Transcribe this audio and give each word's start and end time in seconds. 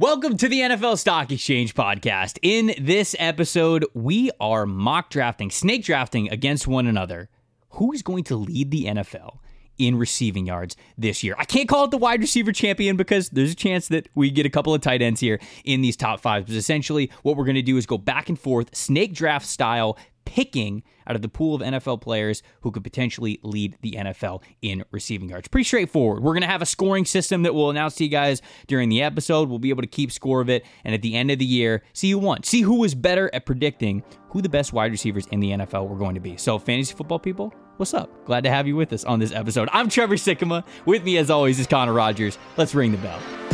Welcome 0.00 0.38
to 0.38 0.48
the 0.48 0.60
NFL 0.60 0.96
Stock 0.96 1.30
Exchange 1.30 1.74
podcast. 1.74 2.38
In 2.40 2.72
this 2.80 3.14
episode, 3.18 3.84
we 3.92 4.30
are 4.40 4.64
mock 4.64 5.10
drafting, 5.10 5.50
snake 5.50 5.84
drafting 5.84 6.30
against 6.30 6.66
one 6.66 6.86
another. 6.86 7.28
Who 7.72 7.92
is 7.92 8.00
going 8.00 8.24
to 8.24 8.36
lead 8.36 8.70
the 8.70 8.86
NFL 8.86 9.40
in 9.76 9.98
receiving 9.98 10.46
yards 10.46 10.74
this 10.96 11.22
year? 11.22 11.34
I 11.38 11.44
can't 11.44 11.68
call 11.68 11.84
it 11.84 11.90
the 11.90 11.98
wide 11.98 12.22
receiver 12.22 12.50
champion 12.50 12.96
because 12.96 13.28
there's 13.28 13.52
a 13.52 13.54
chance 13.54 13.88
that 13.88 14.08
we 14.14 14.30
get 14.30 14.46
a 14.46 14.48
couple 14.48 14.72
of 14.72 14.80
tight 14.80 15.02
ends 15.02 15.20
here 15.20 15.38
in 15.66 15.82
these 15.82 15.98
top 15.98 16.20
five. 16.20 16.46
But 16.46 16.54
essentially, 16.54 17.10
what 17.22 17.36
we're 17.36 17.44
going 17.44 17.56
to 17.56 17.62
do 17.62 17.76
is 17.76 17.84
go 17.84 17.98
back 17.98 18.30
and 18.30 18.40
forth, 18.40 18.74
snake 18.74 19.12
draft 19.12 19.44
style, 19.44 19.98
picking 20.30 20.84
out 21.08 21.16
of 21.16 21.22
the 21.22 21.28
pool 21.28 21.56
of 21.56 21.60
NFL 21.60 22.00
players 22.00 22.40
who 22.60 22.70
could 22.70 22.84
potentially 22.84 23.40
lead 23.42 23.76
the 23.82 23.94
NFL 23.98 24.44
in 24.62 24.84
receiving 24.92 25.28
yards. 25.28 25.48
Pretty 25.48 25.64
straightforward. 25.64 26.22
We're 26.22 26.34
going 26.34 26.42
to 26.42 26.46
have 26.46 26.62
a 26.62 26.66
scoring 26.66 27.04
system 27.04 27.42
that 27.42 27.52
we'll 27.52 27.68
announce 27.68 27.96
to 27.96 28.04
you 28.04 28.10
guys 28.10 28.40
during 28.68 28.90
the 28.90 29.02
episode. 29.02 29.48
We'll 29.48 29.58
be 29.58 29.70
able 29.70 29.82
to 29.82 29.88
keep 29.88 30.12
score 30.12 30.40
of 30.40 30.48
it. 30.48 30.64
And 30.84 30.94
at 30.94 31.02
the 31.02 31.16
end 31.16 31.32
of 31.32 31.40
the 31.40 31.44
year, 31.44 31.82
see 31.94 32.12
who 32.12 32.18
won. 32.18 32.44
See 32.44 32.60
who 32.60 32.78
was 32.78 32.94
better 32.94 33.28
at 33.34 33.44
predicting 33.44 34.04
who 34.28 34.40
the 34.40 34.48
best 34.48 34.72
wide 34.72 34.92
receivers 34.92 35.26
in 35.32 35.40
the 35.40 35.50
NFL 35.50 35.88
were 35.88 35.98
going 35.98 36.14
to 36.14 36.20
be. 36.20 36.36
So, 36.36 36.60
fantasy 36.60 36.94
football 36.94 37.18
people, 37.18 37.52
what's 37.78 37.92
up? 37.92 38.08
Glad 38.24 38.44
to 38.44 38.50
have 38.50 38.68
you 38.68 38.76
with 38.76 38.92
us 38.92 39.04
on 39.04 39.18
this 39.18 39.32
episode. 39.32 39.68
I'm 39.72 39.88
Trevor 39.88 40.14
Sikkema. 40.14 40.64
With 40.86 41.02
me, 41.02 41.16
as 41.16 41.28
always, 41.28 41.58
is 41.58 41.66
Connor 41.66 41.92
Rogers. 41.92 42.38
Let's 42.56 42.72
ring 42.72 42.92
the 42.92 42.98
bell. 42.98 43.49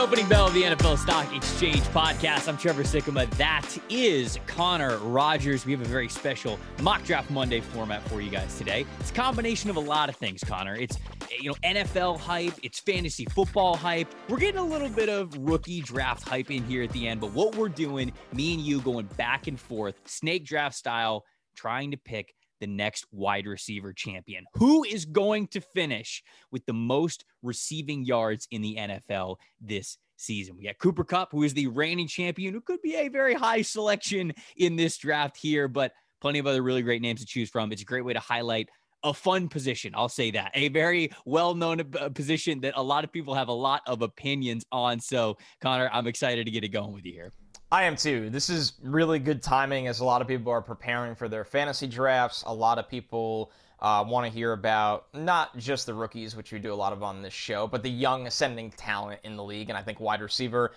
Opening 0.00 0.26
bell 0.30 0.46
of 0.46 0.54
the 0.54 0.62
NFL 0.62 0.96
Stock 0.96 1.30
Exchange 1.36 1.82
podcast. 1.88 2.48
I'm 2.48 2.56
Trevor 2.56 2.84
Sikkema. 2.84 3.28
That 3.32 3.68
is 3.90 4.38
Connor 4.46 4.96
Rogers. 4.96 5.66
We 5.66 5.72
have 5.72 5.82
a 5.82 5.84
very 5.84 6.08
special 6.08 6.58
mock 6.80 7.04
draft 7.04 7.30
Monday 7.30 7.60
format 7.60 8.02
for 8.08 8.22
you 8.22 8.30
guys 8.30 8.56
today. 8.56 8.86
It's 8.98 9.10
a 9.10 9.12
combination 9.12 9.68
of 9.68 9.76
a 9.76 9.80
lot 9.80 10.08
of 10.08 10.16
things, 10.16 10.42
Connor. 10.42 10.74
It's 10.74 10.96
you 11.38 11.50
know 11.50 11.54
NFL 11.62 12.18
hype, 12.18 12.54
it's 12.62 12.80
fantasy 12.80 13.26
football 13.26 13.76
hype. 13.76 14.08
We're 14.30 14.38
getting 14.38 14.60
a 14.60 14.64
little 14.64 14.88
bit 14.88 15.10
of 15.10 15.36
rookie 15.36 15.82
draft 15.82 16.26
hype 16.26 16.50
in 16.50 16.64
here 16.64 16.82
at 16.82 16.90
the 16.92 17.06
end, 17.06 17.20
but 17.20 17.32
what 17.32 17.54
we're 17.54 17.68
doing, 17.68 18.10
me 18.32 18.54
and 18.54 18.62
you 18.62 18.80
going 18.80 19.04
back 19.18 19.48
and 19.48 19.60
forth, 19.60 20.00
snake 20.06 20.46
draft 20.46 20.76
style, 20.76 21.26
trying 21.56 21.90
to 21.90 21.98
pick 21.98 22.34
the 22.60 22.66
next 22.66 23.06
wide 23.10 23.46
receiver 23.46 23.92
champion. 23.92 24.44
Who 24.54 24.84
is 24.84 25.04
going 25.04 25.48
to 25.48 25.60
finish 25.60 26.22
with 26.50 26.64
the 26.66 26.72
most 26.72 27.24
receiving 27.42 28.04
yards 28.04 28.46
in 28.50 28.62
the 28.62 28.76
NFL 28.76 29.36
this 29.60 29.98
season? 30.16 30.56
We 30.56 30.64
got 30.64 30.78
Cooper 30.78 31.04
Kupp, 31.04 31.32
who 31.32 31.42
is 31.42 31.54
the 31.54 31.66
reigning 31.66 32.08
champion, 32.08 32.54
who 32.54 32.60
could 32.60 32.82
be 32.82 32.94
a 32.96 33.08
very 33.08 33.34
high 33.34 33.62
selection 33.62 34.32
in 34.56 34.76
this 34.76 34.98
draft 34.98 35.36
here, 35.36 35.68
but 35.68 35.92
plenty 36.20 36.38
of 36.38 36.46
other 36.46 36.62
really 36.62 36.82
great 36.82 37.02
names 37.02 37.20
to 37.20 37.26
choose 37.26 37.50
from. 37.50 37.72
It's 37.72 37.82
a 37.82 37.86
great 37.86 38.04
way 38.04 38.12
to 38.12 38.20
highlight 38.20 38.68
a 39.02 39.14
fun 39.14 39.48
position. 39.48 39.92
I'll 39.94 40.08
say 40.08 40.30
that 40.32 40.50
a 40.54 40.68
very 40.68 41.10
well 41.24 41.54
known 41.54 41.80
uh, 41.98 42.10
position 42.10 42.60
that 42.60 42.74
a 42.76 42.82
lot 42.82 43.04
of 43.04 43.12
people 43.12 43.34
have 43.34 43.48
a 43.48 43.52
lot 43.52 43.82
of 43.86 44.02
opinions 44.02 44.64
on. 44.70 45.00
So, 45.00 45.38
Connor, 45.62 45.88
I'm 45.92 46.06
excited 46.06 46.44
to 46.44 46.50
get 46.50 46.64
it 46.64 46.68
going 46.68 46.92
with 46.92 47.04
you 47.06 47.12
here. 47.12 47.32
I 47.72 47.84
am 47.84 47.94
too. 47.94 48.30
This 48.30 48.50
is 48.50 48.72
really 48.82 49.20
good 49.20 49.42
timing 49.42 49.86
as 49.86 50.00
a 50.00 50.04
lot 50.04 50.20
of 50.20 50.26
people 50.26 50.50
are 50.50 50.60
preparing 50.60 51.14
for 51.14 51.28
their 51.28 51.44
fantasy 51.44 51.86
drafts. 51.86 52.42
A 52.44 52.52
lot 52.52 52.80
of 52.80 52.88
people 52.88 53.52
uh, 53.78 54.04
want 54.06 54.26
to 54.26 54.32
hear 54.32 54.52
about 54.52 55.06
not 55.14 55.56
just 55.56 55.86
the 55.86 55.94
rookies, 55.94 56.34
which 56.34 56.50
we 56.50 56.58
do 56.58 56.72
a 56.72 56.74
lot 56.74 56.92
of 56.92 57.04
on 57.04 57.22
this 57.22 57.32
show, 57.32 57.68
but 57.68 57.84
the 57.84 57.90
young 57.90 58.26
ascending 58.26 58.72
talent 58.72 59.20
in 59.22 59.36
the 59.36 59.44
league. 59.44 59.68
And 59.68 59.78
I 59.78 59.82
think 59.82 60.00
wide 60.00 60.20
receiver 60.20 60.72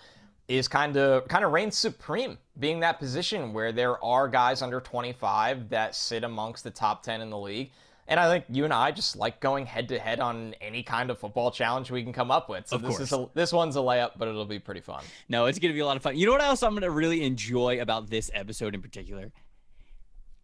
is 0.46 0.68
kind 0.68 0.96
of 0.96 1.26
kind 1.26 1.44
of 1.44 1.50
reigns 1.50 1.76
supreme, 1.76 2.38
being 2.60 2.78
that 2.80 3.00
position 3.00 3.52
where 3.52 3.72
there 3.72 4.02
are 4.04 4.28
guys 4.28 4.62
under 4.62 4.80
25 4.80 5.70
that 5.70 5.96
sit 5.96 6.22
amongst 6.22 6.62
the 6.62 6.70
top 6.70 7.02
10 7.02 7.20
in 7.20 7.28
the 7.28 7.38
league. 7.38 7.72
And 8.06 8.20
I 8.20 8.28
think 8.28 8.44
you 8.48 8.64
and 8.64 8.72
I 8.72 8.90
just 8.90 9.16
like 9.16 9.40
going 9.40 9.66
head 9.66 9.88
to 9.88 9.98
head 9.98 10.20
on 10.20 10.54
any 10.60 10.82
kind 10.82 11.10
of 11.10 11.18
football 11.18 11.50
challenge 11.50 11.90
we 11.90 12.02
can 12.02 12.12
come 12.12 12.30
up 12.30 12.48
with. 12.48 12.68
So 12.68 12.76
of 12.76 12.82
this 12.82 12.96
course. 12.96 13.00
is 13.00 13.12
a, 13.12 13.28
this 13.34 13.52
one's 13.52 13.76
a 13.76 13.80
layup, 13.80 14.12
but 14.18 14.28
it'll 14.28 14.44
be 14.44 14.58
pretty 14.58 14.80
fun. 14.80 15.02
No, 15.28 15.46
it's 15.46 15.58
going 15.58 15.70
to 15.70 15.74
be 15.74 15.80
a 15.80 15.86
lot 15.86 15.96
of 15.96 16.02
fun. 16.02 16.16
You 16.16 16.26
know 16.26 16.32
what 16.32 16.42
else 16.42 16.62
I'm 16.62 16.72
going 16.72 16.82
to 16.82 16.90
really 16.90 17.24
enjoy 17.24 17.80
about 17.80 18.10
this 18.10 18.30
episode 18.34 18.74
in 18.74 18.82
particular? 18.82 19.32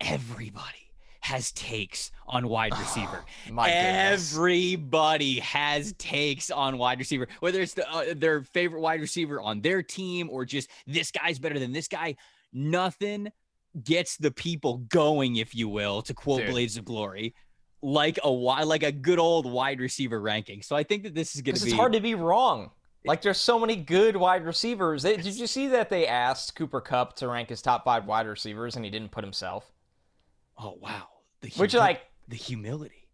Everybody 0.00 0.90
has 1.20 1.52
takes 1.52 2.10
on 2.26 2.48
wide 2.48 2.72
receiver. 2.78 3.24
My 3.50 3.68
goodness. 3.68 4.34
Everybody 4.34 5.40
has 5.40 5.92
takes 5.94 6.50
on 6.50 6.78
wide 6.78 6.98
receiver, 6.98 7.28
whether 7.40 7.60
it's 7.60 7.74
the, 7.74 7.90
uh, 7.90 8.14
their 8.16 8.42
favorite 8.42 8.80
wide 8.80 9.00
receiver 9.00 9.40
on 9.40 9.60
their 9.60 9.82
team 9.82 10.28
or 10.30 10.44
just 10.44 10.70
this 10.86 11.10
guy's 11.10 11.38
better 11.38 11.58
than 11.58 11.72
this 11.72 11.88
guy. 11.88 12.16
Nothing 12.52 13.30
gets 13.84 14.16
the 14.16 14.30
people 14.30 14.78
going, 14.78 15.36
if 15.36 15.54
you 15.54 15.68
will, 15.68 16.02
to 16.02 16.14
quote 16.14 16.40
Dude. 16.40 16.50
Blades 16.50 16.76
of 16.76 16.84
Glory, 16.84 17.34
like 17.82 18.18
a 18.22 18.28
like 18.28 18.82
a 18.82 18.92
good 18.92 19.18
old 19.18 19.50
wide 19.50 19.80
receiver 19.80 20.20
ranking. 20.20 20.62
So 20.62 20.76
I 20.76 20.82
think 20.82 21.04
that 21.04 21.14
this 21.14 21.34
is 21.34 21.42
going 21.42 21.56
to 21.56 21.64
be 21.64 21.72
hard 21.72 21.92
to 21.94 22.00
be 22.00 22.14
wrong. 22.14 22.70
Like 23.04 23.22
there's 23.22 23.40
so 23.40 23.58
many 23.58 23.76
good 23.76 24.14
wide 24.16 24.44
receivers. 24.44 25.02
They, 25.02 25.16
did 25.16 25.34
you 25.34 25.46
see 25.46 25.68
that 25.68 25.88
they 25.88 26.06
asked 26.06 26.54
Cooper 26.54 26.82
Kupp 26.82 27.16
to 27.16 27.28
rank 27.28 27.48
his 27.48 27.62
top 27.62 27.84
five 27.84 28.04
wide 28.04 28.26
receivers 28.26 28.76
and 28.76 28.84
he 28.84 28.90
didn't 28.90 29.10
put 29.10 29.24
himself? 29.24 29.70
Oh 30.58 30.76
wow, 30.80 31.08
the 31.40 31.48
Which 31.56 31.72
like 31.72 32.02
the 32.28 32.36
humility, 32.36 33.08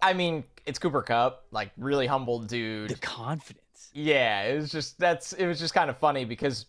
I 0.00 0.12
mean, 0.12 0.44
it's 0.64 0.78
Cooper 0.78 1.02
Kupp, 1.02 1.46
like 1.50 1.72
really 1.76 2.06
humble 2.06 2.38
dude. 2.38 2.90
the 2.90 2.94
confidence. 2.96 3.90
Yeah, 3.92 4.44
it 4.44 4.56
was 4.56 4.70
just 4.70 4.98
that's 4.98 5.32
it 5.32 5.46
was 5.46 5.58
just 5.58 5.74
kind 5.74 5.90
of 5.90 5.98
funny 5.98 6.24
because 6.24 6.66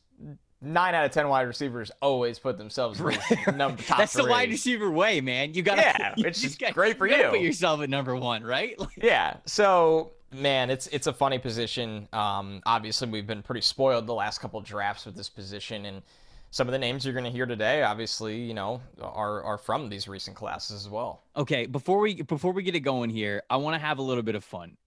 nine 0.63 0.95
out 0.95 1.05
of 1.05 1.11
ten 1.11 1.27
wide 1.27 1.41
receivers 1.43 1.91
always 2.01 2.39
put 2.39 2.57
themselves 2.57 2.99
in 2.99 3.07
number 3.57 3.81
top 3.83 3.97
That's 3.97 4.13
the 4.13 4.25
wide 4.25 4.49
receiver 4.49 4.89
way, 4.89 5.21
man. 5.21 5.53
You 5.53 5.61
gotta, 5.61 5.81
Yeah, 5.81 6.13
you 6.17 6.25
it's 6.25 6.41
just 6.41 6.59
gotta- 6.59 6.73
great 6.73 6.97
for 6.97 7.07
you 7.07 7.15
to 7.15 7.21
you. 7.23 7.29
Put 7.29 7.39
yourself 7.41 7.81
at 7.81 7.89
number 7.89 8.15
one, 8.15 8.43
right? 8.43 8.77
Like, 8.79 8.89
Yeah. 8.97 9.37
So 9.45 10.11
man, 10.31 10.69
it's 10.69 10.87
it's 10.87 11.07
a 11.07 11.13
funny 11.13 11.37
position. 11.39 12.07
Um, 12.13 12.61
obviously, 12.65 13.09
we've 13.09 13.27
been 13.27 13.43
pretty 13.43 13.61
spoiled 13.61 14.07
the 14.07 14.13
last 14.13 14.39
couple 14.39 14.59
drafts 14.61 15.05
with 15.05 15.15
this 15.15 15.29
position, 15.29 15.85
and 15.85 16.01
some 16.51 16.67
of 16.67 16.71
the 16.71 16.79
names 16.79 17.03
you're 17.03 17.13
going 17.13 17.23
to 17.25 17.31
hear 17.31 17.45
today, 17.47 17.81
obviously, 17.83 18.37
you 18.39 18.53
know, 18.53 18.81
are 19.01 19.41
are 19.43 19.57
from 19.57 19.89
these 19.89 20.07
recent 20.07 20.35
classes 20.35 20.85
as 20.85 20.89
well. 20.89 21.21
okay, 21.35 21.65
before 21.65 21.99
we 21.99 22.21
before 22.23 22.51
we 22.53 22.63
get 22.63 22.75
it 22.75 22.81
going 22.81 23.09
here, 23.09 23.43
I 23.49 23.57
want 23.57 23.75
to 23.75 23.79
have 23.79 23.97
a 23.99 24.01
little 24.03 24.23
bit 24.23 24.35
of 24.35 24.43
fun. 24.43 24.77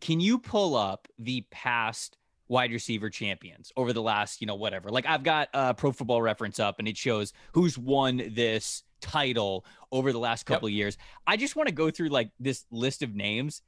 Can 0.00 0.20
you 0.20 0.38
pull 0.38 0.74
up 0.76 1.08
the 1.18 1.44
past 1.50 2.16
wide 2.48 2.70
receiver 2.72 3.10
champions 3.10 3.72
over 3.76 3.92
the 3.92 4.02
last, 4.02 4.40
you 4.40 4.46
know, 4.46 4.54
whatever? 4.54 4.90
Like 4.90 5.06
I've 5.06 5.22
got 5.22 5.48
uh, 5.54 5.72
Pro 5.74 5.92
Football 5.92 6.22
Reference 6.22 6.58
up, 6.60 6.78
and 6.78 6.86
it 6.88 6.96
shows 6.96 7.32
who's 7.52 7.76
won 7.78 8.22
this 8.32 8.82
title 9.00 9.64
over 9.92 10.12
the 10.12 10.18
last 10.18 10.44
couple 10.46 10.66
of 10.66 10.72
years. 10.72 10.96
I 11.26 11.36
just 11.36 11.56
want 11.56 11.68
to 11.68 11.74
go 11.74 11.90
through 11.90 12.08
like 12.08 12.30
this 12.40 12.64
list 12.70 13.02
of 13.02 13.14
names. 13.14 13.62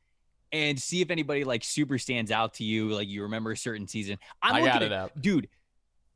And 0.53 0.81
see 0.81 1.03
if 1.03 1.10
anybody 1.10 1.42
like 1.42 1.64
super 1.64 1.98
stands 1.98 2.31
out 2.31 2.54
to 2.54 2.64
you, 2.64 2.91
like 2.91 3.09
you 3.09 3.22
remember 3.22 3.50
a 3.50 3.56
certain 3.56 3.88
season. 3.88 4.16
I'm 4.41 4.54
I 4.54 4.59
looking 4.60 4.72
got 4.72 4.82
at- 4.82 4.87
it 4.87 4.93
up. 4.93 5.20
dude 5.20 5.48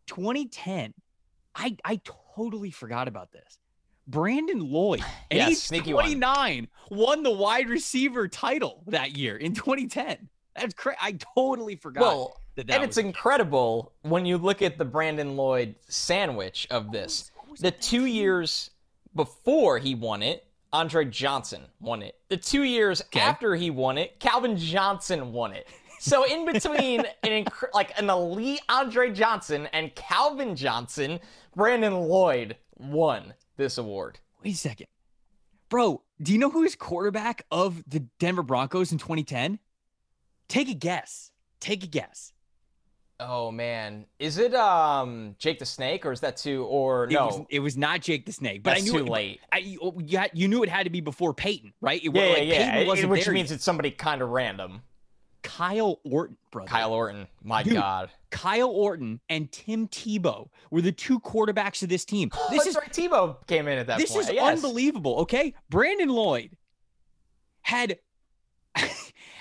2010 0.06 0.92
i 1.54 1.76
i 1.84 2.00
totally 2.34 2.70
forgot 2.70 3.08
about 3.08 3.30
this 3.32 3.58
brandon 4.06 4.58
lloyd 4.60 5.00
at 5.00 5.06
Yeah, 5.36 5.48
age 5.48 5.56
sneaky 5.56 5.94
one. 5.94 6.04
29 6.04 6.68
won 6.90 7.22
the 7.22 7.30
wide 7.30 7.68
receiver 7.68 8.28
title 8.28 8.82
that 8.88 9.16
year 9.16 9.36
in 9.36 9.54
2010 9.54 10.28
that's 10.56 10.74
crazy 10.74 10.98
i 11.00 11.16
totally 11.36 11.76
forgot 11.76 12.00
Well, 12.02 12.39
that 12.66 12.66
that 12.68 12.76
and 12.76 12.84
it's 12.84 12.98
incredible 12.98 13.92
when 14.02 14.26
you 14.26 14.38
look 14.38 14.62
at 14.62 14.78
the 14.78 14.84
Brandon 14.84 15.36
Lloyd 15.36 15.74
sandwich 15.88 16.66
of 16.70 16.92
this. 16.92 17.30
The 17.58 17.70
two 17.70 18.06
years 18.06 18.70
before 19.14 19.78
he 19.78 19.94
won 19.94 20.22
it, 20.22 20.46
Andre 20.72 21.04
Johnson 21.04 21.62
won 21.80 22.02
it. 22.02 22.16
The 22.28 22.36
two 22.36 22.62
years 22.62 23.02
after 23.16 23.56
he 23.56 23.70
won 23.70 23.98
it, 23.98 24.20
Calvin 24.20 24.56
Johnson 24.56 25.32
won 25.32 25.52
it. 25.52 25.66
So 25.98 26.24
in 26.24 26.46
between 26.46 27.00
an 27.22 27.44
inc- 27.44 27.74
like 27.74 27.98
an 27.98 28.08
elite 28.08 28.60
Andre 28.68 29.10
Johnson 29.12 29.68
and 29.72 29.94
Calvin 29.94 30.54
Johnson, 30.56 31.18
Brandon 31.56 31.94
Lloyd 31.94 32.56
won 32.78 33.34
this 33.56 33.76
award. 33.78 34.18
wait 34.42 34.54
a 34.54 34.56
second 34.56 34.86
bro 35.68 36.00
do 36.22 36.32
you 36.32 36.38
know 36.38 36.48
who 36.48 36.62
is 36.62 36.74
quarterback 36.74 37.44
of 37.50 37.84
the 37.86 38.00
denver 38.18 38.42
broncos 38.42 38.90
in 38.90 38.96
2010 38.96 39.58
take 40.48 40.68
a 40.70 40.74
guess 40.74 41.30
take 41.60 41.84
a 41.84 41.86
guess 41.86 42.32
Oh 43.22 43.50
man, 43.50 44.06
is 44.18 44.38
it 44.38 44.54
um 44.54 45.36
Jake 45.38 45.58
the 45.58 45.66
Snake 45.66 46.06
or 46.06 46.12
is 46.12 46.20
that 46.20 46.38
too 46.38 46.64
or 46.64 47.04
it 47.04 47.10
no? 47.10 47.26
was, 47.26 47.40
it 47.50 47.58
was 47.60 47.76
not 47.76 48.00
jake 48.00 48.24
the 48.24 48.32
snake 48.32 48.62
but 48.62 48.70
that's 48.70 48.82
i 48.82 48.84
knew 48.84 48.92
too 48.92 49.04
it, 49.06 49.08
late. 49.10 49.40
I, 49.52 49.58
you, 49.58 49.94
you 50.04 50.16
had- 50.18 50.30
you 50.32 50.48
knew 50.48 50.62
it 50.62 50.68
had 50.70 50.84
to 50.84 50.90
be 50.90 51.00
before 51.02 51.34
peyton 51.34 51.74
right 51.82 52.02
it, 52.02 52.14
Yeah, 52.14 52.22
like, 52.22 52.36
yeah, 52.38 52.42
yeah. 52.44 52.64
Peyton 52.70 52.78
It- 52.82 52.86
wasn't 52.86 53.10
which 53.10 53.24
there 53.26 53.34
means 53.34 53.50
yet. 53.50 53.56
it's 53.56 53.64
somebody 53.64 53.90
kind 53.90 54.22
of 54.22 54.30
random. 54.30 54.82
Kyle 55.42 56.00
Orton, 56.04 56.36
brother. 56.50 56.68
Kyle 56.68 56.92
Orton. 56.92 57.26
My 57.42 57.62
Dude. 57.62 57.72
God. 57.74 58.10
Kyle 58.30 58.68
Orton 58.68 59.20
and 59.30 59.50
Tim 59.50 59.88
Tebow 59.88 60.48
were 60.70 60.82
the 60.82 60.92
two 60.92 61.18
quarterbacks 61.20 61.82
of 61.82 61.88
this 61.88 62.04
team. 62.04 62.30
This 62.50 62.64
That's 62.64 62.66
is 62.68 62.76
right. 62.76 62.92
Tebow 62.92 63.46
came 63.46 63.66
in 63.68 63.78
at 63.78 63.86
that 63.86 63.98
this 63.98 64.12
point. 64.12 64.28
is 64.28 64.32
yes. 64.34 64.56
unbelievable. 64.56 65.16
Okay, 65.20 65.54
Brandon 65.70 66.08
Lloyd 66.10 66.56
had 67.62 67.98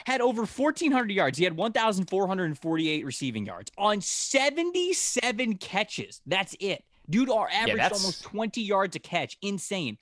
had 0.09 0.21
over 0.21 0.41
1,400 0.41 1.11
yards. 1.11 1.37
He 1.37 1.43
had 1.43 1.55
1,448 1.55 3.05
receiving 3.05 3.45
yards 3.45 3.71
on 3.77 4.01
77 4.01 5.57
catches. 5.57 6.21
That's 6.25 6.55
it. 6.59 6.83
Dude, 7.07 7.29
our 7.29 7.47
average 7.47 7.77
that's- 7.77 8.01
almost 8.01 8.23
20 8.23 8.61
yards 8.61 8.95
a 8.95 8.99
catch. 8.99 9.37
Insane. 9.43 9.99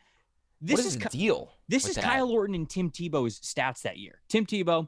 This 0.61 0.79
is, 0.79 0.85
is 0.85 0.97
the 0.97 1.09
deal? 1.09 1.51
this 1.67 1.87
is 1.87 1.95
that? 1.95 2.05
Kyle 2.05 2.31
Orton 2.31 2.55
and 2.55 2.69
Tim 2.69 2.89
Tebow's 2.89 3.39
stats 3.41 3.81
that 3.81 3.97
year. 3.97 4.21
Tim 4.29 4.45
Tebow, 4.45 4.87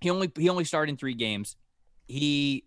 he 0.00 0.10
only 0.10 0.30
he 0.36 0.50
only 0.50 0.64
started 0.64 0.90
in 0.90 0.96
three 0.98 1.14
games. 1.14 1.56
He 2.06 2.64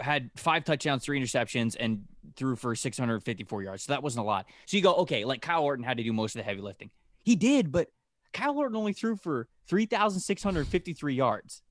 had 0.00 0.30
five 0.36 0.64
touchdowns, 0.64 1.04
three 1.04 1.18
interceptions, 1.18 1.76
and 1.80 2.02
threw 2.36 2.56
for 2.56 2.74
654 2.74 3.62
yards. 3.62 3.84
So 3.84 3.92
that 3.92 4.02
wasn't 4.02 4.24
a 4.24 4.26
lot. 4.26 4.46
So 4.66 4.76
you 4.76 4.82
go, 4.82 4.94
okay, 4.96 5.24
like 5.24 5.40
Kyle 5.40 5.62
Orton 5.62 5.84
had 5.84 5.96
to 5.96 6.02
do 6.02 6.12
most 6.12 6.34
of 6.34 6.40
the 6.40 6.44
heavy 6.44 6.60
lifting. 6.60 6.90
He 7.24 7.36
did, 7.36 7.72
but 7.72 7.88
Kyle 8.32 8.58
Orton 8.58 8.76
only 8.76 8.92
threw 8.92 9.16
for 9.16 9.48
3,653 9.70 11.14
yards. 11.14 11.62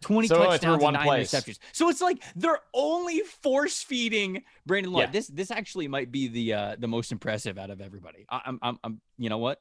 20 0.00 0.28
So 0.28 0.36
he 0.36 0.40
only 0.46 0.58
threw 0.58 0.70
touchdowns 0.70 0.84
and 0.84 0.92
nine 0.94 1.02
place. 1.06 1.32
interceptions. 1.32 1.58
So 1.72 1.88
it's 1.88 2.00
like 2.00 2.22
they're 2.36 2.60
only 2.72 3.20
force 3.42 3.82
feeding 3.82 4.44
Brandon 4.64 4.92
Lloyd. 4.92 5.06
Yeah. 5.06 5.10
This 5.10 5.26
this 5.26 5.50
actually 5.50 5.88
might 5.88 6.12
be 6.12 6.28
the 6.28 6.52
uh, 6.52 6.76
the 6.78 6.86
most 6.86 7.10
impressive 7.10 7.58
out 7.58 7.70
of 7.70 7.80
everybody. 7.80 8.24
I, 8.30 8.42
I'm, 8.46 8.58
I'm 8.62 8.78
I'm 8.84 9.00
you 9.16 9.28
know 9.28 9.38
what? 9.38 9.60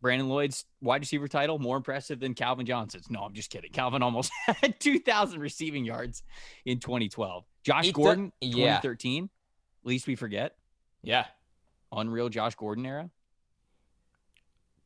Brandon 0.00 0.28
Lloyd's 0.28 0.64
wide 0.80 1.00
receiver 1.02 1.28
title 1.28 1.58
more 1.58 1.76
impressive 1.76 2.20
than 2.20 2.32
Calvin 2.34 2.64
Johnson's. 2.66 3.10
No, 3.10 3.20
I'm 3.20 3.32
just 3.34 3.50
kidding. 3.50 3.70
Calvin 3.72 4.02
almost 4.02 4.30
had 4.46 4.78
2,000 4.78 5.40
receiving 5.40 5.84
yards 5.84 6.22
in 6.66 6.78
2012. 6.78 7.44
Josh 7.64 7.88
It 7.88 7.94
Gordon, 7.94 8.30
yeah. 8.40 8.80
2013. 8.80 9.30
Least 9.82 10.06
we 10.06 10.14
forget. 10.14 10.56
Yeah. 11.02 11.24
Unreal 11.90 12.28
Josh 12.28 12.54
Gordon 12.54 12.84
era. 12.84 13.08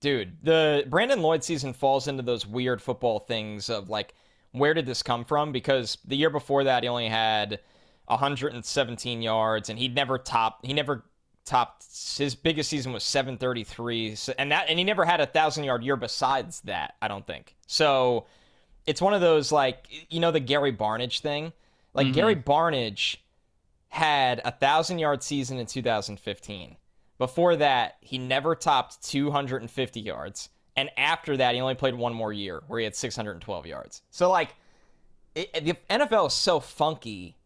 Dude, 0.00 0.38
the 0.42 0.84
Brandon 0.88 1.22
Lloyd 1.22 1.42
season 1.42 1.72
falls 1.72 2.06
into 2.06 2.22
those 2.22 2.46
weird 2.46 2.80
football 2.80 3.18
things 3.18 3.68
of 3.68 3.88
like, 3.88 4.14
where 4.52 4.72
did 4.74 4.86
this 4.86 5.02
come 5.02 5.24
from? 5.24 5.50
Because 5.52 5.98
the 6.04 6.16
year 6.16 6.30
before 6.30 6.64
that, 6.64 6.82
he 6.84 6.88
only 6.88 7.08
had 7.08 7.60
117 8.06 9.22
yards, 9.22 9.68
and 9.68 9.78
he'd 9.78 9.94
never 9.94 10.18
topped. 10.18 10.64
He 10.64 10.72
never 10.72 11.04
topped. 11.44 11.84
His 12.16 12.34
biggest 12.34 12.70
season 12.70 12.92
was 12.92 13.04
733, 13.04 14.14
so, 14.14 14.32
and 14.38 14.52
that, 14.52 14.68
and 14.68 14.78
he 14.78 14.84
never 14.84 15.04
had 15.04 15.20
a 15.20 15.26
thousand 15.26 15.64
yard 15.64 15.82
year 15.82 15.96
besides 15.96 16.60
that. 16.62 16.94
I 17.02 17.08
don't 17.08 17.26
think 17.26 17.56
so. 17.66 18.26
It's 18.86 19.02
one 19.02 19.12
of 19.14 19.20
those 19.20 19.52
like 19.52 19.86
you 20.10 20.20
know 20.20 20.30
the 20.30 20.40
Gary 20.40 20.72
Barnidge 20.72 21.20
thing. 21.20 21.52
Like 21.92 22.06
Mhm. 22.08 22.14
Gary 22.14 22.36
Barnidge 22.36 23.16
had 23.88 24.40
a 24.44 24.50
thousand 24.50 24.98
yard 24.98 25.22
season 25.22 25.58
in 25.58 25.66
2015. 25.66 26.76
Before 27.18 27.56
that, 27.56 27.96
he 28.00 28.16
never 28.16 28.54
topped 28.54 29.02
250 29.04 30.00
yards. 30.00 30.48
And 30.76 30.90
after 30.96 31.36
that, 31.36 31.54
he 31.54 31.60
only 31.60 31.74
played 31.74 31.94
one 31.94 32.14
more 32.14 32.32
year 32.32 32.62
where 32.68 32.78
he 32.78 32.84
had 32.84 32.94
612 32.94 33.66
yards. 33.66 34.02
So, 34.10 34.30
like, 34.30 34.54
it, 35.34 35.52
the 35.64 35.74
NFL 35.90 36.28
is 36.28 36.34
so 36.34 36.60
funky 36.60 37.36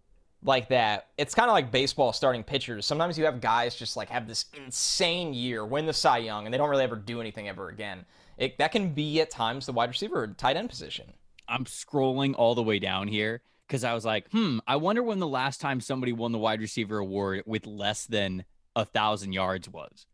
like 0.42 0.68
that. 0.68 1.08
It's 1.16 1.34
kind 1.34 1.48
of 1.48 1.54
like 1.54 1.70
baseball 1.70 2.12
starting 2.12 2.42
pitchers. 2.42 2.84
Sometimes 2.84 3.18
you 3.18 3.24
have 3.24 3.40
guys 3.40 3.74
just 3.74 3.96
like 3.96 4.10
have 4.10 4.26
this 4.26 4.46
insane 4.54 5.32
year, 5.32 5.64
win 5.64 5.86
the 5.86 5.92
Cy 5.92 6.18
Young, 6.18 6.44
and 6.44 6.52
they 6.52 6.58
don't 6.58 6.68
really 6.68 6.84
ever 6.84 6.96
do 6.96 7.20
anything 7.20 7.48
ever 7.48 7.68
again. 7.68 8.04
It, 8.36 8.58
that 8.58 8.72
can 8.72 8.92
be 8.92 9.20
at 9.20 9.30
times 9.30 9.66
the 9.66 9.72
wide 9.72 9.88
receiver 9.90 10.24
or 10.24 10.26
tight 10.28 10.56
end 10.56 10.68
position. 10.68 11.12
I'm 11.48 11.64
scrolling 11.64 12.34
all 12.36 12.54
the 12.54 12.62
way 12.62 12.78
down 12.78 13.08
here 13.08 13.42
because 13.66 13.84
I 13.84 13.94
was 13.94 14.04
like, 14.04 14.30
hmm, 14.30 14.58
I 14.66 14.76
wonder 14.76 15.02
when 15.02 15.18
the 15.18 15.28
last 15.28 15.60
time 15.60 15.80
somebody 15.80 16.12
won 16.12 16.32
the 16.32 16.38
wide 16.38 16.60
receiver 16.60 16.98
award 16.98 17.42
with 17.46 17.66
less 17.66 18.06
than 18.06 18.44
a 18.76 18.84
thousand 18.84 19.32
yards 19.32 19.68
was. 19.68 20.06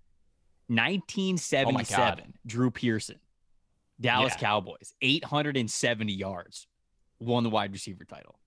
1977, 0.69 2.35
Drew 2.47 2.71
Pearson, 2.71 3.19
Dallas 4.01 4.35
Yeah. 4.35 4.41
Cowboys, 4.41 4.95
870 5.03 6.13
yards, 6.13 6.67
won 7.21 7.43
the 7.43 7.51
wide 7.51 7.73
receiver 7.73 8.05
title. 8.05 8.39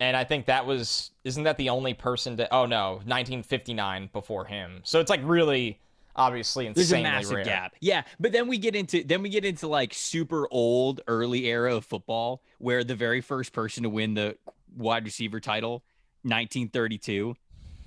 And 0.00 0.16
I 0.16 0.24
think 0.24 0.46
that 0.46 0.66
was 0.66 1.12
isn't 1.24 1.44
that 1.44 1.56
the 1.58 1.68
only 1.70 1.94
person 1.94 2.36
to 2.38 2.52
oh 2.52 2.66
no, 2.66 2.94
1959 3.04 4.10
before 4.12 4.44
him. 4.44 4.80
So 4.84 4.98
it's 5.00 5.10
like 5.10 5.20
really 5.22 5.78
obviously 6.16 6.68
There's 6.70 6.92
a 6.92 7.02
massive 7.02 7.36
rare. 7.36 7.44
gap. 7.44 7.74
Yeah, 7.80 8.02
but 8.18 8.32
then 8.32 8.48
we 8.48 8.58
get 8.58 8.74
into 8.74 9.04
then 9.04 9.22
we 9.22 9.28
get 9.28 9.44
into 9.44 9.68
like 9.68 9.94
super 9.94 10.48
old 10.50 11.00
early 11.06 11.46
era 11.46 11.76
of 11.76 11.84
football 11.84 12.42
where 12.58 12.82
the 12.84 12.96
very 12.96 13.20
first 13.20 13.52
person 13.52 13.84
to 13.84 13.88
win 13.88 14.14
the 14.14 14.36
wide 14.76 15.04
receiver 15.04 15.38
title, 15.40 15.84
1932, 16.24 17.36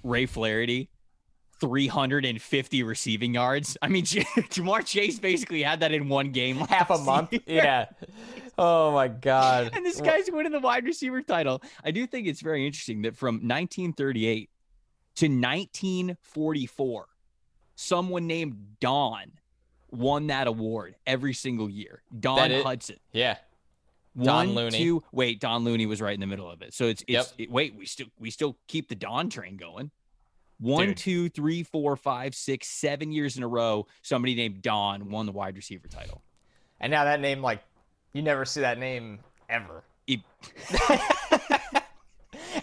Ray 0.04 0.26
Flaherty, 0.26 0.90
350 1.60 2.84
receiving 2.84 3.34
yards. 3.34 3.78
I 3.82 3.88
mean, 3.88 4.04
Ja'Marr 4.06 4.86
Chase 4.86 5.20
basically 5.20 5.64
had 5.64 5.80
that 5.80 5.92
in 5.94 6.10
one 6.10 6.32
game, 6.32 6.58
Half 6.58 6.90
a 6.90 6.98
month. 6.98 7.32
year. 7.34 7.42
Yeah. 7.48 7.86
Oh 8.58 8.94
my 8.94 9.10
god. 9.10 9.72
And 9.74 9.86
this 9.86 10.00
guy's 10.00 10.32
winning 10.32 10.54
the 10.54 10.62
wide 10.62 10.86
receiver 10.86 11.22
title. 11.22 11.62
I 11.84 11.92
do 11.92 12.08
think 12.08 12.26
it's 12.26 12.40
very 12.40 12.66
interesting 12.66 13.02
that 13.02 13.18
from 13.18 13.36
1938 13.46 14.50
to 15.16 15.26
1944, 15.26 17.06
someone 17.76 18.28
named 18.28 18.78
Don 18.80 19.32
won 19.92 20.28
that 20.28 20.48
award 20.48 20.96
every 21.06 21.34
single 21.34 21.70
year. 21.70 22.02
Don 22.18 22.50
Hutson. 22.50 22.98
Yeah. 23.12 23.36
Don 24.18 24.48
One, 24.48 24.56
Looney. 24.56 24.78
two- 24.78 25.04
wait, 25.12 25.42
Don 25.42 25.66
Looney 25.66 25.86
was 25.86 26.02
right 26.02 26.14
in 26.14 26.22
the 26.22 26.28
middle 26.28 26.50
of 26.50 26.62
it. 26.62 26.74
So 26.74 26.86
it's 26.86 27.02
it's 27.10 27.10
Yep. 27.10 27.26
it- 27.38 27.52
wait, 27.52 27.76
we 27.76 27.86
still 27.86 28.08
we 28.20 28.30
still 28.32 28.58
keep 28.70 28.88
the 28.88 28.96
Don 28.96 29.30
train 29.30 29.58
going. 29.58 29.92
One, 30.60 30.88
Dude. 30.88 30.98
two, 30.98 31.30
three, 31.30 31.64
four, 31.64 31.96
five, 31.98 32.34
six, 32.34 32.68
seven 32.68 33.12
years 33.12 33.36
in 33.38 33.44
a 33.44 33.48
row, 33.48 33.88
somebody 34.02 34.36
named 34.36 34.62
Don 34.62 35.10
won 35.10 35.26
the 35.26 35.32
wide 35.34 35.56
receiver 35.58 35.88
title. 35.88 36.22
And 36.80 36.92
now 36.92 37.04
that 37.06 37.20
name 37.20 37.42
like 37.42 37.62
you 38.14 38.22
never 38.22 38.46
see 38.46 38.62
that 38.62 38.80
name 38.80 39.20
ever. 39.50 39.84
It- 40.08 40.22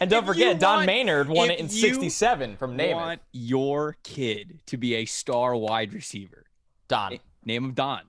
And 0.01 0.09
don't 0.11 0.23
If 0.25 0.27
forget, 0.29 0.59
Don 0.59 0.77
want- 0.79 0.87
Maynard 0.87 1.29
won 1.29 1.51
it 1.51 1.61
in 1.61 1.69
67 1.69 2.57
from 2.57 2.77
Namath. 2.79 2.93
want 2.95 3.21
your 3.33 3.97
kid 4.03 4.61
to 4.67 4.77
be 4.79 4.95
a 4.95 5.05
star 5.05 5.55
wide 5.55 5.93
receiver. 5.93 6.45
Don. 6.89 7.13
Eh, 7.15 7.19
name 7.45 7.65
him 7.67 7.73
Don. 7.75 8.01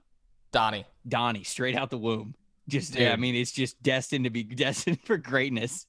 Donnie. 0.53 0.85
Donnie, 1.07 1.43
straight 1.43 1.75
out 1.75 1.89
the 1.89 1.97
womb. 1.97 2.35
Just 2.69 2.93
Dude. 2.93 3.01
yeah, 3.01 3.11
I 3.11 3.17
mean, 3.17 3.35
it's 3.35 3.51
just 3.51 3.83
destined 3.83 4.23
to 4.23 4.29
be 4.29 4.43
destined 4.43 5.01
for 5.03 5.17
greatness. 5.17 5.85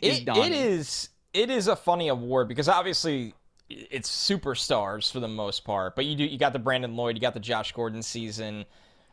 It, 0.00 0.26
it 0.26 0.52
is 0.52 1.10
it 1.34 1.50
is 1.50 1.68
a 1.68 1.76
funny 1.76 2.08
award 2.08 2.48
because 2.48 2.68
obviously 2.68 3.34
it's 3.68 4.08
superstars 4.08 5.10
for 5.10 5.20
the 5.20 5.28
most 5.28 5.64
part, 5.64 5.96
but 5.96 6.06
you 6.06 6.16
do 6.16 6.24
you 6.24 6.38
got 6.38 6.52
the 6.52 6.58
Brandon 6.58 6.96
Lloyd, 6.96 7.16
you 7.16 7.20
got 7.20 7.34
the 7.34 7.40
Josh 7.40 7.72
Gordon 7.72 8.02
season. 8.02 8.64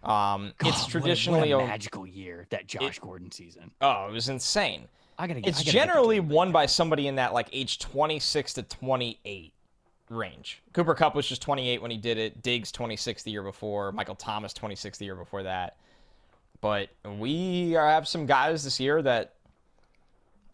Um, 0.04 0.54
God, 0.58 0.70
it's 0.70 0.80
what 0.80 0.88
a- 0.88 0.92
traditionally 0.92 1.54
what 1.54 1.64
a, 1.64 1.68
magical 1.68 2.08
year 2.08 2.48
that 2.52 2.68
Josh 2.68 3.00
Gordon 3.00 3.32
season. 3.32 3.72
oh, 3.82 4.08
it 4.08 4.12
was 4.14 4.30
insane. 4.30 4.88
I 5.18 5.28
gotta. 5.28 5.42
It's 5.44 5.60
I 5.60 5.64
gotta 5.64 5.72
generally 5.72 6.20
won 6.20 6.52
by 6.52 6.68
somebody 6.68 7.08
in 7.08 7.16
that 7.16 7.34
like 7.34 7.50
age 7.52 7.80
26 7.80 8.54
to 8.54 8.64
28 8.64 9.54
range. 10.10 10.62
Cooper 10.74 10.94
Kupp 10.94 11.16
was 11.16 11.28
just 11.28 11.42
28 11.42 11.82
when 11.82 11.92
he 11.92 11.98
did 11.98 12.18
it. 12.18 12.42
Diggs 12.42 12.72
26 12.72 13.24
the 13.24 13.32
year 13.32 13.44
before. 13.44 13.92
Michael 13.92 14.16
Thomas 14.16 14.54
26 14.54 14.98
the 14.98 15.06
year 15.06 15.16
before 15.16 15.44
that. 15.44 15.78
But 16.60 16.90
we 17.18 17.76
are, 17.76 17.88
have 17.88 18.08
some 18.08 18.26
guys 18.28 18.64
this 18.64 18.80
year 18.80 19.02
that 19.02 19.34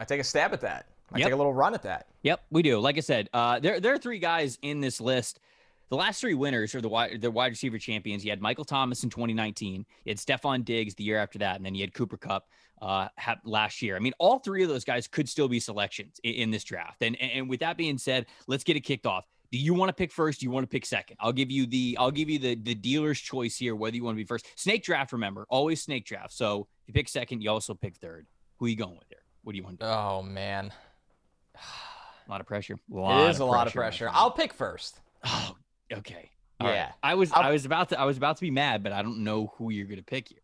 I 0.00 0.04
take 0.04 0.20
a 0.20 0.24
stab 0.24 0.52
at 0.52 0.62
that. 0.62 0.86
I 1.12 1.18
Yep. 1.18 1.26
take 1.26 1.32
a 1.34 1.36
little 1.36 1.54
run 1.54 1.74
at 1.74 1.82
that. 1.82 2.08
Yep, 2.22 2.44
we 2.50 2.62
do. 2.62 2.78
Like 2.80 2.96
I 2.96 3.00
said, 3.00 3.28
uh, 3.32 3.58
there 3.60 3.80
there 3.80 3.94
are 3.94 3.98
three 3.98 4.18
guys 4.18 4.58
in 4.62 4.80
this 4.80 5.00
list. 5.00 5.40
The 5.90 5.96
last 5.96 6.20
three 6.20 6.34
winners 6.34 6.74
are 6.74 6.82
the 6.82 6.88
wide 6.88 7.20
the 7.22 7.30
wide 7.30 7.46
receiver 7.52 7.78
champions. 7.78 8.24
You 8.24 8.30
had 8.30 8.42
Michael 8.42 8.64
Thomas 8.64 9.04
in 9.04 9.10
2019. 9.10 9.86
You 10.04 10.10
had 10.10 10.18
Stefon 10.18 10.64
Diggs 10.64 10.94
the 10.94 11.04
year 11.04 11.18
after 11.18 11.38
that, 11.38 11.56
and 11.56 11.64
then 11.64 11.74
you 11.74 11.80
had 11.82 11.94
Cooper 11.94 12.18
Kupp 12.18 12.46
uh, 12.82 13.08
ha- 13.18 13.40
last 13.44 13.80
year. 13.80 13.96
I 13.96 13.98
mean, 14.00 14.12
all 14.18 14.38
three 14.38 14.62
of 14.62 14.68
those 14.68 14.84
guys 14.84 15.08
could 15.08 15.28
still 15.28 15.48
be 15.48 15.58
selections 15.60 16.20
in, 16.24 16.34
in 16.34 16.50
this 16.50 16.62
draft. 16.64 17.00
And, 17.02 17.16
and 17.20 17.30
and 17.32 17.48
with 17.48 17.60
that 17.60 17.78
being 17.78 17.96
said, 17.96 18.26
let's 18.46 18.64
get 18.64 18.76
it 18.76 18.80
kicked 18.80 19.06
off. 19.06 19.26
Do 19.50 19.56
you 19.56 19.72
want 19.72 19.88
to 19.88 19.94
pick 19.94 20.12
first? 20.12 20.40
Do 20.40 20.44
you 20.44 20.50
want 20.50 20.64
to 20.64 20.68
pick 20.68 20.84
second? 20.84 21.16
I'll 21.20 21.32
give 21.32 21.50
you 21.50 21.64
the 21.64 21.96
I'll 21.98 22.10
give 22.10 22.28
you 22.28 22.38
the 22.38 22.54
the 22.54 22.74
dealer's 22.74 23.18
choice 23.18 23.56
here, 23.56 23.74
whether 23.74 23.96
you 23.96 24.04
want 24.04 24.14
to 24.14 24.22
be 24.22 24.26
first. 24.26 24.46
Snake 24.56 24.84
draft, 24.84 25.10
remember, 25.12 25.46
always 25.48 25.80
snake 25.80 26.04
draft. 26.04 26.34
So 26.34 26.68
if 26.82 26.88
you 26.88 26.92
pick 26.92 27.08
second, 27.08 27.40
you 27.42 27.50
also 27.50 27.72
pick 27.72 27.96
third. 27.96 28.26
Who 28.58 28.66
are 28.66 28.68
you 28.68 28.76
going 28.76 28.98
with 28.98 29.08
here? 29.08 29.22
What 29.42 29.52
do 29.52 29.56
you 29.56 29.64
want 29.64 29.80
to 29.80 29.86
do? 29.86 29.90
Oh 29.90 30.20
man, 30.22 30.70
A 32.26 32.30
lot 32.30 32.40
of 32.40 32.46
pressure. 32.46 32.74
it 32.74 33.30
is 33.30 33.38
a 33.38 33.44
lot 33.44 33.66
of 33.66 33.72
pressure. 33.72 34.10
I'll 34.12 34.30
pick 34.30 34.52
first. 34.52 35.00
Oh, 35.24 35.56
okay. 35.92 36.30
All 36.60 36.66
right. 36.66 36.74
Yeah. 36.74 36.92
I 37.02 37.14
was 37.14 37.32
I'll- 37.32 37.44
I 37.44 37.50
was 37.50 37.64
about 37.64 37.88
to 37.90 38.00
I 38.00 38.04
was 38.04 38.16
about 38.16 38.36
to 38.36 38.42
be 38.42 38.50
mad, 38.50 38.82
but 38.82 38.92
I 38.92 39.02
don't 39.02 39.24
know 39.24 39.52
who 39.56 39.70
you're 39.70 39.86
gonna 39.86 40.02
pick 40.02 40.28
here. 40.28 40.38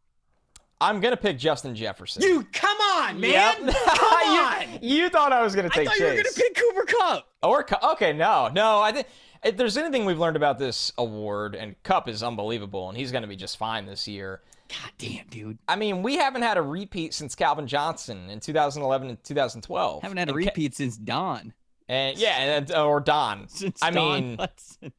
I'm 0.80 1.00
gonna 1.00 1.16
pick 1.16 1.38
Justin 1.38 1.74
Jefferson. 1.74 2.22
You 2.22 2.46
come 2.52 2.76
on, 2.78 3.20
man. 3.20 3.30
Yep. 3.66 3.74
Come 3.86 4.34
you, 4.34 4.40
on. 4.40 4.78
you 4.82 5.08
thought 5.08 5.32
I 5.32 5.42
was 5.42 5.54
gonna 5.54 5.68
I 5.72 5.76
take 5.76 5.88
thought 5.88 5.98
you 5.98 6.06
were 6.06 6.10
gonna 6.14 6.28
pick 6.34 6.54
Cooper 6.56 6.84
Kupp. 6.84 7.28
Or 7.42 7.66
okay, 7.92 8.12
no, 8.12 8.48
no. 8.48 8.80
I 8.80 8.92
think 8.92 9.06
if 9.44 9.56
there's 9.56 9.76
anything 9.76 10.04
we've 10.04 10.18
learned 10.18 10.36
about 10.36 10.58
this 10.58 10.92
award, 10.98 11.54
and 11.54 11.80
Kupp 11.82 12.08
is 12.08 12.22
unbelievable, 12.22 12.88
and 12.88 12.96
he's 12.96 13.12
going 13.12 13.22
to 13.22 13.28
be 13.28 13.36
just 13.36 13.58
fine 13.58 13.84
this 13.86 14.08
year. 14.08 14.40
God 14.68 14.90
damn, 14.98 15.26
dude. 15.28 15.58
I 15.68 15.76
mean, 15.76 16.02
we 16.02 16.16
haven't 16.16 16.42
had 16.42 16.56
a 16.56 16.62
repeat 16.62 17.12
since 17.14 17.34
Calvin 17.34 17.66
Johnson 17.66 18.30
in 18.30 18.40
2011 18.40 19.08
and 19.10 19.22
2012. 19.22 20.02
Haven't 20.02 20.16
had 20.18 20.28
a 20.28 20.32
And 20.32 20.40
Ca- 20.42 20.46
repeat 20.46 20.74
since 20.74 20.96
Don. 20.96 21.52
and 21.88 22.16
yeah, 22.18 22.56
and, 22.56 22.72
or 22.72 23.00
Don. 23.00 23.46
Since 23.48 23.82
I 23.82 23.90
Don 23.90 24.20
mean, 24.28 24.36
Hutson. 24.38 24.92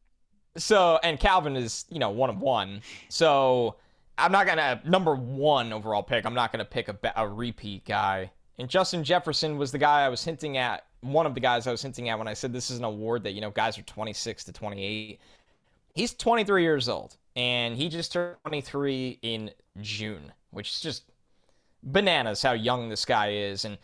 so 0.58 1.00
and 1.04 1.20
Calvin 1.20 1.56
is 1.56 1.86
you 1.90 2.00
know 2.00 2.12
one 2.12 2.30
of 2.30 2.40
one. 2.40 2.82
So 3.10 3.76
I'm 4.18 4.32
not 4.32 4.46
gonna 4.46 4.82
number 4.86 5.16
one 5.16 5.74
overall 5.74 6.04
pick. 6.04 6.26
I'm 6.26 6.36
not 6.36 6.52
gonna 6.52 6.64
pick 6.66 6.88
a, 6.88 6.98
a 7.16 7.28
repeat 7.28 7.86
guy. 7.86 8.32
And 8.58 8.70
Justin 8.70 9.04
Jefferson 9.04 9.58
was 9.58 9.72
the 9.74 9.78
guy 9.80 10.06
I 10.06 10.10
was 10.10 10.24
hinting 10.24 10.56
at, 10.58 10.86
one 11.02 11.26
of 11.26 11.34
the 11.34 11.42
guys 11.42 11.68
I 11.68 11.72
was 11.72 11.82
hinting 11.82 12.08
at 12.08 12.18
when 12.18 12.28
I 12.30 12.34
said 12.34 12.54
this 12.54 12.72
is 12.72 12.78
an 12.78 12.86
award 12.86 13.24
that, 13.24 13.34
you 13.34 13.42
know, 13.42 13.52
guys 13.52 13.78
are 13.78 13.82
26 13.82 14.46
to 14.46 14.54
28. 14.54 15.20
He's 15.94 16.14
23 16.14 16.64
years 16.64 16.88
old, 16.88 17.18
and 17.36 17.76
he 17.76 17.90
just 17.90 18.14
turned 18.14 18.38
23 18.44 19.20
in 19.22 19.52
June, 19.82 20.32
which 20.52 20.72
is 20.72 20.80
just 20.80 21.04
bananas 21.84 22.42
how 22.42 22.54
young 22.54 22.90
this 22.90 23.06
guy 23.06 23.32
is. 23.32 23.66
And 23.66 23.78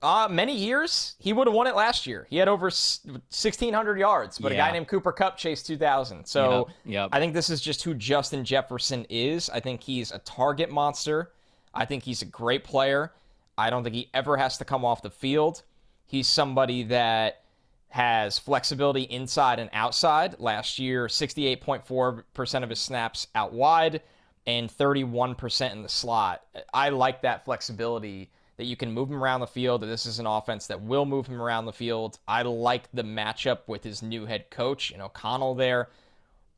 uh, 0.00 0.28
many 0.30 0.56
years, 0.56 1.16
he 1.18 1.32
would 1.32 1.46
have 1.46 1.54
won 1.54 1.66
it 1.66 1.74
last 1.74 2.06
year. 2.06 2.26
He 2.30 2.36
had 2.36 2.48
over 2.48 2.66
1,600 2.66 3.98
yards, 3.98 4.38
but 4.38 4.52
yeah. 4.52 4.58
a 4.58 4.68
guy 4.68 4.72
named 4.72 4.88
Cooper 4.88 5.12
Kupp 5.12 5.36
chased 5.36 5.66
2,000. 5.66 6.24
So 6.24 6.68
yep, 6.68 6.76
yep. 6.84 7.08
I 7.12 7.18
think 7.18 7.34
this 7.34 7.50
is 7.50 7.60
just 7.60 7.82
who 7.82 7.94
Justin 7.94 8.44
Jefferson 8.44 9.06
is. 9.10 9.50
I 9.50 9.60
think 9.60 9.82
he's 9.82 10.12
a 10.12 10.18
target 10.20 10.70
monster. 10.70 11.32
I 11.74 11.84
think 11.84 12.04
he's 12.04 12.22
a 12.22 12.26
great 12.26 12.64
player. 12.64 13.12
I 13.56 13.70
don't 13.70 13.82
think 13.82 13.96
he 13.96 14.08
ever 14.14 14.36
has 14.36 14.56
to 14.58 14.64
come 14.64 14.84
off 14.84 15.02
the 15.02 15.10
field. 15.10 15.62
He's 16.06 16.28
somebody 16.28 16.84
that 16.84 17.42
has 17.88 18.38
flexibility 18.38 19.02
inside 19.02 19.58
and 19.58 19.70
outside. 19.72 20.38
Last 20.38 20.78
year, 20.78 21.06
68.4% 21.06 22.62
of 22.62 22.70
his 22.70 22.78
snaps 22.78 23.26
out 23.34 23.52
wide 23.52 24.02
and 24.46 24.70
31% 24.70 25.72
in 25.72 25.82
the 25.82 25.88
slot. 25.88 26.42
I 26.72 26.90
like 26.90 27.22
that 27.22 27.44
flexibility 27.44 28.30
that 28.58 28.64
you 28.64 28.76
can 28.76 28.92
move 28.92 29.10
him 29.10 29.22
around 29.22 29.40
the 29.40 29.46
field, 29.46 29.82
that 29.82 29.86
this 29.86 30.04
is 30.04 30.18
an 30.18 30.26
offense 30.26 30.66
that 30.66 30.82
will 30.82 31.06
move 31.06 31.26
him 31.26 31.40
around 31.40 31.66
the 31.66 31.72
field. 31.72 32.18
I 32.26 32.42
like 32.42 32.90
the 32.92 33.04
matchup 33.04 33.60
with 33.66 33.84
his 33.84 34.02
new 34.02 34.26
head 34.26 34.50
coach 34.50 34.90
and 34.90 35.00
O'Connell 35.00 35.54
there. 35.54 35.88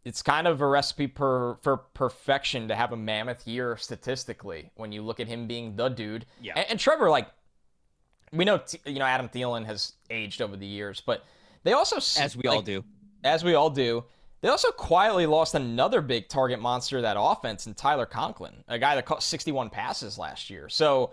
It's 0.05 0.23
kind 0.23 0.47
of 0.47 0.63
a 0.63 0.67
recipe 0.67 1.09
per, 1.09 1.57
for 1.57 1.77
perfection 1.77 2.69
to 2.69 2.75
have 2.75 2.93
a 2.93 2.97
mammoth 2.97 3.47
year 3.47 3.77
statistically 3.77 4.71
when 4.77 4.93
you 4.93 5.03
look 5.03 5.21
at 5.21 5.29
him 5.29 5.47
being 5.47 5.77
the 5.77 5.91
dude. 5.91 6.25
Yeah. 6.41 6.55
And, 6.57 6.71
and 6.71 6.81
Trevor, 6.81 7.11
like, 7.11 7.29
we 8.33 8.45
know, 8.45 8.61
you 8.85 8.99
know, 8.99 9.05
Adam 9.05 9.29
Thielen 9.29 9.65
has 9.67 9.93
aged 10.11 10.41
over 10.41 10.57
the 10.57 10.67
years, 10.67 11.01
but 11.01 11.25
they 11.63 11.73
also, 11.73 11.97
as 12.21 12.37
we 12.37 12.43
like, 12.49 12.57
all 12.57 12.63
do, 12.63 12.85
as 13.25 13.45
we 13.45 13.55
all 13.55 13.71
do, 13.71 14.05
they 14.41 14.49
also 14.49 14.71
quietly 14.71 15.27
lost 15.27 15.55
another 15.55 16.01
big 16.01 16.29
target 16.29 16.61
monster 16.61 16.97
of 16.97 17.03
that 17.03 17.17
offense 17.19 17.67
in 17.67 17.75
Tyler 17.75 18.07
Conklin, 18.07 18.65
a 18.69 18.79
guy 18.79 18.95
that 18.95 19.05
caught 19.05 19.23
61 19.23 19.71
passes 19.71 20.17
last 20.17 20.49
year. 20.49 20.69
So 20.69 21.13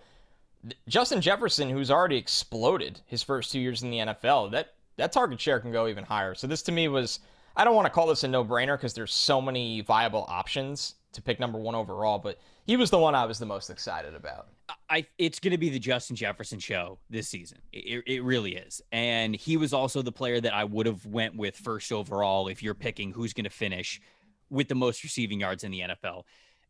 Justin 0.88 1.22
Jefferson, 1.22 1.70
who's 1.70 1.92
already 1.92 2.18
exploded 2.18 3.02
his 3.06 3.24
first 3.24 3.52
two 3.52 3.60
years 3.60 3.84
in 3.84 3.90
the 3.90 3.98
NFL, 3.98 4.52
that 4.52 4.74
that 4.98 5.12
target 5.12 5.40
share 5.40 5.60
can 5.60 5.72
go 5.72 5.88
even 5.88 6.04
higher. 6.04 6.34
So 6.34 6.48
this 6.48 6.62
to 6.64 6.72
me 6.72 6.88
was 6.88 7.20
I 7.56 7.64
don't 7.64 7.76
want 7.76 7.86
to 7.86 7.92
call 7.92 8.08
this 8.08 8.24
a 8.24 8.28
no-brainer 8.28 8.78
because 8.78 8.94
there's 8.94 9.14
so 9.14 9.42
many 9.42 9.82
viable 9.82 10.26
options 10.28 10.96
to 11.14 11.22
pick 11.22 11.40
number 11.40 11.58
one 11.58 11.76
overall, 11.76 12.20
but 12.20 12.40
he 12.68 12.76
was 12.76 12.92
the 12.92 13.00
one 13.00 13.16
I 13.16 13.26
was 13.26 13.40
the 13.40 13.46
most 13.46 13.70
excited 13.70 14.14
about. 14.14 14.50
I 14.90 15.08
it's 15.18 15.40
going 15.40 15.52
to 15.52 15.58
be 15.58 15.70
the 15.70 15.80
Justin 15.80 16.16
Jefferson 16.16 16.60
show 16.60 17.00
this 17.10 17.30
season. 17.30 17.60
It, 17.72 18.04
it 18.06 18.24
really 18.24 18.56
is, 18.56 18.82
and 18.92 19.36
he 19.36 19.58
was 19.58 19.74
also 19.74 20.02
the 20.02 20.12
player 20.12 20.40
that 20.42 20.54
I 20.54 20.66
would 20.66 20.86
have 20.86 21.06
went 21.06 21.36
with 21.36 21.56
first 21.56 21.92
overall 21.92 22.50
if 22.50 22.62
you're 22.62 22.76
picking 22.76 23.12
who's 23.12 23.34
going 23.34 23.46
to 23.46 23.50
finish 23.50 24.02
with 24.50 24.68
the 24.68 24.76
most 24.76 25.04
receiving 25.04 25.40
yards 25.40 25.64
in 25.64 25.72
the 25.72 25.80
NFL 25.80 26.24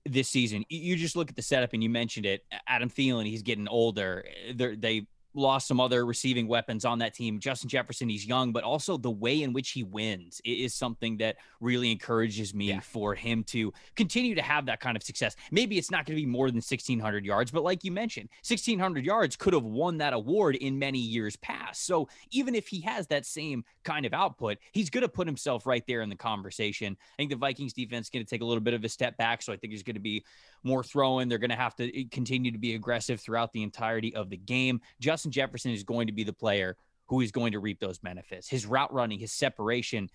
this 0.06 0.30
season. 0.30 0.64
You 0.70 0.96
just 0.96 1.16
look 1.16 1.30
at 1.30 1.36
the 1.36 1.42
setup 1.42 1.74
and 1.74 1.84
you 1.84 1.90
mentioned 1.90 2.26
it. 2.26 2.46
Adam 2.68 2.90
Thielen, 2.90 3.26
he's 3.26 3.42
getting 3.42 3.68
older. 3.68 4.26
They're, 4.54 4.76
they 4.76 5.08
lost 5.34 5.68
some 5.68 5.80
other 5.80 6.06
receiving 6.06 6.48
weapons 6.48 6.86
on 6.86 7.00
that 7.00 7.14
team. 7.14 7.40
Justin 7.40 7.70
Jefferson, 7.70 8.10
he's 8.10 8.26
young, 8.26 8.52
but 8.52 8.64
also 8.64 8.98
the 8.98 9.12
way 9.12 9.44
in 9.44 9.54
which 9.54 9.72
he 9.72 9.84
wins 9.84 10.42
is 10.44 10.74
something 10.74 11.18
that 11.18 11.38
really 11.60 11.92
encourages 11.92 12.54
me 12.54 12.70
yeah. 12.70 12.80
for 12.80 13.16
him 13.16 13.44
to 13.46 13.72
continue 13.96 14.36
to 14.36 14.42
have 14.42 14.66
that 14.66 14.80
kind 14.80 14.98
of 14.98 15.04
success. 15.04 15.36
Maybe 15.52 15.78
it's 15.78 15.92
not 15.92 16.06
going 16.06 16.18
to 16.18 16.22
be 16.22 16.26
more 16.26 16.48
than 16.48 16.58
1,600 16.58 17.26
yards, 17.26 17.52
but 17.52 17.64
like 17.64 17.84
you 17.84 17.92
mentioned, 17.92 18.30
1,600 18.48 19.06
yards 19.06 19.36
could 19.36 19.54
have 19.54 19.64
won 19.64 19.98
that 19.98 20.14
award 20.14 20.56
in 20.56 20.80
many 20.80 21.00
years 21.00 21.36
past. 21.38 21.86
So 21.86 22.10
even 22.32 22.56
if 22.56 22.68
he 22.68 22.82
has 22.82 23.08
that 23.08 23.26
same 23.26 23.64
kind 23.84 24.06
of 24.06 24.14
output, 24.14 24.58
he's 24.72 24.90
going 24.90 25.04
to 25.04 25.10
put 25.10 25.28
himself 25.28 25.66
right 25.66 25.84
there 25.88 26.02
in 26.02 26.10
the 26.10 26.16
conversation. 26.16 26.98
I 27.14 27.16
think 27.18 27.30
the 27.30 27.38
Vikings 27.38 27.74
defense 27.74 28.08
is 28.08 28.10
going 28.10 28.26
to 28.26 28.30
take 28.30 28.42
a 28.42 28.46
little 28.46 28.62
bit 28.62 28.74
of 28.74 28.84
a 28.84 28.90
step 28.90 29.18
back. 29.18 29.42
So 29.42 29.54
I 29.54 29.58
think 29.58 29.72
he's 29.72 29.84
going 29.84 29.96
to 29.96 30.00
be 30.00 30.24
more 30.64 30.84
throwing. 30.84 31.30
They're 31.30 31.38
going 31.38 31.52
to 31.52 31.56
have 31.56 31.76
to 31.76 32.00
eh, 32.00 32.06
continue 32.12 32.52
to 32.52 32.58
be 32.58 32.76
aggressive 32.76 33.20
throughout 33.20 33.54
the 33.54 33.64
entirety 33.64 34.16
of 34.16 34.30
the 34.30 34.38
game. 34.38 34.82
Justin 35.00 35.17
Jefferson 35.24 35.72
is 35.72 35.84
going 35.84 36.08
to 36.08 36.14
be 36.14 36.24
the 36.24 36.34
player 36.34 36.76
who 37.08 37.22
is 37.22 37.32
going 37.32 37.54
to 37.54 37.60
reap 37.60 37.80
those 37.80 37.98
benefits. 37.98 38.48
His 38.50 38.66
route 38.66 38.94
running, 38.94 39.20
his 39.20 39.32
separation, 39.32 40.10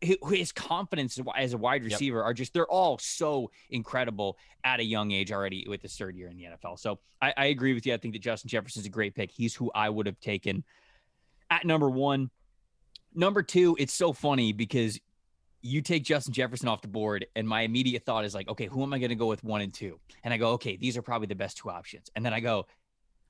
his 0.00 0.52
confidence 0.52 1.18
as 1.36 1.54
a 1.54 1.58
wide 1.58 1.82
receiver 1.82 2.18
yep. 2.18 2.26
are 2.26 2.34
just 2.34 2.52
they're 2.52 2.66
all 2.66 2.98
so 2.98 3.50
incredible 3.70 4.36
at 4.64 4.80
a 4.80 4.84
young 4.84 5.10
age 5.10 5.32
already 5.32 5.66
with 5.68 5.82
his 5.82 5.96
third 5.96 6.14
year 6.14 6.28
in 6.28 6.36
the 6.36 6.44
NFL. 6.44 6.78
So 6.78 6.98
I, 7.20 7.34
I 7.36 7.46
agree 7.46 7.74
with 7.74 7.86
you. 7.86 7.94
I 7.94 7.96
think 7.96 8.14
that 8.14 8.20
Justin 8.22 8.48
Jefferson 8.48 8.80
is 8.80 8.86
a 8.86 8.90
great 8.90 9.14
pick. 9.14 9.30
He's 9.30 9.54
who 9.54 9.70
I 9.74 9.88
would 9.88 10.06
have 10.06 10.20
taken 10.20 10.64
at 11.50 11.64
number 11.64 11.88
one. 11.88 12.30
Number 13.14 13.42
two, 13.42 13.76
it's 13.78 13.94
so 13.94 14.12
funny 14.12 14.52
because 14.52 15.00
you 15.62 15.82
take 15.82 16.04
Justin 16.04 16.32
Jefferson 16.32 16.68
off 16.68 16.82
the 16.82 16.88
board, 16.88 17.26
and 17.34 17.48
my 17.48 17.62
immediate 17.62 18.04
thought 18.04 18.24
is 18.24 18.34
like, 18.34 18.48
okay, 18.48 18.66
who 18.66 18.82
am 18.82 18.92
I 18.92 18.98
going 18.98 19.08
to 19.08 19.16
go 19.16 19.26
with 19.26 19.42
one 19.42 19.60
and 19.60 19.74
two? 19.74 19.98
And 20.22 20.32
I 20.32 20.36
go, 20.36 20.50
okay, 20.52 20.76
these 20.76 20.96
are 20.96 21.02
probably 21.02 21.26
the 21.26 21.34
best 21.34 21.56
two 21.56 21.70
options. 21.70 22.10
And 22.14 22.24
then 22.24 22.32
I 22.32 22.40
go, 22.40 22.66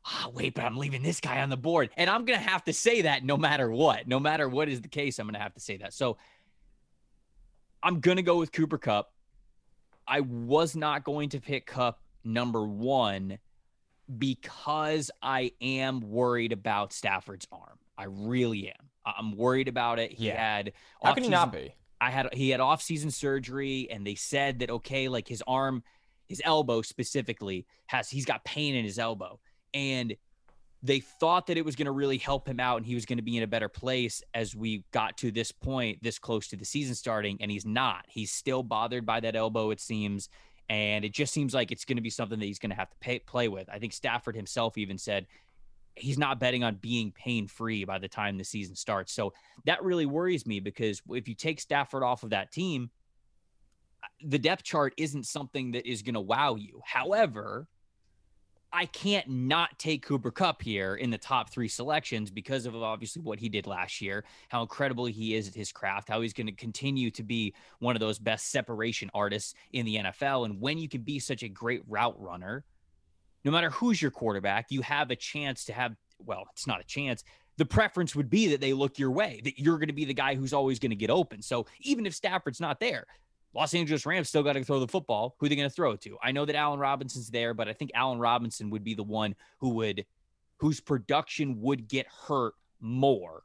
ah, 0.09 0.31
wait, 0.33 0.55
but 0.55 0.65
I'm 0.65 0.77
leaving 0.77 1.03
this 1.03 1.21
guy 1.21 1.41
on 1.41 1.50
the 1.50 1.57
board. 1.57 1.91
And 1.97 2.09
I'm 2.09 2.25
going 2.25 2.38
to 2.38 2.45
have 2.45 2.65
to 2.65 2.73
say 2.73 3.03
that 3.03 3.25
no 3.25 3.37
matter 3.37 3.71
what. 3.71 4.09
No 4.09 4.19
matter 4.19 4.49
what 4.49 4.69
is 4.69 4.81
the 4.81 4.88
case, 4.88 5.19
I'm 5.19 5.27
going 5.27 5.35
to 5.35 5.41
have 5.41 5.55
to 5.55 5.61
say 5.61 5.77
that. 5.79 5.93
So 5.93 6.17
I'm 7.83 8.00
going 8.00 8.17
to 8.17 8.23
go 8.23 8.38
with 8.38 8.53
Cooper 8.53 8.79
Kupp. 8.79 9.12
I 10.07 10.21
was 10.21 10.75
not 10.75 11.05
going 11.05 11.29
to 11.31 11.41
pick 11.41 11.67
Kupp 11.67 12.00
number 12.25 12.67
one 12.67 13.38
because 14.19 15.11
I 15.23 15.53
am 15.61 16.00
worried 16.00 16.53
about 16.53 16.93
Stafford's 16.93 17.47
arm. 17.53 17.79
I 17.97 18.05
really 18.05 18.69
am. 18.69 18.88
I'm 19.05 19.37
worried 19.37 19.69
about 19.69 19.99
it. 19.99 20.12
He 20.12 20.29
yeah. 20.29 20.41
had. 20.41 20.73
How 21.03 21.15
can 21.15 21.25
he 21.25 21.31
not 21.31 21.53
be? 21.53 21.75
I 22.00 22.11
had 22.11 22.33
he 22.33 22.50
had 22.50 22.61
off-season 22.61 23.11
surgery, 23.11 23.88
and 23.91 24.07
they 24.07 24.15
said 24.15 24.61
that 24.61 24.71
okay, 24.71 25.09
like 25.09 25.27
his 25.27 25.43
arm, 25.47 25.83
his 26.27 26.41
elbow 26.45 26.83
specifically 26.83 27.67
has 27.87 28.09
he's 28.09 28.25
got 28.25 28.45
pain 28.45 28.75
in 28.75 28.85
his 28.85 28.99
elbow, 28.99 29.41
and 29.75 30.14
they 30.82 31.00
thought 31.00 31.48
that 31.48 31.56
it 31.56 31.64
was 31.64 31.75
going 31.75 31.87
to 31.87 31.92
really 31.92 32.18
help 32.18 32.48
him 32.48 32.60
out 32.60 32.76
and 32.76 32.87
he 32.87 32.94
was 32.94 33.04
going 33.04 33.18
to 33.18 33.22
be 33.22 33.37
in 33.37 33.42
a 33.42 33.48
better 33.48 33.68
place 33.68 34.22
as 34.34 34.54
we 34.54 34.84
got 34.92 35.16
to 35.18 35.30
this 35.32 35.50
point 35.50 35.98
this 36.02 36.18
close 36.18 36.46
to 36.48 36.56
the 36.56 36.64
season 36.64 36.94
starting 36.94 37.37
and 37.40 37.50
he's 37.50 37.66
not 37.66 38.04
he's 38.08 38.30
still 38.30 38.62
bothered 38.62 39.04
by 39.04 39.18
that 39.18 39.34
elbow 39.34 39.70
it 39.70 39.80
seems 39.80 40.28
and 40.70 41.04
it 41.04 41.12
just 41.12 41.32
seems 41.32 41.54
like 41.54 41.72
it's 41.72 41.84
going 41.84 41.96
to 41.96 42.02
be 42.02 42.10
something 42.10 42.38
that 42.38 42.44
he's 42.44 42.58
going 42.58 42.70
to 42.70 42.76
have 42.76 42.90
to 42.90 42.96
pay, 43.00 43.18
play 43.18 43.48
with 43.48 43.68
i 43.70 43.78
think 43.78 43.92
stafford 43.92 44.37
himself 44.37 44.78
even 44.78 44.96
said 44.96 45.26
he's 45.98 46.18
not 46.18 46.40
betting 46.40 46.64
on 46.64 46.76
being 46.76 47.12
pain 47.12 47.46
free 47.46 47.84
by 47.84 47.98
the 47.98 48.08
time 48.08 48.38
the 48.38 48.44
season 48.44 48.75
starts. 48.75 49.12
So 49.12 49.32
that 49.64 49.82
really 49.82 50.06
worries 50.06 50.46
me 50.46 50.60
because 50.60 51.02
if 51.10 51.28
you 51.28 51.34
take 51.34 51.60
Stafford 51.60 52.02
off 52.02 52.22
of 52.22 52.30
that 52.30 52.52
team, 52.52 52.90
the 54.25 54.38
depth 54.38 54.62
chart 54.62 54.94
isn't 54.96 55.26
something 55.26 55.72
that 55.72 55.88
is 55.88 56.02
going 56.02 56.14
to 56.14 56.20
wow 56.20 56.54
you. 56.54 56.80
However, 56.84 57.66
I 58.72 58.84
can't 58.87 59.28
not 59.28 59.78
take 59.78 60.04
Cooper 60.04 60.30
Kupp 60.30 60.60
here 60.60 60.96
in 60.96 61.10
the 61.10 61.16
top 61.16 61.50
three 61.50 61.68
selections 61.68 62.30
because 62.30 62.66
of 62.66 62.76
obviously 62.76 63.22
what 63.22 63.38
he 63.38 63.48
did 63.48 63.66
last 63.66 64.02
year, 64.02 64.25
how 64.48 64.60
incredible 64.60 65.06
he 65.06 65.34
is 65.34 65.48
at 65.48 65.54
his 65.54 65.72
craft, 65.72 66.08
how 66.08 66.20
he's 66.20 66.34
going 66.34 66.48
to 66.48 66.52
continue 66.52 67.10
to 67.12 67.22
be 67.22 67.54
one 67.78 67.96
of 67.96 68.00
those 68.00 68.18
best 68.18 68.50
separation 68.50 69.10
artists 69.14 69.54
in 69.72 69.87
the 69.87 69.96
NFL. 69.96 70.44
And 70.44 70.60
when 70.60 70.76
you 70.76 70.88
can 70.88 71.00
be 71.00 71.18
such 71.18 71.42
a 71.42 71.48
great 71.48 71.82
route 71.88 72.20
runner, 72.20 72.64
no 73.44 73.50
matter 73.50 73.70
who's 73.70 74.02
your 74.02 74.10
quarterback, 74.10 74.66
you 74.68 74.82
have 74.82 75.10
a 75.10 75.16
chance 75.16 75.64
to 75.64 75.72
have, 75.72 75.96
well, 76.25 76.44
it's 76.52 76.66
not 76.66 76.80
a 76.80 76.84
chance. 76.84 77.25
The 77.56 77.64
preference 77.64 78.14
would 78.14 78.28
be 78.28 78.48
that 78.48 78.60
they 78.60 78.75
look 78.75 78.98
your 78.98 79.10
way, 79.10 79.40
that 79.44 79.58
you're 79.58 79.78
going 79.78 79.88
to 79.88 79.94
be 79.94 80.04
the 80.04 80.14
guy 80.14 80.34
who's 80.34 80.52
always 80.52 80.78
going 80.78 80.90
to 80.90 80.96
get 80.96 81.10
open. 81.10 81.40
So 81.40 81.66
even 81.80 82.04
if 82.04 82.14
Stafford's 82.14 82.60
not 82.60 82.80
there, 82.80 83.06
Los 83.59 83.75
Angeles 83.75 84.07
Rams 84.07 84.29
still 84.29 84.45
got 84.45 84.53
to 84.53 84.62
throw 84.62 84.79
the 84.79 84.87
football. 84.87 85.35
Who 85.38 85.47
are 85.47 85.49
they 85.49 85.57
going 85.57 85.69
to 85.69 85.75
throw 85.75 85.91
it 85.91 86.00
to? 86.03 86.17
I 86.23 86.31
know 86.31 86.45
that 86.45 86.55
Allen 86.55 86.79
Robinson's 86.79 87.29
there, 87.29 87.55
but 87.55 87.69
I 87.69 87.73
think 87.73 87.91
Allen 87.93 88.21
Robinson 88.21 88.71
would 88.71 88.85
be 88.85 88.95
the 88.95 89.03
one 89.03 89.35
who 89.59 89.71
would, 89.71 90.07
whose 90.59 90.81
production 90.81 91.61
would 91.61 91.88
get 91.88 92.07
hurt 92.07 92.55
more 92.81 93.43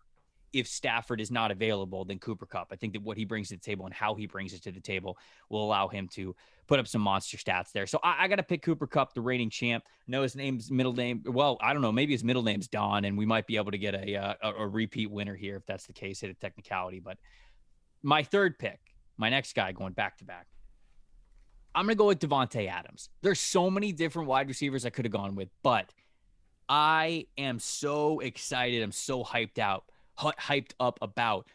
if 0.54 0.68
Stafford 0.68 1.20
is 1.20 1.32
not 1.32 1.50
available 1.50 2.06
than 2.06 2.20
Cooper 2.20 2.46
Kupp. 2.46 2.68
I 2.72 2.76
think 2.76 2.94
that 2.94 3.02
what 3.02 3.18
he 3.18 3.26
brings 3.26 3.50
to 3.50 3.56
the 3.56 3.62
table 3.62 3.86
and 3.86 3.94
how 3.94 4.14
he 4.14 4.28
brings 4.28 4.54
it 4.54 4.62
to 4.66 4.72
the 4.72 4.80
table 4.80 5.18
will 5.50 5.66
allow 5.66 5.88
him 5.88 6.08
to 6.10 6.36
put 6.68 6.80
up 6.80 6.88
some 6.88 7.02
monster 7.02 7.38
stats 7.38 7.72
there. 7.72 7.88
So 7.88 8.00
I, 8.04 8.26
I 8.26 8.28
got 8.28 8.36
to 8.36 8.44
pick 8.44 8.62
Cooper 8.62 8.86
Kupp, 8.86 9.16
the 9.16 9.22
reigning 9.22 9.50
champ. 9.50 9.84
I 9.88 10.12
know 10.12 10.22
his 10.22 10.36
name's 10.36 10.70
middle 10.70 10.94
name. 10.94 11.24
Well, 11.26 11.58
I 11.60 11.74
don't 11.74 11.82
know. 11.82 11.92
Maybe 11.92 12.14
his 12.14 12.24
middle 12.24 12.44
name's 12.44 12.68
Don, 12.68 13.06
and 13.06 13.18
we 13.18 13.26
might 13.26 13.48
be 13.48 13.58
able 13.58 13.72
to 13.72 13.80
get 13.80 13.96
a, 13.96 14.16
uh, 14.16 14.34
a, 14.44 14.54
a 14.62 14.68
repeat 14.68 15.10
winner 15.10 15.36
here 15.36 15.56
if 15.56 15.66
that's 15.66 15.88
the 15.88 15.94
case. 15.94 16.22
Hit 16.22 16.30
a 16.30 16.36
technicality, 16.36 17.00
but 17.00 17.18
my 18.04 18.22
third 18.22 18.60
pick, 18.60 18.80
my 19.18 19.30
next 19.30 19.54
guy 19.54 19.72
going 19.72 19.94
back 19.94 20.18
to 20.18 20.26
back. 20.26 20.48
I'm 21.76 21.86
gonna 21.86 21.96
go 21.96 22.08
with 22.08 22.20
Davante 22.20 22.70
Adams. 22.70 23.10
There's 23.22 23.40
so 23.40 23.70
many 23.70 23.92
different 23.92 24.28
wide 24.28 24.48
receivers 24.48 24.86
I 24.86 24.90
could 24.90 25.06
have 25.06 25.12
gone 25.12 25.36
with, 25.36 25.50
but 25.64 25.94
I 26.70 27.28
am 27.38 27.60
so 27.60 28.20
excited. 28.20 28.84
I'm 28.84 28.92
so 28.92 29.24
hyped 29.24 29.60
out 29.60 29.86
hyped 30.18 30.74
up 30.80 31.00
about 31.02 31.48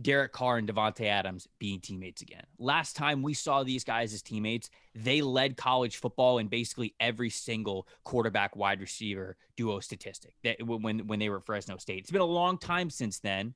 Derek 0.00 0.32
Carr 0.32 0.58
and 0.58 0.68
Davante 0.68 1.06
Adams 1.06 1.48
being 1.60 1.80
teammates 1.80 2.20
again. 2.20 2.42
Last 2.58 2.96
time 2.96 3.22
we 3.22 3.32
saw 3.32 3.62
these 3.62 3.84
guys 3.84 4.12
as 4.12 4.22
teammates, 4.22 4.70
they 4.94 5.22
led 5.22 5.56
college 5.56 5.98
football 5.98 6.38
in 6.38 6.48
basically 6.48 6.94
every 6.98 7.30
single 7.30 7.86
quarterback 8.02 8.56
wide 8.56 8.80
receiver 8.80 9.36
duo 9.56 9.78
statistic 9.78 10.34
that 10.42 10.56
when 10.66 11.06
when 11.06 11.20
they 11.20 11.28
were 11.28 11.40
Fresno 11.40 11.76
State. 11.76 12.00
It's 12.00 12.10
been 12.10 12.20
a 12.20 12.24
long 12.24 12.58
time 12.58 12.90
since 12.90 13.20
then, 13.20 13.54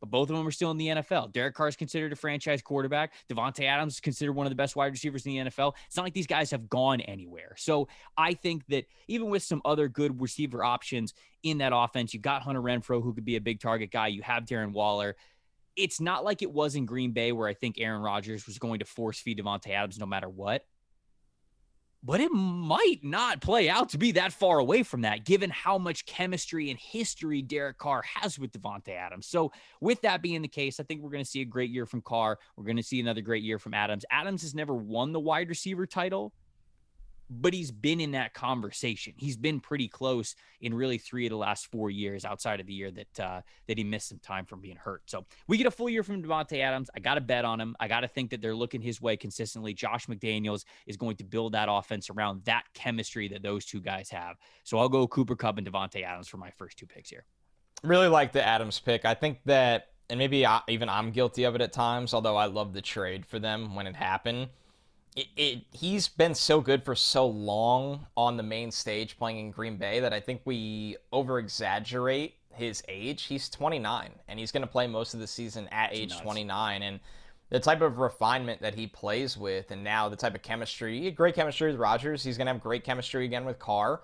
but 0.00 0.10
both 0.10 0.30
of 0.30 0.36
them 0.36 0.46
are 0.46 0.50
still 0.50 0.70
in 0.70 0.76
the 0.76 0.88
NFL. 0.88 1.32
Derek 1.32 1.54
Carr 1.54 1.68
is 1.68 1.76
considered 1.76 2.12
a 2.12 2.16
franchise 2.16 2.62
quarterback. 2.62 3.12
Davante 3.30 3.64
Adams 3.64 3.94
is 3.94 4.00
considered 4.00 4.32
one 4.32 4.46
of 4.46 4.50
the 4.50 4.56
best 4.56 4.76
wide 4.76 4.92
receivers 4.92 5.24
in 5.26 5.32
the 5.32 5.50
NFL. 5.50 5.74
It's 5.86 5.96
not 5.96 6.02
like 6.04 6.14
these 6.14 6.26
guys 6.26 6.50
have 6.50 6.68
gone 6.68 7.00
anywhere. 7.02 7.54
So 7.56 7.88
I 8.16 8.34
think 8.34 8.66
that 8.68 8.86
even 9.08 9.30
with 9.30 9.42
some 9.42 9.62
other 9.64 9.88
good 9.88 10.20
receiver 10.20 10.64
options 10.64 11.14
in 11.42 11.58
that 11.58 11.72
offense, 11.74 12.12
you've 12.12 12.22
got 12.22 12.42
Hunter 12.42 12.62
Renfrow, 12.62 13.02
who 13.02 13.14
could 13.14 13.24
be 13.24 13.36
a 13.36 13.40
big 13.40 13.60
target 13.60 13.90
guy. 13.90 14.08
You 14.08 14.22
have 14.22 14.44
Darren 14.44 14.72
Waller 14.72 15.16
it's 15.76 16.00
not 16.00 16.24
like 16.24 16.42
it 16.42 16.50
was 16.50 16.74
in 16.74 16.86
Green 16.86 17.12
Bay 17.12 17.32
where 17.32 17.46
I 17.46 17.54
think 17.54 17.76
Aaron 17.78 18.00
Rodgers 18.00 18.46
was 18.46 18.58
going 18.58 18.78
to 18.78 18.86
force 18.86 19.20
feed 19.20 19.38
Davante 19.38 19.70
Adams 19.70 19.98
no 19.98 20.06
matter 20.06 20.28
what. 20.28 20.64
But 22.06 22.20
it 22.20 22.30
might 22.30 23.00
not 23.02 23.40
play 23.40 23.68
out 23.68 23.88
to 23.88 23.98
be 23.98 24.12
that 24.12 24.32
far 24.32 24.60
away 24.60 24.84
from 24.84 25.00
that, 25.00 25.24
given 25.24 25.50
how 25.50 25.76
much 25.76 26.06
chemistry 26.06 26.70
and 26.70 26.78
history 26.78 27.42
Derek 27.42 27.78
Carr 27.78 28.02
has 28.02 28.38
with 28.38 28.52
Davante 28.52 28.90
Adams. 28.90 29.26
So, 29.26 29.50
with 29.80 30.00
that 30.02 30.22
being 30.22 30.40
the 30.40 30.46
case, 30.46 30.78
I 30.78 30.84
think 30.84 31.02
we're 31.02 31.10
going 31.10 31.24
to 31.24 31.28
see 31.28 31.40
a 31.40 31.44
great 31.44 31.70
year 31.70 31.84
from 31.84 32.02
Carr. 32.02 32.38
We're 32.56 32.62
going 32.62 32.76
to 32.76 32.82
see 32.84 33.00
another 33.00 33.22
great 33.22 33.42
year 33.42 33.58
from 33.58 33.74
Adams. 33.74 34.04
Adams 34.08 34.42
has 34.42 34.54
never 34.54 34.72
won 34.72 35.10
the 35.10 35.18
wide 35.18 35.48
receiver 35.48 35.84
title, 35.84 36.32
but 37.28 37.52
he's 37.52 37.70
been 37.70 38.00
in 38.00 38.12
that 38.12 38.34
conversation. 38.34 39.14
He's 39.16 39.36
been 39.36 39.60
pretty 39.60 39.88
close 39.88 40.34
in 40.60 40.72
really 40.74 40.98
three 40.98 41.26
of 41.26 41.30
the 41.30 41.36
last 41.36 41.66
four 41.70 41.90
years, 41.90 42.24
outside 42.24 42.60
of 42.60 42.66
the 42.66 42.72
year 42.72 42.90
that 42.90 43.20
uh, 43.20 43.40
that 43.66 43.78
he 43.78 43.84
missed 43.84 44.08
some 44.08 44.18
time 44.18 44.44
from 44.44 44.60
being 44.60 44.76
hurt. 44.76 45.02
So 45.06 45.24
we 45.46 45.56
get 45.56 45.66
a 45.66 45.70
full 45.70 45.88
year 45.88 46.02
from 46.02 46.22
Davante 46.22 46.60
Adams. 46.60 46.90
I 46.94 47.00
got 47.00 47.14
to 47.14 47.20
bet 47.20 47.44
on 47.44 47.60
him. 47.60 47.76
I 47.80 47.88
got 47.88 48.00
to 48.00 48.08
think 48.08 48.30
that 48.30 48.40
they're 48.40 48.54
looking 48.54 48.80
his 48.80 49.00
way 49.00 49.16
consistently. 49.16 49.74
Josh 49.74 50.06
McDaniels 50.06 50.64
is 50.86 50.96
going 50.96 51.16
to 51.16 51.24
build 51.24 51.52
that 51.52 51.68
offense 51.70 52.10
around 52.10 52.44
that 52.44 52.64
chemistry 52.74 53.28
that 53.28 53.42
those 53.42 53.64
two 53.64 53.80
guys 53.80 54.08
have. 54.10 54.36
So 54.64 54.78
I'll 54.78 54.88
go 54.88 55.06
Cooper 55.06 55.36
Kupp 55.36 55.58
and 55.58 55.66
Davante 55.66 56.04
Adams 56.04 56.28
for 56.28 56.36
my 56.36 56.50
first 56.50 56.78
two 56.78 56.86
picks 56.86 57.10
here. 57.10 57.24
Really 57.82 58.08
like 58.08 58.32
the 58.32 58.46
Adams 58.46 58.80
pick. 58.80 59.04
I 59.04 59.14
think 59.14 59.40
that, 59.44 59.88
and 60.08 60.18
maybe 60.18 60.46
I, 60.46 60.60
even 60.68 60.88
I'm 60.88 61.10
guilty 61.10 61.44
of 61.44 61.54
it 61.54 61.60
at 61.60 61.72
times. 61.72 62.14
Although 62.14 62.36
I 62.36 62.46
love 62.46 62.72
the 62.72 62.80
trade 62.80 63.26
for 63.26 63.38
them 63.38 63.74
when 63.74 63.86
it 63.86 63.96
happened 63.96 64.48
it, 65.16 65.28
it, 65.36 65.64
he's 65.72 66.08
been 66.08 66.34
so 66.34 66.60
good 66.60 66.84
for 66.84 66.94
so 66.94 67.26
long 67.26 68.06
on 68.16 68.36
the 68.36 68.42
main 68.42 68.70
stage 68.70 69.16
playing 69.16 69.38
in 69.38 69.50
Green 69.50 69.76
Bay 69.76 69.98
that 70.00 70.12
I 70.12 70.20
think 70.20 70.42
we 70.44 70.96
over 71.10 71.38
exaggerate 71.38 72.34
his 72.50 72.82
age. 72.86 73.24
He's 73.24 73.48
29 73.48 74.10
and 74.28 74.38
he's 74.38 74.52
going 74.52 74.62
to 74.62 74.66
play 74.66 74.86
most 74.86 75.14
of 75.14 75.20
the 75.20 75.26
season 75.26 75.68
at 75.72 75.94
age 75.94 76.10
nuts. 76.10 76.20
29 76.20 76.82
and 76.82 77.00
the 77.48 77.60
type 77.60 77.80
of 77.80 77.98
refinement 77.98 78.60
that 78.60 78.74
he 78.74 78.86
plays 78.86 79.38
with 79.38 79.70
and 79.70 79.82
now 79.82 80.08
the 80.08 80.16
type 80.16 80.34
of 80.34 80.42
chemistry, 80.42 81.10
great 81.12 81.34
chemistry 81.34 81.70
with 81.70 81.80
Rodgers, 81.80 82.22
he's 82.22 82.36
going 82.36 82.46
to 82.46 82.52
have 82.52 82.62
great 82.62 82.84
chemistry 82.84 83.24
again 83.24 83.46
with 83.46 83.58
Carr. 83.58 84.02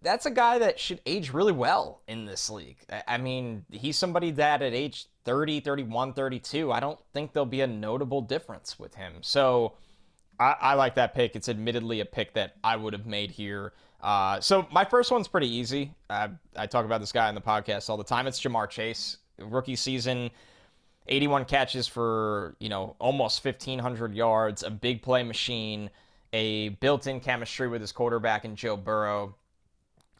That's 0.00 0.24
a 0.24 0.30
guy 0.30 0.58
that 0.58 0.78
should 0.78 1.00
age 1.04 1.32
really 1.32 1.52
well 1.52 2.00
in 2.08 2.24
this 2.24 2.48
league. 2.48 2.78
I 3.08 3.18
mean, 3.18 3.64
he's 3.70 3.98
somebody 3.98 4.30
that 4.32 4.62
at 4.62 4.72
age 4.72 5.06
30, 5.24 5.60
31, 5.60 6.14
32, 6.14 6.72
I 6.72 6.80
don't 6.80 6.98
think 7.12 7.32
there'll 7.32 7.44
be 7.44 7.62
a 7.62 7.66
notable 7.66 8.22
difference 8.22 8.78
with 8.78 8.94
him. 8.94 9.14
So, 9.20 9.74
I, 10.38 10.56
I, 10.60 10.74
like 10.74 10.94
that 10.96 11.14
pick. 11.14 11.36
It's 11.36 11.48
admittedly 11.48 12.00
a 12.00 12.04
pick 12.04 12.34
that 12.34 12.56
I 12.62 12.76
would 12.76 12.92
have 12.92 13.06
made 13.06 13.30
here. 13.30 13.72
Uh, 14.00 14.40
so 14.40 14.66
my 14.70 14.84
first 14.84 15.10
one's 15.10 15.28
pretty 15.28 15.48
easy. 15.48 15.94
Uh, 16.10 16.28
I 16.56 16.66
talk 16.66 16.84
about 16.84 17.00
this 17.00 17.12
guy 17.12 17.28
on 17.28 17.34
the 17.34 17.40
podcast 17.40 17.88
all 17.88 17.96
the 17.96 18.04
time. 18.04 18.26
It's 18.26 18.40
Ja'Marr 18.40 18.68
Chase, 18.68 19.18
rookie 19.38 19.76
season, 19.76 20.30
81 21.08 21.44
catches 21.46 21.86
for 21.86 22.56
you 22.58 22.68
know 22.68 22.96
almost 22.98 23.44
1,500 23.44 24.14
yards, 24.14 24.62
a 24.62 24.70
big 24.70 25.02
play 25.02 25.22
machine, 25.22 25.90
a 26.32 26.70
built-in 26.70 27.20
chemistry 27.20 27.68
with 27.68 27.80
his 27.80 27.92
quarterback 27.92 28.44
and 28.44 28.56
Joe 28.56 28.76
Burrow. 28.76 29.34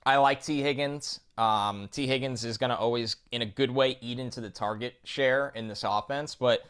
I 0.06 0.16
like 0.16 0.42
Tee 0.42 0.60
Higgins. 0.60 1.20
Um, 1.38 1.88
Tee 1.90 2.06
Higgins 2.06 2.44
is 2.44 2.58
going 2.58 2.70
to 2.70 2.76
always, 2.76 3.16
in 3.32 3.42
a 3.42 3.46
good 3.46 3.70
way, 3.70 3.96
eat 4.00 4.18
into 4.18 4.40
the 4.40 4.50
target 4.50 4.94
share 5.04 5.50
in 5.54 5.66
this 5.66 5.82
offense, 5.86 6.34
but 6.34 6.64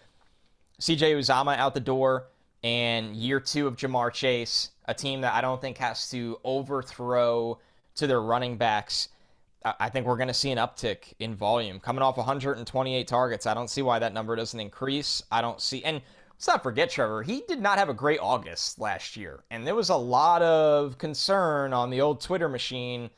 CJ 0.81 1.19
Uzomah 1.19 1.57
out 1.59 1.75
the 1.75 1.81
door 1.81 2.27
and 2.65 3.15
year 3.15 3.39
two 3.39 3.67
of 3.67 3.77
Ja'Marr 3.77 4.11
Chase, 4.11 4.71
a 4.87 4.95
team 4.95 5.21
that 5.21 5.35
I 5.35 5.43
don't 5.43 5.61
think 5.61 5.77
has 5.79 6.09
to 6.11 6.41
overthrow 6.43 7.59
to 7.97 8.07
their 8.07 8.23
running 8.23 8.57
backs. 8.57 9.11
I 9.65 9.91
think 9.91 10.07
we're 10.07 10.17
going 10.17 10.29
to 10.29 10.35
see 10.35 10.51
an 10.51 10.59
uptick 10.59 11.13
in 11.19 11.35
volume 11.37 11.79
coming 11.79 12.03
off 12.03 12.17
128 12.17 13.07
targets. 13.07 13.47
I 13.47 13.55
don't 13.55 13.69
see 13.69 13.83
why 13.83 13.99
that 13.99 14.15
number 14.15 14.35
doesn't 14.35 14.59
increase. 14.59 15.23
I 15.31 15.43
don't 15.43 15.61
see, 15.61 15.85
and 15.85 16.01
let's 16.33 16.47
not 16.47 16.63
forget, 16.63 16.91
Trevor, 16.91 17.23
he 17.23 17.45
did 17.47 17.61
not 17.61 17.79
have 17.79 17.91
a 17.91 17.95
great 17.95 18.19
August 18.21 18.81
last 18.81 19.15
year. 19.15 19.45
And 19.51 19.67
there 19.67 19.75
was 19.75 19.91
a 19.91 19.97
lot 19.97 20.41
of 20.41 20.97
concern 20.97 21.75
on 21.75 21.91
the 21.91 22.01
old 22.01 22.23
Twitter 22.23 22.49
machine, 22.49 23.11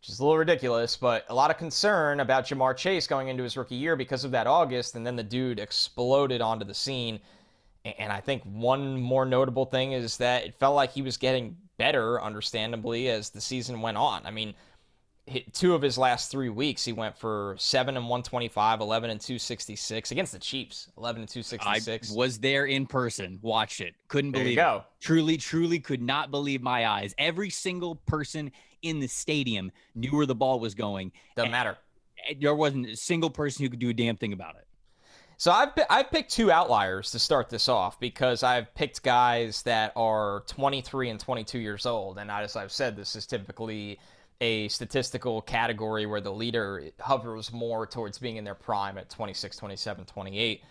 which 0.00 0.08
is 0.08 0.18
a 0.18 0.24
little 0.24 0.38
ridiculous, 0.38 0.96
but 0.96 1.24
a 1.28 1.34
lot 1.34 1.52
of 1.52 1.56
concern 1.56 2.18
about 2.18 2.46
Ja'Marr 2.46 2.76
Chase 2.76 3.06
going 3.06 3.28
into 3.28 3.44
his 3.44 3.56
rookie 3.56 3.76
year 3.76 3.94
because 3.94 4.24
of 4.24 4.32
that 4.32 4.48
August. 4.48 4.96
And 4.96 5.06
then 5.06 5.16
the 5.16 5.22
dude 5.22 5.60
exploded 5.60 6.40
onto 6.40 6.64
the 6.64 6.74
scene. 6.74 7.20
And 7.84 8.12
I 8.12 8.20
think 8.20 8.44
one 8.44 9.00
more 9.00 9.24
notable 9.24 9.64
thing 9.64 9.92
is 9.92 10.16
that 10.18 10.44
it 10.44 10.54
felt 10.54 10.76
like 10.76 10.92
he 10.92 11.02
was 11.02 11.16
getting 11.16 11.56
better, 11.78 12.22
understandably, 12.22 13.08
as 13.08 13.30
the 13.30 13.40
season 13.40 13.80
went 13.80 13.96
on. 13.96 14.24
I 14.24 14.30
mean, 14.30 14.54
two 15.52 15.74
of 15.74 15.82
his 15.82 15.98
last 15.98 16.30
three 16.30 16.48
weeks, 16.48 16.84
he 16.84 16.92
went 16.92 17.16
for 17.16 17.56
seven 17.58 17.96
and 17.96 18.06
125, 18.06 18.80
11 18.80 19.10
and 19.10 19.20
266 19.20 20.10
against 20.10 20.32
the 20.32 20.38
Chiefs, 20.38 20.88
11 20.96 21.22
and 21.22 21.28
266. 21.28 22.10
I 22.12 22.16
was 22.16 22.38
there 22.38 22.66
in 22.66 22.86
person, 22.86 23.38
watched 23.42 23.80
it, 23.80 23.94
couldn't 24.08 24.32
there 24.32 24.42
believe 24.42 24.58
it. 24.58 24.82
Truly, 25.00 25.36
truly 25.36 25.80
could 25.80 26.02
not 26.02 26.30
believe 26.30 26.62
my 26.62 26.86
eyes. 26.86 27.14
Every 27.18 27.50
single 27.50 27.96
person 27.96 28.52
in 28.82 29.00
the 29.00 29.06
stadium 29.08 29.70
knew 29.94 30.10
where 30.16 30.26
the 30.26 30.34
ball 30.34 30.60
was 30.60 30.74
going. 30.74 31.12
Doesn't 31.36 31.50
matter. 31.50 31.78
There 32.40 32.54
wasn't 32.54 32.86
a 32.86 32.96
single 32.96 33.30
person 33.30 33.64
who 33.64 33.70
could 33.70 33.80
do 33.80 33.88
a 33.88 33.94
damn 33.94 34.16
thing 34.16 34.32
about 34.32 34.56
it. 34.56 34.66
So 35.42 35.50
I've 35.50 35.70
I've 35.90 36.08
picked 36.12 36.30
two 36.30 36.52
outliers 36.52 37.10
to 37.10 37.18
start 37.18 37.48
this 37.48 37.68
off 37.68 37.98
because 37.98 38.44
I've 38.44 38.72
picked 38.76 39.02
guys 39.02 39.62
that 39.62 39.92
are 39.96 40.44
23 40.46 41.10
and 41.10 41.18
22 41.18 41.58
years 41.58 41.84
old, 41.84 42.18
and 42.18 42.30
as 42.30 42.54
I've 42.54 42.70
said, 42.70 42.94
this 42.94 43.16
is 43.16 43.26
typically 43.26 43.98
a 44.40 44.68
statistical 44.68 45.42
category 45.42 46.06
where 46.06 46.20
the 46.20 46.30
leader 46.30 46.84
hovers 47.00 47.52
more 47.52 47.88
towards 47.88 48.20
being 48.20 48.36
in 48.36 48.44
their 48.44 48.54
prime 48.54 48.96
at 48.96 49.10
26, 49.10 49.56
27, 49.56 50.04
28. 50.04 50.62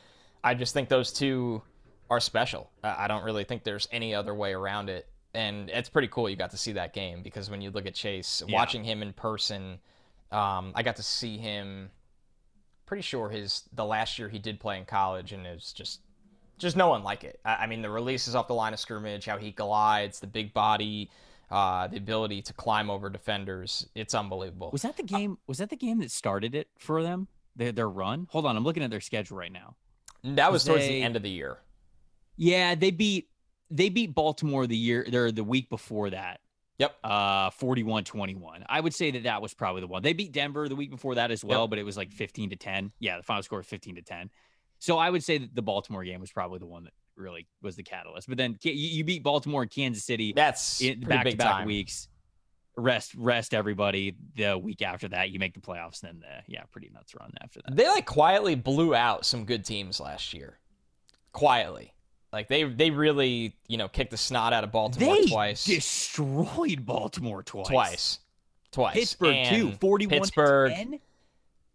I 0.41 0.53
just 0.53 0.73
think 0.73 0.88
those 0.88 1.12
two 1.12 1.62
are 2.10 2.21
special. 2.21 2.71
I 2.81 3.10
don't 3.10 3.25
really 3.25 3.43
think 3.43 3.65
there's 3.65 3.89
any 3.91 4.15
other 4.15 4.34
way 4.34 4.53
around 4.53 4.89
it. 4.89 5.05
And 5.34 5.69
it's 5.69 5.89
pretty 5.89 6.07
cool 6.07 6.29
you 6.29 6.38
got 6.38 6.51
to 6.51 6.57
see 6.57 6.71
that 6.71 6.93
game 6.93 7.23
because 7.23 7.49
when 7.49 7.60
you 7.60 7.71
look 7.71 7.88
at 7.88 7.93
Chase, 7.93 8.41
yeah. 8.47 8.55
watching 8.55 8.86
him 8.86 9.01
in 9.01 9.12
person, 9.12 9.79
um, 10.31 10.71
I 10.75 10.81
got 10.81 10.95
to 10.95 11.03
see 11.03 11.38
him 11.38 11.89
pretty 12.91 13.01
sure 13.04 13.30
his 13.30 13.63
the 13.71 13.86
last 13.86 14.19
year 14.19 14.27
he 14.27 14.38
did 14.38 14.60
play 14.60 14.77
in 14.77 14.84
college, 14.84 15.32
and 15.32 15.47
it's 15.47 15.71
just 15.71 16.01
just 16.58 16.75
no 16.75 16.89
one 16.89 17.04
like 17.04 17.23
it. 17.23 17.39
I, 17.45 17.60
I 17.60 17.67
mean, 17.67 17.82
the 17.82 17.89
releases 17.89 18.36
off 18.36 18.49
the 18.49 18.54
line 18.54 18.73
of 18.73 18.82
scrimmage, 18.82 19.25
how 19.25 19.38
he 19.38 19.51
glides, 19.51 20.19
the 20.19 20.27
big 20.27 20.54
body. 20.54 21.10
Uh, 21.49 21.86
the 21.88 21.97
ability 21.97 22.41
to 22.41 22.54
climb 22.54 22.89
over 22.89 23.10
defenders. 23.10 23.86
It's 23.93 24.13
unbelievable. 24.13 24.69
Was 24.71 24.84
that 24.84 24.95
the 24.95 25.04
game? 25.04 25.38
was 25.47 25.58
that 25.58 25.69
the 25.69 25.75
game 25.75 25.99
that 25.99 26.10
started 26.10 26.56
it 26.56 26.69
for 26.80 27.04
them? 27.04 27.27
Their, 27.58 27.73
their 27.73 27.89
run? 27.89 28.27
Hold 28.32 28.45
on, 28.45 28.56
I'm 28.56 28.63
looking 28.63 28.84
at 28.84 28.89
their 28.89 29.01
schedule 29.01 29.36
right 29.36 29.51
now. 29.51 29.75
That 30.23 30.49
was 30.49 30.63
towards 30.63 30.84
they, 30.84 30.99
the 30.99 31.04
end 31.04 31.17
of 31.17 31.23
the 31.23 31.30
year. 31.30 31.58
Yeah, 32.38 32.75
they 32.75 32.91
beat 32.91 33.27
they 33.69 33.89
beat 33.89 34.15
Baltimore 34.15 34.65
the 34.65 34.77
year. 34.77 35.06
They're 35.10 35.34
the 35.34 35.43
week 35.43 35.69
before 35.69 36.10
that. 36.12 36.39
Yep. 36.81 36.95
Uh 37.03 37.49
41-21. 37.51 38.63
I 38.67 38.79
would 38.79 38.93
say 38.93 39.11
that 39.11 39.23
that 39.23 39.41
was 39.41 39.53
probably 39.53 39.81
the 39.81 39.87
one. 39.87 40.01
They 40.01 40.13
beat 40.13 40.31
Denver 40.31 40.67
the 40.67 40.75
week 40.75 40.89
before 40.89 41.15
that 41.15 41.29
as 41.29 41.43
well, 41.43 41.61
yep. 41.61 41.69
but 41.69 41.79
it 41.79 41.83
was 41.83 41.95
like 41.95 42.11
15 42.11 42.49
to 42.49 42.55
10. 42.55 42.91
Yeah, 42.99 43.17
the 43.17 43.23
final 43.23 43.43
score 43.43 43.59
was 43.59 43.67
15 43.67 43.95
to 43.95 44.01
10. 44.01 44.31
So 44.79 44.97
I 44.97 45.11
would 45.11 45.23
say 45.23 45.37
that 45.37 45.53
the 45.53 45.61
Baltimore 45.61 46.03
game 46.03 46.19
was 46.19 46.31
probably 46.31 46.57
the 46.57 46.65
one 46.65 46.85
that 46.85 46.93
really 47.15 47.47
was 47.61 47.75
the 47.75 47.83
catalyst. 47.83 48.27
But 48.27 48.39
then 48.39 48.57
you, 48.63 49.03
beat 49.03 49.21
Baltimore 49.21 49.61
and 49.61 49.69
Kansas 49.69 50.03
City. 50.03 50.33
That's 50.35 50.81
back 51.05 51.27
to 51.27 51.37
back 51.37 51.67
weeks. 51.67 52.07
Rest, 52.75 53.13
rest 53.15 53.53
everybody. 53.53 54.15
The 54.35 54.57
week 54.57 54.81
after 54.81 55.07
that, 55.09 55.29
you 55.29 55.37
make 55.37 55.53
the 55.53 55.59
playoffs. 55.59 56.01
And 56.01 56.13
then, 56.13 56.19
the, 56.21 56.53
yeah, 56.53 56.63
pretty 56.71 56.89
nuts 56.91 57.13
run 57.13 57.31
after 57.41 57.61
that. 57.63 57.75
They 57.75 57.87
like 57.87 58.07
quietly 58.07 58.55
blew 58.55 58.95
out 58.95 59.23
some 59.23 59.45
good 59.45 59.65
teams 59.65 59.99
last 59.99 60.33
year. 60.33 60.57
Quietly. 61.31 61.93
Like 62.31 62.47
they 62.47 62.63
they 62.63 62.91
really 62.91 63.55
you 63.67 63.77
know 63.77 63.87
kicked 63.87 64.11
the 64.11 64.17
snot 64.17 64.53
out 64.53 64.63
of 64.63 64.71
Baltimore 64.71 65.17
they 65.17 65.27
twice. 65.27 65.65
Destroyed 65.65 66.85
Baltimore 66.85 67.43
twice. 67.43 67.67
Twice. 67.67 68.19
Twice. 68.71 68.93
Pittsburgh 68.93 69.35
and 69.35 69.55
too. 69.55 69.71
Forty 69.73 70.07
one 70.07 70.19
Pittsburgh. 70.19 70.73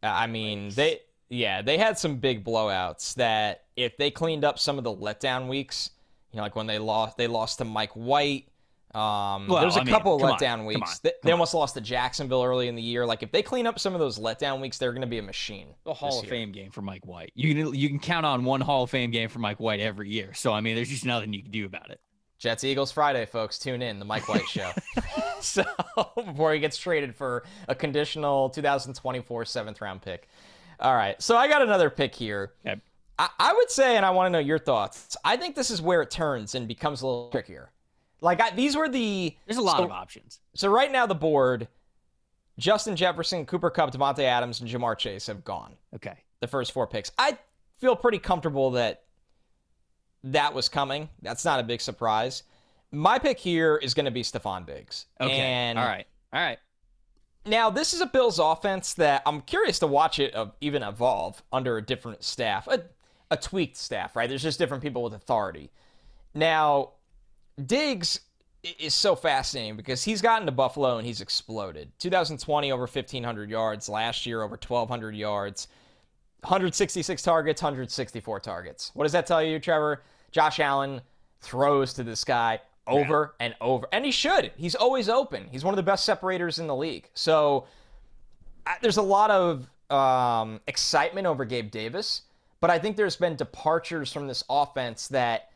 I 0.03 0.27
mean 0.27 0.71
they 0.71 1.01
yeah 1.29 1.61
they 1.63 1.77
had 1.77 1.99
some 1.99 2.17
big 2.17 2.45
blowouts 2.45 3.15
that 3.17 3.65
if 3.77 3.97
they 3.99 4.11
cleaned 4.11 4.45
up 4.45 4.59
some 4.59 4.79
of 4.79 4.85
the 4.85 4.95
letdown 4.95 5.49
weeks, 5.49 5.91
you 6.33 6.39
know 6.39 6.43
like 6.43 6.57
when 6.57 6.67
they 6.67 6.79
lost 6.79 7.19
they 7.19 7.27
lost 7.27 7.59
to 7.59 7.65
Mike 7.65 7.93
White. 7.93 8.49
Um, 8.97 9.47
Well, 9.47 9.61
there's 9.61 9.77
a 9.77 9.81
I 9.81 9.85
mean, 9.85 9.93
couple 9.93 10.15
of 10.15 10.23
come 10.23 10.31
on, 10.31 10.39
letdown 10.39 10.65
weeks. 10.65 11.01
they 11.01 11.13
they 11.23 11.31
almost 11.31 11.53
lost 11.53 11.75
to 11.75 11.83
Jacksonville 11.83 12.43
early 12.43 12.69
in 12.69 12.75
the 12.77 12.83
year. 12.83 13.05
Like 13.05 13.23
if 13.23 13.31
they 13.31 13.43
clean 13.43 13.67
up 13.67 13.79
some 13.79 13.93
of 13.93 14.01
those 14.01 14.19
letdown 14.19 14.61
weeks, 14.61 14.79
they're 14.79 14.93
going 14.93 15.03
to 15.03 15.07
be 15.07 15.19
a 15.19 15.23
machine. 15.23 15.69
A 15.85 15.93
Hall 15.93 16.19
of 16.19 16.25
year. 16.25 16.31
Fame 16.31 16.51
game 16.51 16.71
for 16.71 16.81
Mike 16.81 17.07
White. 17.07 17.31
You 17.35 17.55
can 17.55 17.75
you 17.75 17.89
can 17.91 17.99
count 17.99 18.25
on 18.25 18.45
one 18.45 18.63
Hall 18.63 18.85
of 18.85 18.91
Fame 18.91 19.11
game 19.11 19.29
for 19.29 19.39
Mike 19.39 19.61
White 19.61 19.81
every 19.81 20.09
year. 20.09 20.33
So 20.33 20.51
I 20.53 20.63
mean, 20.63 20.77
there's 20.77 20.89
just 20.89 21.05
nothing 21.05 21.35
you 21.35 21.43
can 21.43 21.51
do 21.51 21.67
about 21.67 21.91
it. 21.91 22.01
Jets 22.39 22.65
Eagles 22.65 22.91
Friday, 22.91 23.27
folks. 23.27 23.59
Tune 23.59 23.83
in 23.83 23.99
the 23.99 24.05
Mike 24.07 24.29
White 24.29 24.49
Show. 24.49 24.71
so 25.41 25.65
before 26.15 26.55
he 26.55 26.59
gets 26.59 26.79
traded 26.79 27.15
for 27.15 27.45
a 27.69 27.75
conditional 27.75 28.49
2024 28.51 29.45
seventh 29.45 29.81
round 29.83 30.01
pick. 30.01 30.29
All 30.81 30.95
right. 30.95 31.21
So 31.21 31.37
I 31.37 31.49
got 31.49 31.61
another 31.63 31.91
pick 31.91 32.15
here. 32.15 32.53
Okay. 32.67 32.81
I, 33.19 33.29
I 33.39 33.53
would 33.53 33.71
say, 33.71 33.97
and 33.97 34.05
I 34.05 34.11
want 34.11 34.27
to 34.27 34.31
know 34.31 34.39
your 34.39 34.59
thoughts. 34.59 35.17
I 35.25 35.37
think 35.37 35.55
this 35.55 35.71
is 35.71 35.81
where 35.81 36.03
it 36.03 36.11
turns 36.11 36.55
and 36.55 36.69
becomes 36.69 37.03
a 37.03 37.07
little 37.07 37.31
trickier. 37.31 37.71
Like 38.21 38.41
I, 38.41 38.51
these 38.51 38.77
were 38.77 38.89
the 38.89 39.37
There's 39.47 39.59
a 39.59 39.63
lot 39.63 39.79
so- 39.79 39.85
of 39.85 39.91
options. 39.91 40.41
So 40.55 40.69
right 40.69 40.91
now 40.91 41.07
the 41.07 41.15
board, 41.15 41.69
Justin 42.59 42.97
Jefferson, 42.97 43.45
Cooper 43.47 43.71
Kupp, 43.71 43.93
Davante 43.93 44.21
Adams, 44.25 44.61
and 44.61 44.69
Ja'Marr 44.71 44.97
Chase 44.97 45.27
have 45.27 45.45
gone. 45.45 45.75
Okay. 45.95 46.17
The 46.41 46.47
first 46.47 46.73
four 46.73 46.87
picks. 46.87 47.13
I 47.19 47.37
feel 47.79 47.95
pretty 47.97 48.19
comfortable 48.19 48.71
that 48.73 49.03
that 50.25 50.55
was 50.55 50.69
coming. 50.69 51.09
That's 51.23 51.45
not 51.45 51.61
a 51.61 51.63
big 51.63 51.81
surprise. 51.81 52.43
My 52.93 53.19
pick 53.19 53.39
here 53.39 53.77
is 53.77 53.95
going 53.95 54.07
to 54.07 54.11
be 54.11 54.23
Stefon 54.23 54.67
Diggs. 54.67 55.07
Okay. 55.21 55.31
And 55.33 55.79
All 55.79 55.85
right. 55.87 56.07
All 56.33 56.41
right. 56.41 56.59
now 57.45 57.69
this 57.71 57.93
is 57.95 58.01
a 58.01 58.07
Bills 58.07 58.39
offense 58.39 58.95
that 58.95 59.23
I'm 59.27 59.41
curious 59.43 59.79
to 59.81 59.87
watch 59.87 60.19
it 60.19 60.35
even 60.61 60.83
evolve 60.83 61.43
under 61.53 61.77
a 61.77 61.83
different 61.83 62.25
staff, 62.25 62.67
a, 62.69 62.83
a 63.31 63.37
tweaked 63.37 63.77
staff, 63.77 64.17
right? 64.17 64.29
There's 64.29 64.43
just 64.43 64.59
different 64.59 64.83
people 64.83 65.03
with 65.03 65.15
authority. 65.15 65.71
Now, 66.35 66.91
Diggs 67.65 68.21
is 68.79 68.95
so 68.95 69.15
fascinating 69.15 69.77
because 69.77 70.03
he's 70.03 70.21
gotten 70.21 70.47
to 70.47 70.53
Buffalo 70.53 70.99
and 70.99 71.07
he's 71.07 71.21
exploded. 71.21 71.91
2020 71.99 72.73
over 72.73 72.83
1500 72.83 73.51
yards, 73.51 73.89
last 73.89 74.27
year 74.27 74.43
over 74.43 74.57
1200 74.57 75.15
yards, 75.15 75.69
166 76.43 77.23
targets, 77.23 77.63
164 77.63 78.41
targets. 78.41 78.91
What 78.95 79.05
does 79.05 79.13
that 79.13 79.27
tell 79.27 79.43
you, 79.43 79.59
Trevor? 79.59 80.03
Josh 80.33 80.61
Allen 80.61 81.01
throws 81.41 81.95
to 81.95 82.03
this 82.03 82.25
guy 82.25 82.61
over 82.87 83.35
and 83.41 83.55
over, 83.61 83.87
and 83.93 84.05
he 84.05 84.11
should. 84.11 84.53
He's 84.57 84.75
always 84.75 85.09
open. 85.09 85.49
He's 85.51 85.65
one 85.65 85.73
of 85.73 85.77
the 85.77 85.83
best 85.83 86.05
separators 86.05 86.59
in 86.59 86.67
the 86.67 86.77
league. 86.77 87.09
So 87.15 87.67
I, 88.67 88.77
there's 88.81 88.97
a 88.97 89.03
lot 89.03 89.31
of 89.31 89.69
um, 89.91 90.61
excitement 90.67 91.27
over 91.27 91.45
Gabe 91.45 91.71
Davis, 91.71 92.23
but 92.61 92.71
I 92.71 92.79
think 92.79 92.97
there's 92.97 93.17
been 93.17 93.37
departures 93.37 94.13
from 94.13 94.27
this 94.27 94.45
offense 94.49 95.09
that 95.09 95.51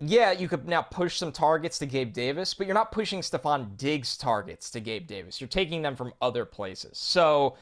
yeah, 0.00 0.30
you 0.32 0.48
could 0.48 0.68
now 0.68 0.82
push 0.82 1.16
some 1.16 1.32
targets 1.32 1.78
to 1.80 1.86
Gabe 1.86 2.12
Davis, 2.12 2.54
but 2.54 2.66
you're 2.66 2.74
not 2.74 2.92
pushing 2.92 3.20
Stefon 3.20 3.76
Diggs 3.76 4.16
targets 4.16 4.70
to 4.70 4.80
Gabe 4.80 5.06
Davis. 5.06 5.40
You're 5.40 5.48
taking 5.48 5.82
them 5.82 5.96
from 5.96 6.12
other 6.22 6.44
places. 6.44 6.98
So 6.98 7.56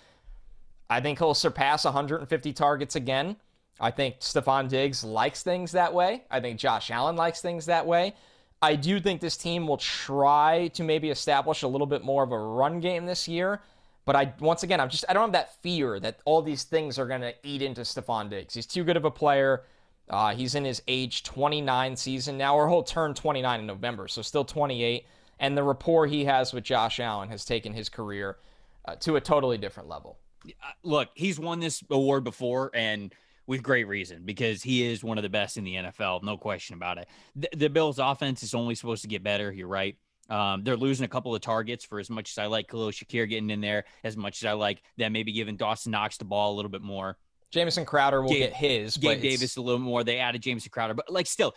I 0.90 1.00
think 1.00 1.18
he'll 1.18 1.34
surpass 1.34 1.84
150 1.84 2.52
targets 2.52 2.94
again. 2.94 3.36
I 3.80 3.90
think 3.90 4.20
Stefon 4.20 4.68
Diggs 4.68 5.02
likes 5.02 5.42
things 5.42 5.72
that 5.72 5.92
way. 5.94 6.24
I 6.30 6.40
think 6.40 6.58
Josh 6.58 6.90
Allen 6.90 7.16
likes 7.16 7.40
things 7.40 7.66
that 7.66 7.86
way. 7.86 8.14
I 8.62 8.74
do 8.74 9.00
think 9.00 9.20
this 9.20 9.36
team 9.36 9.66
will 9.66 9.76
try 9.76 10.68
to 10.74 10.82
maybe 10.82 11.10
establish 11.10 11.62
a 11.62 11.68
little 11.68 11.86
bit 11.86 12.02
more 12.04 12.22
of 12.22 12.32
a 12.32 12.38
run 12.38 12.80
game 12.80 13.06
this 13.06 13.28
year. 13.28 13.60
But 14.04 14.16
I 14.16 14.32
once 14.40 14.62
again, 14.62 14.80
I'm 14.80 14.88
just 14.88 15.04
I 15.08 15.12
don't 15.12 15.22
have 15.22 15.32
that 15.32 15.54
fear 15.62 15.98
that 16.00 16.20
all 16.24 16.40
these 16.40 16.64
things 16.64 16.98
are 16.98 17.06
going 17.06 17.20
to 17.22 17.34
eat 17.42 17.60
into 17.60 17.82
Stefon 17.82 18.30
Diggs. 18.30 18.54
He's 18.54 18.66
too 18.66 18.84
good 18.84 18.96
of 18.96 19.04
a 19.04 19.10
player. 19.10 19.64
Uh, 20.08 20.34
he's 20.34 20.54
in 20.54 20.64
his 20.64 20.82
age 20.86 21.22
29 21.24 21.96
season 21.96 22.38
now, 22.38 22.56
or 22.56 22.68
he'll 22.68 22.82
turn 22.82 23.14
29 23.14 23.60
in 23.60 23.66
November, 23.66 24.08
so 24.08 24.22
still 24.22 24.44
28. 24.44 25.04
And 25.38 25.56
the 25.56 25.62
rapport 25.62 26.06
he 26.06 26.24
has 26.24 26.52
with 26.52 26.64
Josh 26.64 27.00
Allen 27.00 27.28
has 27.28 27.44
taken 27.44 27.72
his 27.72 27.88
career 27.88 28.38
uh, 28.86 28.94
to 28.96 29.16
a 29.16 29.20
totally 29.20 29.58
different 29.58 29.88
level. 29.88 30.18
Uh, 30.46 30.50
Look, 30.82 31.08
he's 31.14 31.38
won 31.38 31.60
this 31.60 31.82
award 31.90 32.24
before 32.24 32.70
and 32.72 33.12
with 33.46 33.62
great 33.62 33.86
reason 33.86 34.22
because 34.24 34.62
he 34.62 34.84
is 34.84 35.04
one 35.04 35.18
of 35.18 35.22
the 35.22 35.28
best 35.28 35.56
in 35.56 35.64
the 35.64 35.74
NFL, 35.74 36.22
no 36.22 36.36
question 36.36 36.74
about 36.74 36.98
it. 36.98 37.08
The, 37.34 37.48
the 37.56 37.70
Bills' 37.70 37.98
offense 37.98 38.42
is 38.42 38.54
only 38.54 38.74
supposed 38.74 39.02
to 39.02 39.08
get 39.08 39.22
better. 39.22 39.52
You're 39.52 39.68
right. 39.68 39.96
Um, 40.28 40.64
they're 40.64 40.76
losing 40.76 41.04
a 41.04 41.08
couple 41.08 41.34
of 41.34 41.40
targets 41.40 41.84
for 41.84 42.00
as 42.00 42.10
much 42.10 42.32
as 42.32 42.38
I 42.38 42.46
like 42.46 42.68
Khalil 42.68 42.90
Shakir 42.90 43.28
getting 43.28 43.50
in 43.50 43.60
there, 43.60 43.84
as 44.02 44.16
much 44.16 44.42
as 44.42 44.46
I 44.46 44.52
like 44.52 44.82
them 44.96 45.12
maybe 45.12 45.32
giving 45.32 45.56
Dawson 45.56 45.92
Knox 45.92 46.16
the 46.16 46.24
ball 46.24 46.54
a 46.54 46.56
little 46.56 46.70
bit 46.70 46.82
more. 46.82 47.16
Jamison 47.50 47.84
Crowder 47.84 48.22
will 48.22 48.28
Gabe- 48.30 48.50
get 48.50 48.52
his. 48.54 48.96
Gabe 48.96 49.18
but 49.18 49.22
Davis 49.22 49.56
a 49.56 49.60
little 49.60 49.80
more. 49.80 50.04
They 50.04 50.18
added 50.18 50.42
Jamison 50.42 50.70
Crowder, 50.70 50.94
but 50.94 51.10
like 51.10 51.26
still, 51.26 51.54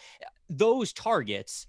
those 0.50 0.94
targets, 0.94 1.68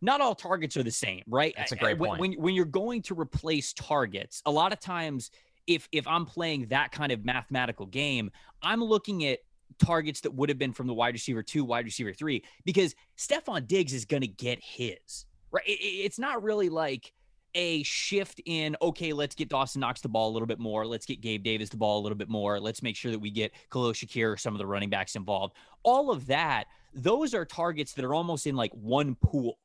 not 0.00 0.20
all 0.20 0.34
targets 0.34 0.76
are 0.76 0.82
the 0.82 0.90
same, 0.90 1.22
right? 1.26 1.54
That's 1.56 1.72
a 1.72 1.76
great 1.76 1.98
point. 1.98 2.20
When 2.20 2.32
when 2.34 2.54
you're 2.54 2.64
going 2.64 3.02
to 3.02 3.18
replace 3.18 3.72
targets, 3.72 4.42
a 4.46 4.50
lot 4.50 4.72
of 4.72 4.80
times, 4.80 5.30
if 5.66 5.88
if 5.92 6.06
I'm 6.06 6.26
playing 6.26 6.66
that 6.68 6.92
kind 6.92 7.12
of 7.12 7.24
mathematical 7.24 7.86
game, 7.86 8.30
I'm 8.62 8.82
looking 8.82 9.26
at 9.26 9.40
targets 9.78 10.20
that 10.22 10.32
would 10.32 10.48
have 10.48 10.58
been 10.58 10.72
from 10.72 10.86
the 10.86 10.94
wide 10.94 11.14
receiver 11.14 11.42
two, 11.42 11.64
wide 11.64 11.84
receiver 11.84 12.12
three, 12.12 12.42
because 12.64 12.94
Stefon 13.18 13.66
Diggs 13.66 13.92
is 13.92 14.04
going 14.04 14.22
to 14.22 14.28
get 14.28 14.58
his. 14.62 15.26
Right? 15.50 15.66
It- 15.66 15.72
it's 15.72 16.18
not 16.18 16.42
really 16.42 16.68
like 16.68 17.12
a 17.56 17.82
shift 17.82 18.40
in 18.44 18.76
okay, 18.80 19.12
let's 19.12 19.34
get 19.34 19.48
Dawson 19.48 19.80
Knox 19.80 20.00
the 20.00 20.08
ball 20.08 20.30
a 20.30 20.32
little 20.32 20.46
bit 20.46 20.58
more. 20.60 20.86
Let's 20.86 21.06
get 21.06 21.20
Gabe 21.20 21.42
Davis 21.42 21.70
the 21.70 21.76
ball 21.76 21.98
a 21.98 22.02
little 22.02 22.16
bit 22.18 22.28
more. 22.28 22.60
Let's 22.60 22.82
make 22.82 22.94
sure 22.94 23.10
that 23.10 23.18
we 23.18 23.30
get 23.30 23.52
Khalil 23.72 23.92
Shakir 23.92 24.32
or 24.32 24.36
some 24.36 24.54
of 24.54 24.58
the 24.58 24.66
running 24.66 24.90
backs 24.90 25.16
involved. 25.16 25.54
All 25.82 26.10
of 26.12 26.26
that, 26.26 26.64
those 26.94 27.34
are 27.34 27.44
targets 27.44 27.94
that 27.94 28.04
are 28.04 28.14
almost 28.14 28.46
in 28.46 28.54
like 28.54 28.72
one 28.72 29.16
pool. 29.16 29.58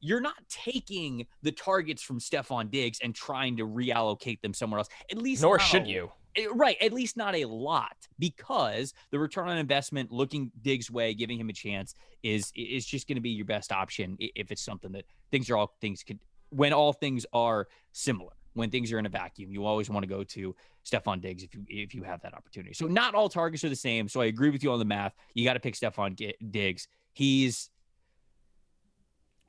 You're 0.00 0.20
not 0.20 0.36
taking 0.48 1.26
the 1.42 1.52
targets 1.52 2.02
from 2.02 2.20
Stefon 2.20 2.70
Diggs 2.70 2.98
and 3.02 3.14
trying 3.14 3.56
to 3.56 3.66
reallocate 3.66 4.40
them 4.42 4.54
somewhere 4.54 4.78
else. 4.78 4.88
At 5.10 5.18
least 5.18 5.42
Nor 5.42 5.58
should 5.58 5.86
a- 5.86 5.88
you. 5.90 6.10
Eh, 6.36 6.46
Right, 6.52 6.76
at 6.80 6.92
least 6.92 7.16
not 7.16 7.34
a 7.36 7.44
lot, 7.44 7.96
because 8.18 8.92
the 9.12 9.18
return 9.20 9.48
on 9.48 9.56
investment, 9.56 10.10
looking 10.10 10.50
Diggs' 10.62 10.90
way, 10.90 11.14
giving 11.14 11.38
him 11.38 11.48
a 11.48 11.52
chance, 11.52 11.94
is 12.22 12.52
is 12.56 12.84
just 12.84 13.06
going 13.06 13.14
to 13.16 13.20
be 13.20 13.30
your 13.30 13.44
best 13.46 13.70
option 13.70 14.16
if 14.18 14.50
it's 14.50 14.62
something 14.62 14.90
that 14.92 15.04
things 15.30 15.48
are 15.48 15.56
all 15.56 15.74
things 15.80 16.02
could 16.02 16.18
when 16.54 16.72
all 16.72 16.92
things 16.92 17.26
are 17.32 17.68
similar. 17.92 18.32
When 18.54 18.70
things 18.70 18.92
are 18.92 19.00
in 19.00 19.06
a 19.06 19.08
vacuum, 19.08 19.50
you 19.50 19.64
always 19.64 19.90
want 19.90 20.04
to 20.04 20.08
go 20.08 20.22
to 20.22 20.54
Stefon 20.86 21.20
Diggs 21.20 21.42
if 21.42 21.54
you 21.54 21.64
if 21.68 21.92
you 21.92 22.04
have 22.04 22.20
that 22.22 22.34
opportunity. 22.34 22.72
So 22.72 22.86
not 22.86 23.16
all 23.16 23.28
targets 23.28 23.64
are 23.64 23.68
the 23.68 23.74
same. 23.74 24.08
So 24.08 24.20
I 24.20 24.26
agree 24.26 24.50
with 24.50 24.62
you 24.62 24.70
on 24.70 24.78
the 24.78 24.84
math. 24.84 25.12
You 25.34 25.44
got 25.44 25.54
to 25.54 25.60
pick 25.60 25.74
Stefon 25.74 26.16
Diggs. 26.52 26.86
He's 27.12 27.70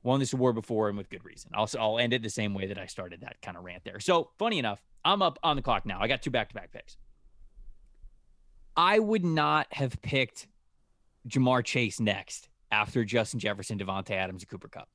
won 0.02 0.18
this 0.18 0.32
award 0.32 0.56
before 0.56 0.88
and 0.88 0.98
with 0.98 1.08
good 1.08 1.24
reason. 1.24 1.52
I'll 1.54 1.70
I'll 1.78 1.98
end 2.00 2.14
it 2.14 2.22
the 2.22 2.30
same 2.30 2.52
way 2.52 2.66
that 2.66 2.78
I 2.78 2.86
started 2.86 3.20
that 3.20 3.40
kind 3.42 3.56
of 3.56 3.62
rant 3.62 3.84
there. 3.84 4.00
So 4.00 4.30
funny 4.40 4.58
enough, 4.58 4.82
I'm 5.04 5.22
up 5.22 5.38
on 5.44 5.54
the 5.54 5.62
clock 5.62 5.86
now. 5.86 6.00
I 6.00 6.08
got 6.08 6.22
two 6.22 6.30
back 6.30 6.48
to 6.48 6.54
back 6.56 6.72
picks. 6.72 6.96
I 8.76 8.98
would 8.98 9.24
not 9.24 9.68
have 9.70 10.02
picked 10.02 10.48
Ja'Marr 11.28 11.64
Chase 11.64 12.00
next 12.00 12.48
after 12.70 13.04
Justin 13.04 13.40
Jefferson, 13.40 13.78
Davante 13.78 14.10
Adams, 14.10 14.42
and 14.42 14.50
Cooper 14.50 14.68
Kupp. 14.68 14.88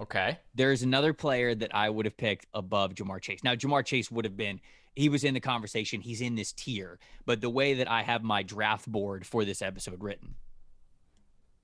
Okay. 0.00 0.38
There's 0.54 0.82
another 0.82 1.12
player 1.12 1.54
that 1.54 1.74
I 1.74 1.90
would 1.90 2.06
have 2.06 2.16
picked 2.16 2.46
above 2.54 2.94
Ja'Marr 2.94 3.20
Chase. 3.20 3.44
Now, 3.44 3.54
Ja'Marr 3.54 3.84
Chase 3.84 4.10
would 4.10 4.24
have 4.24 4.36
been, 4.36 4.60
he 4.94 5.08
was 5.08 5.24
in 5.24 5.34
the 5.34 5.40
conversation. 5.40 6.00
He's 6.00 6.20
in 6.20 6.34
this 6.34 6.52
tier. 6.52 6.98
But 7.26 7.40
the 7.40 7.50
way 7.50 7.74
that 7.74 7.90
I 7.90 8.02
have 8.02 8.22
my 8.22 8.42
draft 8.42 8.90
board 8.90 9.26
for 9.26 9.44
this 9.44 9.62
episode 9.62 10.02
written, 10.02 10.34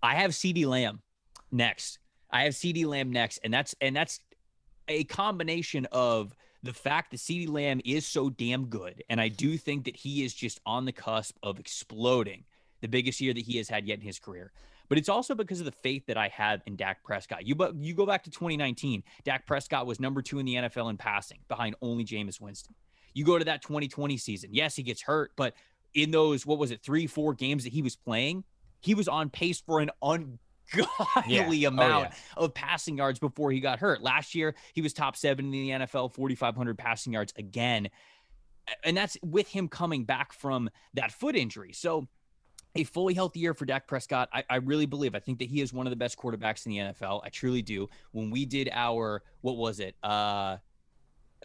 I 0.02 0.14
have 0.16 0.32
CeeDee 0.32 0.66
Lamb 0.66 1.02
next. 1.50 1.98
I 2.30 2.44
have 2.44 2.52
CeeDee 2.52 2.86
Lamb 2.86 3.10
next. 3.10 3.38
And 3.42 3.52
that's, 3.52 3.74
and 3.80 3.96
that's 3.96 4.20
a 4.88 5.04
combination 5.04 5.86
of 5.90 6.34
the 6.62 6.72
fact 6.72 7.10
that 7.10 7.20
CeeDee 7.20 7.48
Lamb 7.48 7.80
is 7.84 8.06
so 8.06 8.30
damn 8.30 8.66
good. 8.66 9.02
And 9.08 9.20
I 9.20 9.28
do 9.28 9.56
think 9.56 9.84
that 9.86 9.96
he 9.96 10.24
is 10.24 10.34
just 10.34 10.60
on 10.66 10.84
the 10.84 10.92
cusp 10.92 11.36
of 11.42 11.58
exploding 11.58 12.44
the 12.80 12.88
biggest 12.88 13.20
year 13.20 13.34
that 13.34 13.44
he 13.44 13.56
has 13.56 13.68
had 13.68 13.86
yet 13.86 13.98
in 13.98 14.04
his 14.04 14.18
career 14.18 14.52
but 14.88 14.98
it's 14.98 15.08
also 15.08 15.34
because 15.34 15.60
of 15.60 15.66
the 15.66 15.72
faith 15.72 16.06
that 16.06 16.16
I 16.16 16.28
had 16.28 16.62
in 16.66 16.76
Dak 16.76 17.02
Prescott. 17.04 17.46
You 17.46 17.54
but 17.54 17.74
you 17.76 17.94
go 17.94 18.06
back 18.06 18.24
to 18.24 18.30
2019, 18.30 19.02
Dak 19.24 19.46
Prescott 19.46 19.86
was 19.86 20.00
number 20.00 20.22
two 20.22 20.38
in 20.38 20.46
the 20.46 20.54
NFL 20.54 20.90
in 20.90 20.96
passing, 20.96 21.38
behind 21.48 21.76
only 21.82 22.04
Jameis 22.04 22.40
Winston. 22.40 22.74
You 23.14 23.24
go 23.24 23.38
to 23.38 23.44
that 23.46 23.62
2020 23.62 24.16
season. 24.16 24.50
Yes, 24.52 24.76
he 24.76 24.82
gets 24.82 25.02
hurt, 25.02 25.32
but 25.36 25.54
in 25.94 26.10
those 26.10 26.46
what 26.46 26.58
was 26.58 26.70
it, 26.70 26.82
three, 26.82 27.06
four 27.06 27.34
games 27.34 27.64
that 27.64 27.72
he 27.72 27.82
was 27.82 27.96
playing, 27.96 28.44
he 28.80 28.94
was 28.94 29.08
on 29.08 29.30
pace 29.30 29.60
for 29.60 29.80
an 29.80 29.90
ungodly 30.02 30.38
Yeah. 31.26 31.68
Oh, 31.68 31.68
amount 31.68 32.10
yeah. 32.10 32.14
of 32.36 32.54
passing 32.54 32.98
yards 32.98 33.18
before 33.18 33.50
he 33.50 33.60
got 33.60 33.78
hurt. 33.78 34.02
Last 34.02 34.34
year, 34.34 34.54
he 34.74 34.82
was 34.82 34.92
top 34.92 35.16
seven 35.16 35.46
in 35.46 35.50
the 35.50 35.70
NFL, 35.70 36.14
4,500 36.14 36.78
passing 36.78 37.12
yards 37.12 37.32
again. 37.36 37.88
And 38.84 38.96
that's 38.96 39.16
with 39.22 39.48
him 39.48 39.68
coming 39.68 40.04
back 40.04 40.32
from 40.32 40.68
that 40.94 41.10
foot 41.10 41.36
injury. 41.36 41.72
So 41.72 42.06
a 42.74 42.84
fully 42.84 43.14
healthy 43.14 43.40
year 43.40 43.54
for 43.54 43.64
Dak 43.64 43.86
Prescott. 43.86 44.28
I, 44.32 44.44
I 44.48 44.56
really 44.56 44.86
believe. 44.86 45.14
I 45.14 45.20
think 45.20 45.38
that 45.38 45.48
he 45.48 45.60
is 45.60 45.72
one 45.72 45.86
of 45.86 45.90
the 45.90 45.96
best 45.96 46.18
quarterbacks 46.18 46.66
in 46.66 46.72
the 46.72 46.78
NFL. 46.78 47.22
I 47.24 47.28
truly 47.28 47.62
do. 47.62 47.88
When 48.12 48.30
we 48.30 48.44
did 48.44 48.70
our 48.72 49.22
what 49.40 49.56
was 49.56 49.80
it? 49.80 49.96
Uh 50.02 50.58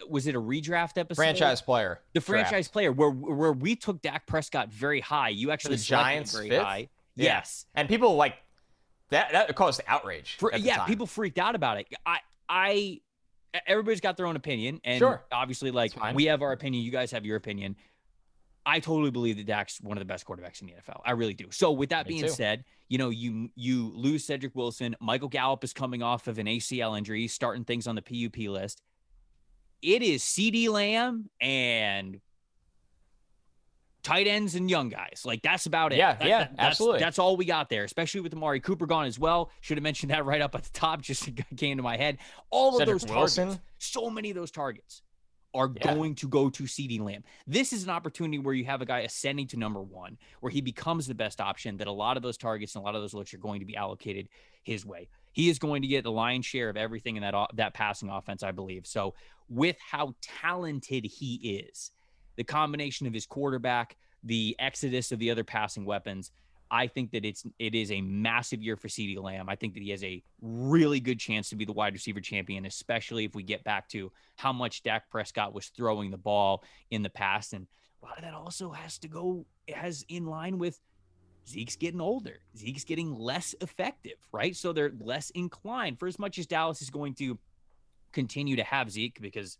was 0.10 0.26
it 0.28 0.36
a 0.36 0.42
redraft 0.42 0.98
episode? 0.98 1.22
Franchise 1.22 1.62
player. 1.62 2.00
The 2.14 2.20
draft. 2.20 2.50
franchise 2.50 2.68
player 2.68 2.92
where 2.92 3.12
where 3.12 3.54
we 3.54 3.76
took 3.76 4.02
Dak 4.02 4.26
Prescott 4.28 4.72
very 4.72 5.00
high. 5.00 5.30
You 5.30 5.52
actually 5.52 5.78
the 5.78 5.84
Giants 5.84 6.34
very 6.34 6.50
fifth? 6.50 6.64
high. 6.64 6.90
Yeah. 7.16 7.26
Yes. 7.26 7.66
And 7.76 7.88
people 7.88 8.16
like 8.16 8.36
that 9.10 9.32
that 9.32 9.56
caused 9.56 9.82
outrage. 9.88 10.38
For, 10.40 10.52
yeah, 10.56 10.78
time. 10.78 10.88
people 10.88 11.06
freaked 11.06 11.38
out 11.38 11.56
about 11.56 11.78
it. 11.78 11.88
I 12.06 12.20
I 12.50 13.02
everybody's 13.68 14.02
got 14.02 14.18
their 14.18 14.26
own 14.26 14.36
opinion, 14.36 14.82
and 14.84 15.00
sure. 15.00 15.24
obviously, 15.32 15.72
like 15.72 15.92
we 16.14 16.26
have 16.26 16.42
our 16.42 16.52
opinion, 16.52 16.84
you 16.84 16.92
guys 16.92 17.12
have 17.12 17.26
your 17.26 17.38
opinion. 17.38 17.76
I 18.65 18.80
totally 18.80 19.12
believe 19.12 19.38
that 19.38 19.45
Dak's 19.45 19.80
one 19.82 19.97
of 19.97 20.02
the 20.02 20.06
best 20.06 20.26
quarterbacks 20.26 20.62
in 20.62 20.67
the 20.67 20.73
NFL. 20.73 21.02
I 21.06 21.12
really 21.12 21.34
do. 21.34 21.47
So 21.52 21.71
with 21.71 21.89
that 21.89 22.08
Me 22.08 22.13
being 22.13 22.23
too. 22.26 22.30
said, 22.30 22.63
you 22.88 22.97
know, 22.97 23.10
you 23.10 23.49
you 23.56 23.91
lose 23.95 24.26
Cedric 24.26 24.56
Wilson. 24.56 24.95
Michael 25.02 25.28
Gallup 25.28 25.63
is 25.63 25.73
coming 25.73 26.02
off 26.02 26.28
of 26.28 26.38
an 26.39 26.47
ACL 26.47 26.97
injury, 26.97 27.28
starting 27.28 27.65
things 27.65 27.88
on 27.88 27.95
the 27.95 28.02
PUP 28.02 28.38
list. 28.49 28.82
It 29.82 30.02
is 30.02 30.23
CeeDee 30.23 30.69
Lamb 30.69 31.30
and 31.41 32.21
tight 34.04 34.28
ends 34.28 34.56
and 34.56 34.69
young 34.69 34.88
guys. 34.88 35.23
Like 35.26 35.41
that's 35.41 35.65
about 35.65 35.91
it. 35.91 35.97
Yeah, 35.97 36.13
that, 36.15 36.28
yeah, 36.28 36.39
that, 36.39 36.56
that's, 36.56 36.67
absolutely. 36.69 36.99
That's 36.99 37.19
all 37.19 37.36
we 37.36 37.45
got 37.45 37.69
there, 37.69 37.84
especially 37.84 38.21
with 38.21 38.34
Amari 38.34 38.62
Cooper 38.62 38.86
gone 38.86 39.06
as 39.06 39.19
well. 39.19 39.52
Should 39.60 39.78
have 39.78 39.84
mentioned 39.84 40.12
that 40.12 40.26
right 40.26 40.41
up 40.41 40.56
at 40.56 40.63
the 40.63 40.71
top, 40.71 41.02
just 41.04 41.30
came 41.58 41.78
to 41.78 41.84
my 41.84 41.97
head. 41.97 42.19
All 42.49 42.78
Cedric 42.78 42.95
of 42.95 43.02
those 43.02 43.13
Wilson. 43.13 43.47
targets, 43.47 43.63
so 43.80 44.10
many 44.10 44.30
of 44.30 44.36
those 44.36 44.52
targets 44.52 45.02
are 45.54 45.72
yeah. 45.76 45.94
going 45.94 46.16
to 46.16 46.28
go 46.28 46.50
to 46.50 46.63
CeeDee 46.63 47.00
Lamb. 47.00 47.24
This 47.46 47.74
is 47.74 47.84
an 47.84 47.89
opportunity 47.89 48.39
where 48.39 48.54
you 48.54 48.66
have 48.66 48.82
a 48.82 48.86
guy 48.86 49.00
ascending 49.00 49.48
to 49.48 49.58
number 49.58 49.82
one, 49.82 50.18
where 50.39 50.52
he 50.52 50.62
becomes 50.62 51.08
the 51.08 51.16
best 51.16 51.39
option, 51.39 51.78
that 51.78 51.88
a 51.88 51.92
lot 51.92 52.18
of 52.18 52.24
those 52.24 52.38
targets 52.38 52.76
and 52.76 52.82
a 52.82 52.86
lot 52.86 52.96
of 52.96 53.02
those 53.02 53.13
looks 53.13 53.34
are 53.34 53.38
going 53.38 53.60
to 53.60 53.66
be 53.66 53.76
allocated 53.76 54.30
his 54.63 54.86
way. 54.86 55.10
He 55.34 55.50
is 55.50 55.60
going 55.60 55.82
to 55.82 55.88
get 55.88 56.04
the 56.04 56.12
lion's 56.12 56.46
share 56.46 56.70
of 56.70 56.78
everything 56.78 57.16
in 57.16 57.24
that 57.24 57.36
that 57.56 57.74
passing 57.74 58.10
offense, 58.10 58.44
I 58.44 58.52
believe. 58.52 58.86
So, 58.86 59.16
with 59.50 59.78
how 59.80 60.16
talented 60.22 61.06
he 61.06 61.66
is, 61.70 61.92
the 62.36 62.44
combination 62.44 63.08
of 63.08 63.13
his 63.13 63.26
quarterback, 63.26 63.98
the 64.24 64.56
exodus 64.60 65.12
of 65.12 65.20
the 65.20 65.32
other 65.32 65.44
passing 65.44 65.86
weapons, 65.86 66.32
I 66.74 66.88
think 66.88 67.12
that 67.12 67.24
it's 67.24 67.46
it 67.60 67.76
is 67.76 67.92
a 67.92 68.02
massive 68.02 68.64
year 68.64 68.76
for 68.76 68.88
CeeDee 68.88 69.22
Lamb. 69.22 69.48
I 69.48 69.56
think 69.56 69.76
that 69.76 69.84
he 69.84 69.92
has 69.92 70.04
a 70.04 70.24
really 70.42 71.00
good 71.00 71.20
chance 71.20 71.50
to 71.50 71.56
be 71.56 71.66
the 71.66 71.72
wide 71.72 71.94
receiver 71.94 72.20
champion, 72.20 72.66
especially 72.66 73.26
if 73.26 73.36
we 73.36 73.44
get 73.44 73.64
back 73.64 73.88
to 73.90 74.12
how 74.38 74.52
much 74.52 74.82
Dak 74.82 75.08
Prescott 75.12 75.54
was 75.54 75.68
throwing 75.68 76.10
the 76.10 76.18
ball 76.18 76.64
in 76.90 77.04
the 77.04 77.12
past. 77.12 77.54
And 77.54 77.68
a 78.02 78.06
lot 78.08 78.18
of 78.18 78.24
that 78.24 78.34
also 78.34 78.72
has 78.72 78.98
to 79.00 79.08
go 79.08 79.46
as 79.72 80.04
in 80.10 80.26
line 80.26 80.58
with 80.58 80.80
Zeke's 81.48 81.76
getting 81.76 82.02
older. 82.02 82.40
Zeke's 82.58 82.86
getting 82.86 83.14
less 83.14 83.54
effective, 83.62 84.18
right? 84.32 84.56
So 84.56 84.74
they're 84.74 84.94
less 85.00 85.30
inclined 85.30 86.00
for 86.00 86.08
as 86.08 86.18
much 86.18 86.40
as 86.40 86.48
Dallas 86.48 86.82
is 86.82 86.90
going 86.90 87.14
to 87.16 87.38
continue 88.14 88.56
to 88.56 88.64
have 88.64 88.90
Zeke 88.90 89.22
because 89.22 89.60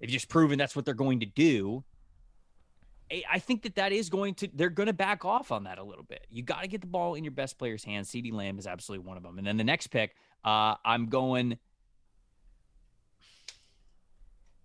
they've 0.00 0.10
just 0.10 0.28
proven 0.28 0.58
that's 0.58 0.74
what 0.74 0.84
they're 0.84 0.94
going 0.94 1.20
to 1.20 1.26
do. 1.26 1.84
I 3.30 3.38
think 3.38 3.62
that 3.62 3.76
that 3.76 3.92
is 3.92 4.10
going 4.10 4.34
to 4.34 4.48
they're 4.52 4.68
going 4.68 4.88
to 4.88 4.92
back 4.92 5.24
off 5.24 5.50
on 5.50 5.64
that 5.64 5.78
a 5.78 5.84
little 5.84 6.04
bit. 6.04 6.26
You 6.30 6.42
got 6.42 6.62
to 6.62 6.68
get 6.68 6.80
the 6.80 6.86
ball 6.86 7.14
in 7.14 7.24
your 7.24 7.30
best 7.30 7.58
player's 7.58 7.84
hands. 7.84 8.10
CeeDee 8.10 8.32
Lamb 8.32 8.58
is 8.58 8.66
absolutely 8.66 9.06
one 9.06 9.16
of 9.16 9.22
them. 9.22 9.38
And 9.38 9.46
then 9.46 9.56
the 9.56 9.64
next 9.64 9.88
pick, 9.88 10.14
uh, 10.44 10.74
I'm 10.84 11.06
going. 11.06 11.58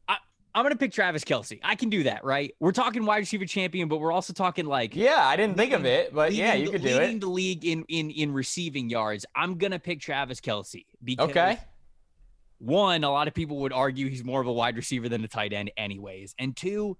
I, 0.09 0.17
I'm 0.53 0.63
going 0.63 0.73
to 0.73 0.77
pick 0.77 0.91
Travis 0.91 1.23
Kelce. 1.23 1.59
I 1.63 1.75
can 1.75 1.89
do 1.89 2.03
that, 2.03 2.25
right? 2.25 2.53
We're 2.59 2.73
talking 2.73 3.05
wide 3.05 3.19
receiver 3.19 3.45
champion, 3.45 3.87
but 3.87 3.99
we're 3.99 4.11
also 4.11 4.33
talking 4.33 4.65
like 4.65 4.95
yeah, 4.95 5.25
I 5.25 5.35
didn't 5.37 5.55
think 5.55 5.71
of 5.71 5.85
it, 5.85 6.13
but 6.13 6.33
yeah, 6.33 6.53
you 6.53 6.69
could 6.69 6.81
do 6.81 6.89
it. 6.89 6.99
Leading 6.99 7.19
the 7.19 7.29
league 7.29 7.65
in 7.65 7.85
in 7.87 8.11
in 8.11 8.33
receiving 8.33 8.89
yards. 8.89 9.25
I'm 9.35 9.57
going 9.57 9.71
to 9.71 9.79
pick 9.79 10.01
Travis 10.01 10.41
Kelce 10.41 10.85
because 11.03 11.29
okay. 11.29 11.59
One, 12.59 13.03
a 13.03 13.11
lot 13.11 13.27
of 13.27 13.33
people 13.33 13.57
would 13.57 13.73
argue 13.73 14.07
he's 14.07 14.23
more 14.23 14.39
of 14.39 14.47
a 14.47 14.53
wide 14.53 14.77
receiver 14.77 15.09
than 15.09 15.21
a 15.25 15.27
tight 15.27 15.51
end, 15.51 15.71
anyways. 15.75 16.33
And 16.39 16.55
two, 16.55 16.97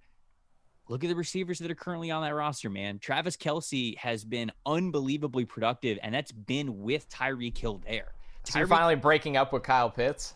Look 0.89 1.03
at 1.03 1.07
the 1.07 1.15
receivers 1.15 1.59
that 1.59 1.71
are 1.71 1.75
currently 1.75 2.11
on 2.11 2.23
that 2.23 2.35
roster, 2.35 2.69
man. 2.69 2.99
Travis 2.99 3.37
Kelce 3.37 3.97
has 3.97 4.25
been 4.25 4.51
unbelievably 4.65 5.45
productive, 5.45 5.97
and 6.03 6.13
that's 6.13 6.31
been 6.31 6.81
with 6.81 7.09
Tyreek 7.09 7.57
Hill 7.57 7.81
there. 7.87 8.11
So 8.43 8.59
you're 8.59 8.67
finally 8.67 8.95
breaking 8.95 9.37
up 9.37 9.53
with 9.53 9.63
Kyle 9.63 9.89
Pitts. 9.89 10.33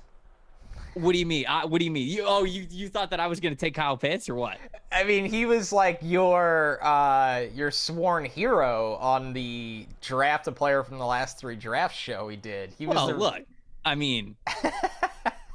What 0.94 1.12
do 1.12 1.20
you 1.20 1.26
mean? 1.26 1.46
Uh, 1.46 1.68
what 1.68 1.80
do 1.80 1.86
you 1.86 1.92
mean? 1.92 2.08
You, 2.08 2.24
oh, 2.26 2.44
you 2.44 2.66
you 2.72 2.88
thought 2.88 3.12
that 3.12 3.20
I 3.20 3.28
was 3.28 3.40
going 3.40 3.54
to 3.54 3.60
take 3.60 3.76
Kyle 3.76 3.98
Pitts 3.98 4.30
or 4.30 4.36
what? 4.36 4.58
I 4.92 5.04
mean, 5.04 5.26
he 5.26 5.46
was 5.46 5.72
like 5.72 6.00
your 6.02 6.84
uh, 6.84 7.42
your 7.54 7.70
sworn 7.70 8.26
hero 8.26 8.96
on 8.96 9.34
the 9.34 9.86
draft 10.02 10.48
a 10.48 10.52
player 10.52 10.84
from 10.84 10.98
the 10.98 11.06
last 11.06 11.38
three 11.38 11.56
draft 11.56 11.96
show 11.96 12.30
he 12.30 12.38
did. 12.38 12.74
He 12.78 12.88
was 12.88 12.96
well, 12.96 13.08
the... 13.08 13.14
look. 13.16 13.42
I 13.86 13.96
mean, 13.96 14.36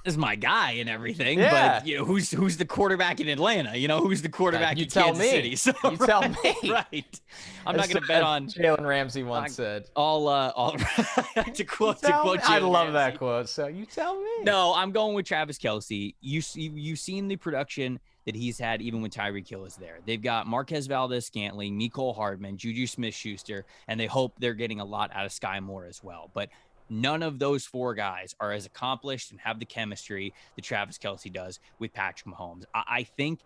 is 0.04 0.16
my 0.16 0.34
guy 0.34 0.72
and 0.72 0.88
everything. 0.88 1.38
Yeah. 1.38 1.78
But 1.78 1.86
you 1.86 1.98
know, 1.98 2.04
who's 2.04 2.30
who's 2.30 2.56
the 2.56 2.64
quarterback 2.64 3.20
in 3.20 3.28
Atlanta? 3.28 3.76
You 3.76 3.88
know, 3.88 4.00
who's 4.00 4.22
the 4.22 4.28
quarterback 4.28 4.76
you 4.76 4.84
in 4.84 4.90
tell 4.90 5.14
Kansas 5.14 5.22
me. 5.22 5.30
City? 5.30 5.56
So, 5.62 5.72
you 5.84 5.96
right, 5.96 6.08
tell 6.08 6.28
me. 6.28 6.70
Right. 6.70 7.20
I'm 7.66 7.76
not 7.76 7.88
going 7.88 8.02
to 8.02 8.08
bet 8.08 8.22
on 8.22 8.48
Jalen 8.48 8.84
Ramsey 8.86 9.22
once 9.22 9.52
I, 9.52 9.54
said. 9.54 9.84
All 9.94 10.28
uh, 10.28 10.52
all 10.56 10.72
to 11.54 11.64
quote 11.64 12.00
to 12.02 12.12
quote. 12.20 12.40
I 12.48 12.58
love 12.58 12.86
Ramsey. 12.86 12.92
that 12.94 13.18
quote. 13.18 13.48
So 13.48 13.68
you 13.68 13.86
tell 13.86 14.20
me. 14.20 14.42
No, 14.42 14.74
I'm 14.74 14.90
going 14.90 15.14
with 15.14 15.26
Travis 15.26 15.58
Kelce. 15.58 16.14
You 16.20 16.40
see, 16.40 16.70
you've 16.74 16.98
seen 16.98 17.28
the 17.28 17.36
production 17.36 18.00
that 18.24 18.34
he's 18.34 18.58
had 18.58 18.80
even 18.82 19.02
when 19.02 19.10
Tyreek 19.10 19.48
Hill 19.48 19.64
is 19.64 19.76
there. 19.76 19.98
They've 20.06 20.22
got 20.22 20.46
Marquez 20.46 20.86
Valdes-Scantling, 20.86 21.78
Mecole 21.78 22.14
Hardman, 22.14 22.56
Juju 22.56 22.86
Smith 22.86 23.14
Schuster, 23.14 23.64
and 23.88 23.98
they 23.98 24.06
hope 24.06 24.34
they're 24.38 24.54
getting 24.54 24.80
a 24.80 24.84
lot 24.84 25.10
out 25.12 25.26
of 25.26 25.32
Skyy 25.32 25.60
Moore 25.60 25.86
as 25.86 26.02
well. 26.04 26.30
But 26.32 26.48
None 26.92 27.22
of 27.22 27.38
those 27.38 27.64
four 27.64 27.94
guys 27.94 28.36
are 28.38 28.52
as 28.52 28.66
accomplished 28.66 29.30
and 29.30 29.40
have 29.40 29.58
the 29.58 29.64
chemistry 29.64 30.34
that 30.54 30.62
Travis 30.62 30.98
Kelce 30.98 31.32
does 31.32 31.58
with 31.78 31.94
Patrick 31.94 32.34
Mahomes. 32.34 32.64
I, 32.74 32.82
I 32.86 33.02
think, 33.04 33.40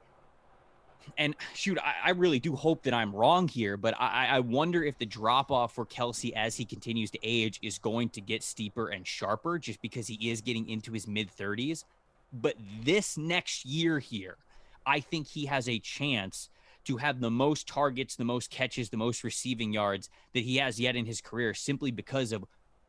and 1.17 1.37
shoot, 1.55 1.79
I, 1.79 2.09
I, 2.09 2.11
really 2.11 2.41
do 2.41 2.57
hope 2.57 2.83
that 2.83 2.93
I'm 2.93 3.15
wrong 3.15 3.47
here, 3.47 3.77
but 3.77 3.95
I, 4.01 4.27
I 4.27 4.41
wonder 4.41 4.83
if 4.83 4.99
the 4.99 5.07
drop 5.07 5.53
off 5.53 5.77
for 5.77 5.87
Kelce 5.87 6.33
as 6.35 6.57
he 6.57 6.65
continues 6.65 7.13
to 7.13 7.21
age 7.23 7.61
is 7.63 7.79
going 7.79 8.09
to 8.11 8.21
get 8.21 8.43
steeper 8.43 8.89
and 8.89 9.07
sharper 9.07 9.61
just 9.61 9.81
because 9.81 10.09
he 10.09 10.29
is 10.29 10.41
getting 10.41 10.69
into 10.69 10.91
his 10.91 11.07
mid 11.07 11.31
30s. 11.31 11.85
But 12.33 12.57
this 12.83 13.17
next 13.17 13.65
year 13.65 14.01
here, 14.01 14.39
I 14.85 14.99
think 14.99 15.29
he 15.29 15.47
has 15.47 15.69
a 15.69 15.79
chance 15.79 16.51
to 16.87 16.97
have 16.97 17.21
the 17.21 17.31
most 17.31 17.69
targets, 17.69 18.17
the 18.17 18.25
most 18.25 18.51
catches, 18.51 18.91
the 18.91 18.97
most 18.97 19.23
receiving 19.23 19.73
yards 19.73 20.11
that 20.35 20.43
he 20.43 20.57
has 20.57 20.81
yet 20.81 20.97
in 20.97 21.07
his 21.07 21.21
career 21.21 21.55
simply 21.55 21.93
because 21.93 22.33
of 22.33 22.45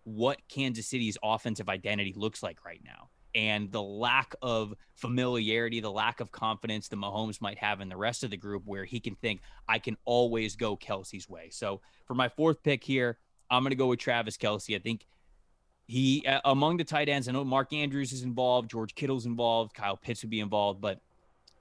what 0.08 0.38
Kansas 0.48 0.88
City's 0.88 1.18
offensive 1.22 1.68
identity 1.68 2.14
looks 2.16 2.42
like 2.42 2.64
right 2.64 2.80
now 2.82 3.10
and 3.36 3.70
the 3.74 3.82
lack 3.82 4.34
of 4.42 4.74
familiarity, 4.96 5.82
the 5.82 5.92
lack 5.92 6.22
of 6.22 6.32
confidence 6.32 6.88
that 6.88 6.96
Mahomes 6.96 7.42
might 7.42 7.58
have 7.58 7.82
in 7.82 7.90
the 7.90 7.98
rest 7.98 8.24
of 8.24 8.30
the 8.30 8.38
group 8.38 8.64
where 8.66 8.86
he 8.86 9.02
can 9.02 9.16
think, 9.16 9.42
I 9.68 9.80
can 9.80 9.98
always 10.06 10.56
go 10.56 10.78
Kelce's 10.78 11.28
way. 11.28 11.50
So 11.52 11.82
for 12.06 12.14
my 12.14 12.30
fourth 12.30 12.64
pick 12.64 12.86
here, 12.86 13.18
I'm 13.52 13.64
going 13.64 13.72
to 13.72 13.76
go 13.76 13.88
with 13.88 14.00
Travis 14.00 14.38
Kelce. 14.38 14.78
I 14.78 14.80
think 14.80 15.06
he, 15.88 16.26
among 16.46 16.78
the 16.78 16.86
tight 16.86 17.10
ends, 17.10 17.28
I 17.28 17.34
know 17.34 17.44
Mark 17.44 17.74
Andrews 17.74 18.14
is 18.14 18.24
involved, 18.24 18.70
George 18.72 18.96
Kittle's 18.96 19.26
involved, 19.26 19.74
Kyle 19.74 19.98
Pitts 19.98 20.24
would 20.24 20.32
be 20.32 20.40
involved, 20.40 20.80
but 20.80 21.02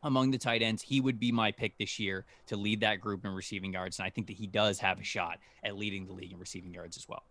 among 0.05 0.31
the 0.31 0.39
tight 0.39 0.63
ends, 0.63 0.83
he 0.83 1.01
would 1.01 1.19
be 1.19 1.33
my 1.33 1.51
pick 1.51 1.77
this 1.79 1.99
year 1.99 2.25
to 2.47 2.57
lead 2.57 2.81
that 2.83 3.01
group 3.01 3.25
in 3.25 3.33
receiving 3.33 3.73
yards. 3.73 3.99
And 3.99 4.07
I 4.07 4.11
think 4.11 4.29
that 4.29 4.37
he 4.37 4.47
does 4.47 4.79
have 4.79 5.01
a 5.01 5.05
shot 5.05 5.39
at 5.65 5.77
leading 5.77 6.07
the 6.07 6.13
league 6.13 6.33
in 6.33 6.39
receiving 6.39 6.73
yards 6.73 6.97
as 6.97 7.09
well. 7.09 7.25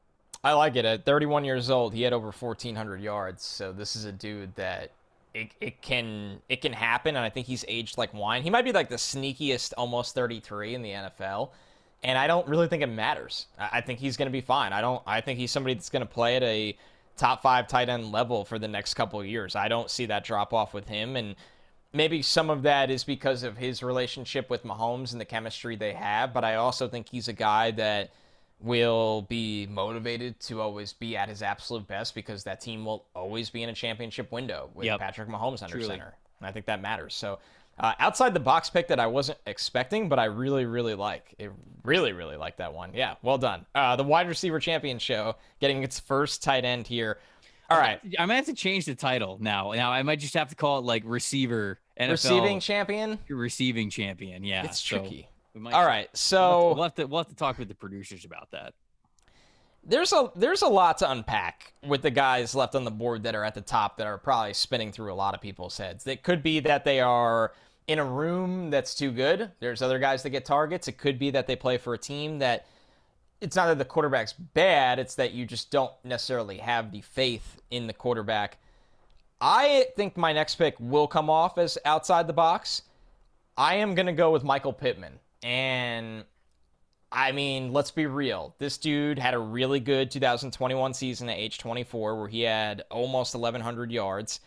I 0.45 0.53
like 0.53 0.75
it. 0.75 0.86
At 0.86 1.05
31 1.05 1.43
years 1.43 1.71
old, 1.71 1.95
he 1.95 2.03
had 2.03 2.13
over 2.13 2.27
1,400 2.27 3.01
yards. 3.01 3.43
So 3.43 3.73
this 3.73 3.95
is 3.95 4.05
a 4.05 4.12
dude 4.12 4.53
that 4.55 4.91
it, 5.34 5.49
it 5.60 5.81
can 5.81 6.39
it 6.49 6.62
can 6.62 6.71
happen, 6.71 7.15
and 7.15 7.25
I 7.25 7.31
think 7.31 7.47
he's 7.47 7.65
aged 7.67 7.97
like 7.97 8.13
wine. 8.13 8.43
He 8.43 8.51
might 8.51 8.63
be 8.63 8.71
like 8.71 8.88
the 8.88 8.95
sneakiest, 8.95 9.73
almost 9.75 10.13
33 10.13 10.75
in 10.75 10.84
the 10.84 10.91
NFL, 10.91 11.49
and 12.03 12.15
I 12.15 12.27
don't 12.27 12.47
really 12.47 12.67
think 12.67 12.84
it 12.84 12.88
matters. 12.88 13.47
I 13.58 13.81
think 13.81 13.99
he's 13.99 14.17
going 14.17 14.27
to 14.27 14.31
be 14.31 14.39
fine. 14.39 14.71
I 14.71 14.81
don't. 14.81 15.01
I 15.08 15.19
think 15.19 15.39
he's 15.39 15.49
somebody 15.49 15.73
that's 15.73 15.89
going 15.89 16.05
to 16.05 16.13
play 16.13 16.36
at 16.36 16.43
a 16.43 16.77
top 17.17 17.41
five 17.41 17.67
tight 17.67 17.89
end 17.89 18.12
level 18.12 18.45
for 18.45 18.60
the 18.60 18.67
next 18.67 18.93
couple 18.93 19.19
of 19.19 19.25
years. 19.25 19.55
I 19.55 19.67
don't 19.67 19.89
see 19.89 20.05
that 20.05 20.23
drop 20.23 20.53
off 20.53 20.75
with 20.75 20.88
him, 20.88 21.15
and 21.15 21.36
maybe 21.91 22.21
some 22.21 22.51
of 22.51 22.62
that 22.62 22.91
is 22.91 23.03
because 23.03 23.41
of 23.41 23.58
his 23.58 23.81
relationship 23.81 24.51
with 24.51 24.63
Mahomes 24.63 25.12
and 25.12 25.19
the 25.19 25.25
chemistry 25.25 25.75
they 25.75 25.93
have. 25.93 26.36
But 26.36 26.43
I 26.43 26.55
also 26.55 26.88
think 26.88 27.10
he's 27.10 27.29
a 27.29 27.34
guy 27.34 27.71
that 27.71 28.12
will 28.59 29.23
be 29.23 29.67
motivated 29.67 30.39
to 30.39 30.61
always 30.61 30.93
be 30.93 31.15
at 31.17 31.29
his 31.29 31.41
absolute 31.41 31.87
best 31.87 32.15
because 32.15 32.43
that 32.43 32.61
team 32.61 32.85
will 32.85 33.05
always 33.15 33.49
be 33.49 33.63
in 33.63 33.69
a 33.69 33.73
championship 33.73 34.31
window 34.31 34.69
with 34.73 34.85
yep. 34.85 34.99
Patrick 34.99 35.27
Mahomes 35.27 35.61
under 35.61 35.73
Truly. 35.73 35.87
center. 35.87 36.15
And 36.39 36.47
I 36.47 36.51
think 36.51 36.65
that 36.65 36.81
matters. 36.81 37.13
So, 37.13 37.39
uh, 37.77 37.93
outside 37.99 38.33
the 38.33 38.39
box 38.39 38.69
pick 38.69 38.87
that 38.87 38.99
I 38.99 39.07
wasn't 39.07 39.37
expecting, 39.45 40.07
but 40.07 40.17
I 40.17 40.25
really, 40.25 40.65
really 40.65 40.95
like. 40.95 41.35
It 41.37 41.51
really, 41.83 42.13
really 42.13 42.37
like 42.37 42.57
that 42.57 42.73
one. 42.73 42.91
Yeah, 42.93 43.15
well 43.21 43.37
done. 43.37 43.65
Uh, 43.75 43.97
the 43.97 44.03
wide 44.03 44.29
receiver 44.29 44.59
champion 44.59 44.97
show 44.97 45.35
getting 45.59 45.83
its 45.83 45.99
first 45.99 46.41
tight 46.41 46.63
end 46.63 46.87
here. 46.87 47.17
All 47.69 47.77
right, 47.77 47.99
I 48.17 48.25
might 48.25 48.35
have 48.35 48.45
to 48.45 48.53
change 48.53 48.85
the 48.85 48.95
title 48.95 49.37
now. 49.41 49.71
Now 49.71 49.91
I 49.91 50.03
might 50.03 50.19
just 50.19 50.35
have 50.35 50.49
to 50.49 50.55
call 50.55 50.79
it 50.79 50.85
like 50.85 51.03
receiver 51.05 51.79
NFL 51.99 52.11
receiving 52.11 52.59
champion. 52.59 53.19
Receiving 53.27 53.89
champion. 53.89 54.43
Yeah, 54.43 54.63
it's 54.63 54.79
so. 54.79 55.03
Tricky. 55.63 55.75
All 55.75 55.85
right, 55.85 56.09
so 56.13 56.73
we'll 56.73 56.83
have, 56.83 56.95
to, 56.95 57.05
we'll 57.05 57.19
have 57.19 57.29
to 57.29 57.35
talk 57.35 57.57
with 57.57 57.67
the 57.67 57.75
producers 57.75 58.25
about 58.25 58.51
that. 58.51 58.73
There's 59.87 60.13
a 60.13 60.31
there's 60.35 60.63
a 60.63 60.67
lot 60.67 60.97
to 60.99 61.11
unpack 61.11 61.73
with 61.85 62.01
the 62.01 62.09
guys 62.09 62.55
left 62.55 62.73
on 62.73 62.85
the 62.85 62.91
board 62.91 63.21
that 63.23 63.35
are 63.35 63.43
at 63.43 63.53
the 63.53 63.61
top 63.61 63.97
that 63.97 64.07
are 64.07 64.17
probably 64.17 64.53
spinning 64.53 64.91
through 64.91 65.13
a 65.13 65.15
lot 65.15 65.35
of 65.35 65.41
people's 65.41 65.77
heads. 65.77 66.07
It 66.07 66.23
could 66.23 66.41
be 66.41 66.59
that 66.61 66.85
they 66.85 66.99
are 66.99 67.53
in 67.87 67.99
a 67.99 68.05
room 68.05 68.71
that's 68.71 68.95
too 68.95 69.11
good. 69.11 69.51
There's 69.59 69.83
other 69.83 69.99
guys 69.99 70.23
that 70.23 70.31
get 70.31 70.43
targets. 70.43 70.87
It 70.87 70.93
could 70.97 71.19
be 71.19 71.29
that 71.31 71.45
they 71.45 71.55
play 71.55 71.77
for 71.77 71.93
a 71.93 71.99
team 71.99 72.39
that 72.39 72.65
it's 73.41 73.55
not 73.55 73.67
that 73.67 73.77
the 73.77 73.85
quarterback's 73.85 74.33
bad, 74.33 74.97
it's 74.97 75.15
that 75.15 75.33
you 75.33 75.45
just 75.45 75.69
don't 75.69 75.91
necessarily 76.03 76.57
have 76.57 76.91
the 76.91 77.01
faith 77.01 77.61
in 77.69 77.85
the 77.85 77.93
quarterback. 77.93 78.57
I 79.39 79.87
think 79.95 80.17
my 80.17 80.33
next 80.33 80.55
pick 80.55 80.75
will 80.79 81.07
come 81.07 81.29
off 81.29 81.57
as 81.57 81.77
outside 81.85 82.25
the 82.25 82.33
box. 82.33 82.83
I 83.57 83.75
am 83.75 83.93
going 83.93 84.07
to 84.07 84.13
go 84.13 84.31
with 84.31 84.43
Michael 84.43 84.73
Pittman. 84.73 85.19
And 85.45 86.25
I 87.12 87.31
mean, 87.31 87.71
let's 87.71 87.91
be 87.91 88.08
real. 88.08 88.55
This 88.58 88.77
dude 88.79 89.19
had 89.19 89.36
a 89.36 89.39
really 89.39 89.79
good 89.79 90.10
2021 90.10 90.93
season 90.95 91.29
at 91.29 91.38
age 91.38 91.60
24 91.60 92.17
where 92.19 92.27
he 92.27 92.41
had 92.41 92.84
almost 92.89 93.36
1,100 93.36 93.91
yards 93.91 94.39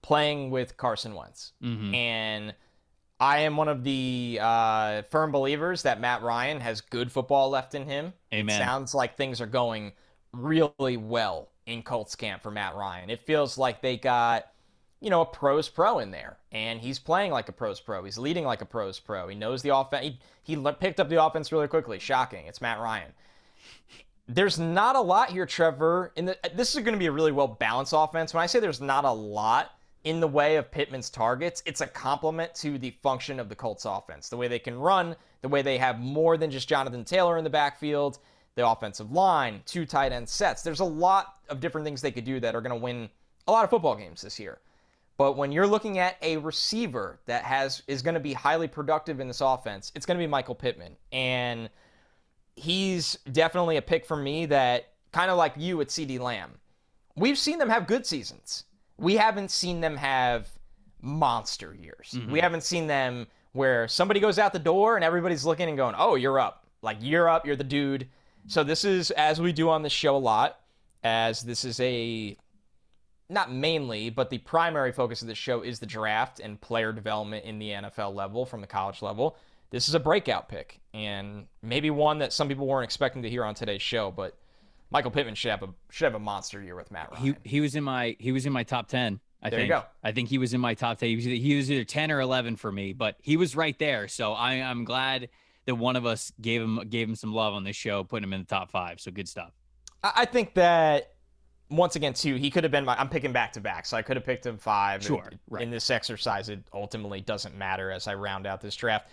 playing 0.00 0.50
with 0.50 0.76
Carson 0.76 1.14
Wentz. 1.14 1.52
Mhm. 1.62 1.94
And 1.94 2.54
I 3.20 3.40
am 3.40 3.56
one 3.56 3.66
of 3.66 3.82
the 3.82 4.38
uh, 4.40 5.02
firm 5.10 5.32
believers 5.32 5.82
that 5.82 6.00
Matt 6.00 6.22
Ryan 6.22 6.60
has 6.60 6.80
good 6.80 7.10
football 7.10 7.50
left 7.50 7.74
in 7.74 7.84
him. 7.84 8.12
Amen. 8.32 8.60
It 8.60 8.64
sounds 8.64 8.94
like 8.94 9.16
things 9.16 9.40
are 9.40 9.46
going 9.46 9.92
really 10.32 10.96
well 10.96 11.50
in 11.66 11.82
Colts 11.82 12.14
camp 12.14 12.42
for 12.44 12.52
Matt 12.52 12.76
Ryan. 12.76 13.10
It 13.10 13.26
feels 13.26 13.58
like 13.58 13.82
they 13.82 13.96
got, 13.96 14.46
you 15.00 15.10
know, 15.10 15.20
a 15.20 15.26
pros 15.26 15.68
pro 15.68 16.00
in 16.00 16.10
there, 16.10 16.38
and 16.50 16.80
he's 16.80 16.98
playing 16.98 17.30
like 17.30 17.48
a 17.48 17.52
pros 17.52 17.80
pro. 17.80 18.02
He's 18.04 18.18
leading 18.18 18.44
like 18.44 18.62
a 18.62 18.66
pros 18.66 18.98
pro. 18.98 19.28
He 19.28 19.36
knows 19.36 19.62
the 19.62 19.74
offense. 19.74 20.04
He, 20.04 20.18
he 20.42 20.72
picked 20.80 20.98
up 20.98 21.08
the 21.08 21.22
offense 21.22 21.52
really 21.52 21.68
quickly. 21.68 21.98
Shocking. 21.98 22.46
It's 22.46 22.60
Matt 22.60 22.80
Ryan. 22.80 23.12
There's 24.26 24.58
not 24.58 24.96
a 24.96 25.00
lot 25.00 25.30
here, 25.30 25.46
Trevor. 25.46 26.12
In 26.16 26.26
the 26.26 26.38
this 26.54 26.74
is 26.74 26.82
going 26.82 26.94
to 26.94 26.98
be 26.98 27.06
a 27.06 27.12
really 27.12 27.32
well 27.32 27.48
balanced 27.48 27.94
offense. 27.96 28.34
When 28.34 28.42
I 28.42 28.46
say 28.46 28.60
there's 28.60 28.80
not 28.80 29.04
a 29.04 29.12
lot 29.12 29.70
in 30.04 30.20
the 30.20 30.28
way 30.28 30.56
of 30.56 30.70
Pittman's 30.70 31.10
targets, 31.10 31.62
it's 31.64 31.80
a 31.80 31.86
complement 31.86 32.54
to 32.56 32.78
the 32.78 32.90
function 33.02 33.40
of 33.40 33.48
the 33.48 33.54
Colts 33.54 33.84
offense. 33.84 34.28
The 34.28 34.36
way 34.36 34.48
they 34.48 34.58
can 34.58 34.78
run, 34.78 35.16
the 35.42 35.48
way 35.48 35.62
they 35.62 35.78
have 35.78 36.00
more 36.00 36.36
than 36.36 36.50
just 36.50 36.68
Jonathan 36.68 37.04
Taylor 37.04 37.38
in 37.38 37.44
the 37.44 37.50
backfield, 37.50 38.18
the 38.54 38.68
offensive 38.68 39.12
line, 39.12 39.62
two 39.64 39.86
tight 39.86 40.12
end 40.12 40.28
sets. 40.28 40.62
There's 40.62 40.80
a 40.80 40.84
lot 40.84 41.36
of 41.48 41.60
different 41.60 41.84
things 41.84 42.02
they 42.02 42.10
could 42.10 42.24
do 42.24 42.40
that 42.40 42.54
are 42.54 42.60
going 42.60 42.76
to 42.78 42.82
win 42.82 43.08
a 43.46 43.52
lot 43.52 43.64
of 43.64 43.70
football 43.70 43.94
games 43.94 44.20
this 44.20 44.38
year. 44.38 44.58
But 45.18 45.36
when 45.36 45.50
you're 45.50 45.66
looking 45.66 45.98
at 45.98 46.16
a 46.22 46.36
receiver 46.38 47.18
that 47.26 47.42
has 47.42 47.82
is 47.88 48.02
going 48.02 48.14
to 48.14 48.20
be 48.20 48.32
highly 48.32 48.68
productive 48.68 49.18
in 49.18 49.26
this 49.26 49.40
offense, 49.40 49.92
it's 49.94 50.06
going 50.06 50.16
to 50.16 50.22
be 50.22 50.28
Michael 50.28 50.54
Pittman. 50.54 50.96
And 51.12 51.68
he's 52.54 53.18
definitely 53.32 53.76
a 53.76 53.82
pick 53.82 54.06
for 54.06 54.16
me 54.16 54.46
that 54.46 54.92
kind 55.12 55.30
of 55.30 55.36
like 55.36 55.54
you 55.56 55.80
at 55.80 55.88
CeeDee 55.88 56.20
Lamb. 56.20 56.52
We've 57.16 57.36
seen 57.36 57.58
them 57.58 57.68
have 57.68 57.88
good 57.88 58.06
seasons. 58.06 58.64
We 58.96 59.16
haven't 59.16 59.50
seen 59.50 59.80
them 59.80 59.96
have 59.96 60.48
monster 61.02 61.74
years. 61.74 62.14
Mm-hmm. 62.14 62.30
We 62.30 62.40
haven't 62.40 62.62
seen 62.62 62.86
them 62.86 63.26
where 63.52 63.88
somebody 63.88 64.20
goes 64.20 64.38
out 64.38 64.52
the 64.52 64.60
door 64.60 64.94
and 64.94 65.04
everybody's 65.04 65.44
looking 65.44 65.68
and 65.68 65.76
going, 65.76 65.96
"Oh, 65.98 66.14
you're 66.14 66.38
up." 66.38 66.64
Like 66.80 66.98
you're 67.00 67.28
up, 67.28 67.44
you're 67.44 67.56
the 67.56 67.64
dude. 67.64 68.06
So 68.46 68.62
this 68.62 68.84
is 68.84 69.10
as 69.12 69.40
we 69.40 69.52
do 69.52 69.68
on 69.68 69.82
the 69.82 69.90
show 69.90 70.16
a 70.16 70.18
lot, 70.18 70.60
as 71.02 71.42
this 71.42 71.64
is 71.64 71.80
a 71.80 72.36
not 73.28 73.52
mainly, 73.52 74.10
but 74.10 74.30
the 74.30 74.38
primary 74.38 74.92
focus 74.92 75.22
of 75.22 75.28
this 75.28 75.38
show 75.38 75.60
is 75.62 75.78
the 75.78 75.86
draft 75.86 76.40
and 76.40 76.60
player 76.60 76.92
development 76.92 77.44
in 77.44 77.58
the 77.58 77.70
NFL 77.70 78.14
level 78.14 78.46
from 78.46 78.60
the 78.60 78.66
college 78.66 79.02
level. 79.02 79.36
This 79.70 79.88
is 79.88 79.94
a 79.94 80.00
breakout 80.00 80.48
pick, 80.48 80.80
and 80.94 81.46
maybe 81.62 81.90
one 81.90 82.20
that 82.20 82.32
some 82.32 82.48
people 82.48 82.66
weren't 82.66 82.84
expecting 82.84 83.22
to 83.22 83.30
hear 83.30 83.44
on 83.44 83.54
today's 83.54 83.82
show. 83.82 84.10
But 84.10 84.34
Michael 84.90 85.10
Pittman 85.10 85.34
should 85.34 85.50
have 85.50 85.62
a 85.62 85.68
should 85.90 86.06
have 86.06 86.14
a 86.14 86.18
monster 86.18 86.62
year 86.62 86.74
with 86.74 86.90
Matt 86.90 87.12
Ryan. 87.12 87.36
He 87.44 87.50
he 87.50 87.60
was 87.60 87.74
in 87.74 87.84
my 87.84 88.16
he 88.18 88.32
was 88.32 88.46
in 88.46 88.52
my 88.52 88.62
top 88.62 88.88
ten. 88.88 89.20
I 89.42 89.50
There 89.50 89.60
you 89.60 89.68
think. 89.68 89.82
go. 89.82 89.86
I 90.02 90.12
think 90.12 90.30
he 90.30 90.38
was 90.38 90.54
in 90.54 90.60
my 90.60 90.72
top 90.72 90.98
ten. 90.98 91.10
He 91.10 91.16
was 91.16 91.26
either, 91.28 91.36
he 91.40 91.56
was 91.56 91.70
either 91.70 91.84
ten 91.84 92.10
or 92.10 92.20
eleven 92.20 92.56
for 92.56 92.72
me, 92.72 92.94
but 92.94 93.16
he 93.20 93.36
was 93.36 93.54
right 93.54 93.78
there. 93.78 94.08
So 94.08 94.32
I 94.32 94.54
I'm 94.54 94.84
glad 94.84 95.28
that 95.66 95.74
one 95.74 95.96
of 95.96 96.06
us 96.06 96.32
gave 96.40 96.62
him 96.62 96.80
gave 96.88 97.06
him 97.06 97.14
some 97.14 97.34
love 97.34 97.52
on 97.52 97.64
this 97.64 97.76
show, 97.76 98.04
putting 98.04 98.24
him 98.24 98.32
in 98.32 98.40
the 98.40 98.46
top 98.46 98.70
five. 98.70 99.00
So 99.00 99.10
good 99.10 99.28
stuff. 99.28 99.52
I 100.02 100.12
I 100.16 100.24
think 100.24 100.54
that 100.54 101.12
once 101.70 101.96
again 101.96 102.14
too, 102.14 102.34
he 102.36 102.50
could 102.50 102.64
have 102.64 102.70
been 102.70 102.84
my. 102.84 102.98
I'm 102.98 103.08
picking 103.08 103.32
back 103.32 103.52
to 103.54 103.60
back, 103.60 103.86
so 103.86 103.96
I 103.96 104.02
could 104.02 104.16
have 104.16 104.24
picked 104.24 104.46
him 104.46 104.56
five. 104.58 105.02
Sure, 105.04 105.28
In- 105.30 105.38
right. 105.50 105.62
In 105.62 105.70
this 105.70 105.90
exercise, 105.90 106.48
it 106.48 106.60
ultimately 106.72 107.20
doesn't 107.20 107.56
matter 107.56 107.90
as 107.90 108.06
I 108.08 108.14
round 108.14 108.46
out 108.46 108.60
this 108.60 108.74
draft. 108.76 109.08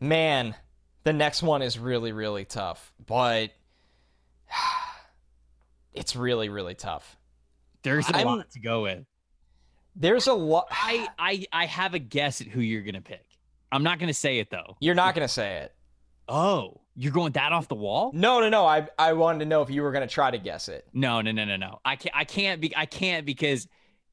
Man, 0.00 0.54
the 1.04 1.12
next 1.12 1.42
one 1.42 1.62
is 1.62 1.78
really 1.78 2.12
really 2.12 2.44
tough, 2.44 2.92
but 3.06 3.50
it's 5.94 6.16
really 6.16 6.48
really 6.48 6.74
tough. 6.74 7.16
There's 7.82 8.08
a 8.08 8.16
I'm- 8.16 8.26
lot 8.26 8.50
to 8.52 8.60
go 8.60 8.82
with. 8.82 9.04
There's 9.94 10.26
a 10.26 10.34
lot. 10.34 10.68
I 10.70 11.08
I 11.18 11.44
I 11.52 11.66
have 11.66 11.94
a 11.94 11.98
guess 11.98 12.40
at 12.40 12.46
who 12.48 12.60
you're 12.60 12.82
gonna 12.82 13.00
pick. 13.00 13.24
I'm 13.72 13.82
not 13.82 13.98
gonna 13.98 14.14
say 14.14 14.38
it 14.38 14.50
though. 14.50 14.76
You're 14.80 14.94
not 14.94 15.14
gonna 15.14 15.28
say 15.28 15.56
it. 15.58 15.74
Oh, 16.28 16.80
you're 16.94 17.12
going 17.12 17.32
that 17.32 17.52
off 17.52 17.68
the 17.68 17.74
wall? 17.74 18.10
No, 18.14 18.40
no, 18.40 18.48
no. 18.48 18.66
I 18.66 18.88
I 18.98 19.12
wanted 19.12 19.40
to 19.40 19.44
know 19.46 19.62
if 19.62 19.70
you 19.70 19.82
were 19.82 19.92
gonna 19.92 20.06
try 20.06 20.30
to 20.30 20.38
guess 20.38 20.68
it. 20.68 20.86
No, 20.92 21.20
no, 21.20 21.30
no, 21.32 21.44
no, 21.44 21.56
no. 21.56 21.80
I 21.84 21.96
can't. 21.96 22.16
I 22.16 22.24
can't 22.24 22.60
be. 22.60 22.74
I 22.76 22.86
can't 22.86 23.26
because 23.26 23.68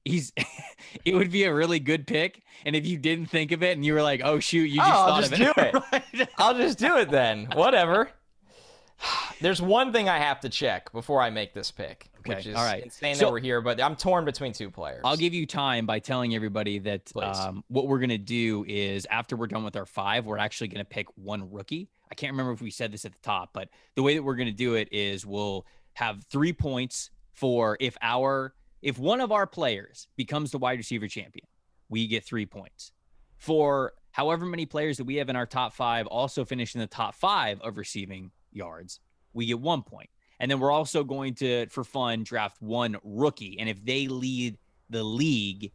he's. 0.05 0.31
it 1.05 1.15
would 1.15 1.31
be 1.31 1.43
a 1.45 1.53
really 1.53 1.79
good 1.79 2.05
pick, 2.05 2.43
and 2.65 2.75
if 2.75 2.85
you 2.85 2.97
didn't 2.97 3.27
think 3.27 3.51
of 3.51 3.63
it 3.63 3.71
and 3.77 3.85
you 3.85 3.93
were 3.93 4.03
like, 4.03 4.21
"Oh 4.23 4.39
shoot," 4.39 4.65
you 4.65 4.77
just 4.77 4.89
Oh, 4.91 4.93
I'll 4.95 5.07
thought 5.07 5.21
just 5.21 5.33
of 5.33 5.37
do 5.39 5.53
it. 5.57 6.03
it. 6.21 6.29
I'll 6.37 6.55
just 6.55 6.77
do 6.77 6.97
it 6.97 7.09
then. 7.09 7.47
Whatever. 7.55 8.09
There's 9.41 9.61
one 9.61 9.91
thing 9.91 10.07
I 10.09 10.17
have 10.19 10.39
to 10.41 10.49
check 10.49 10.91
before 10.91 11.21
I 11.21 11.29
make 11.29 11.53
this 11.53 11.71
pick, 11.71 12.09
which 12.25 12.37
Okay, 12.39 12.49
is 12.51 12.55
all 12.55 12.63
right. 12.63 12.83
insane 12.83 13.15
So- 13.15 13.25
that 13.25 13.31
we're 13.31 13.39
here, 13.39 13.59
but 13.61 13.81
I'm 13.81 13.95
torn 13.95 14.23
between 14.25 14.53
two 14.53 14.69
players. 14.69 15.01
I'll 15.03 15.17
give 15.17 15.33
you 15.33 15.45
time 15.45 15.85
by 15.85 15.99
telling 15.99 16.35
everybody 16.35 16.79
that 16.79 17.11
um, 17.15 17.63
what 17.67 17.87
we're 17.87 17.99
gonna 17.99 18.17
do 18.17 18.63
is 18.67 19.05
after 19.09 19.35
we're 19.35 19.47
done 19.47 19.63
with 19.63 19.75
our 19.75 19.85
five, 19.85 20.25
we're 20.25 20.37
actually 20.37 20.67
gonna 20.69 20.85
pick 20.85 21.07
one 21.17 21.51
rookie. 21.51 21.89
I 22.13 22.15
can't 22.15 22.33
remember 22.33 22.51
if 22.51 22.61
we 22.61 22.69
said 22.69 22.91
this 22.91 23.05
at 23.05 23.11
the 23.11 23.21
top, 23.23 23.49
but 23.53 23.69
the 23.95 24.03
way 24.03 24.13
that 24.13 24.21
we're 24.21 24.35
gonna 24.35 24.51
do 24.51 24.75
it 24.75 24.87
is 24.91 25.25
we'll 25.25 25.65
have 25.93 26.23
three 26.25 26.53
points 26.53 27.09
for 27.31 27.75
if 27.79 27.97
our 28.03 28.53
if 28.83 28.99
one 28.99 29.19
of 29.19 29.31
our 29.31 29.47
players 29.47 30.07
becomes 30.15 30.51
the 30.51 30.59
wide 30.59 30.77
receiver 30.77 31.07
champion, 31.07 31.47
we 31.89 32.05
get 32.05 32.23
three 32.23 32.45
points. 32.45 32.91
For 33.39 33.93
however 34.11 34.45
many 34.45 34.67
players 34.67 34.97
that 34.97 35.05
we 35.05 35.15
have 35.15 35.29
in 35.29 35.35
our 35.35 35.47
top 35.47 35.73
five 35.73 36.05
also 36.05 36.45
finish 36.45 36.75
in 36.75 36.81
the 36.81 36.85
top 36.85 37.15
five 37.15 37.59
of 37.61 37.79
receiving 37.79 38.29
yards, 38.51 38.99
we 39.33 39.47
get 39.47 39.59
one 39.59 39.81
point. 39.81 40.11
And 40.39 40.51
then 40.51 40.59
we're 40.59 40.69
also 40.69 41.03
going 41.03 41.33
to, 41.35 41.65
for 41.69 41.83
fun, 41.83 42.23
draft 42.23 42.61
one 42.61 42.95
rookie. 43.03 43.57
And 43.59 43.67
if 43.67 43.83
they 43.83 44.07
lead 44.07 44.59
the 44.87 45.01
league 45.01 45.71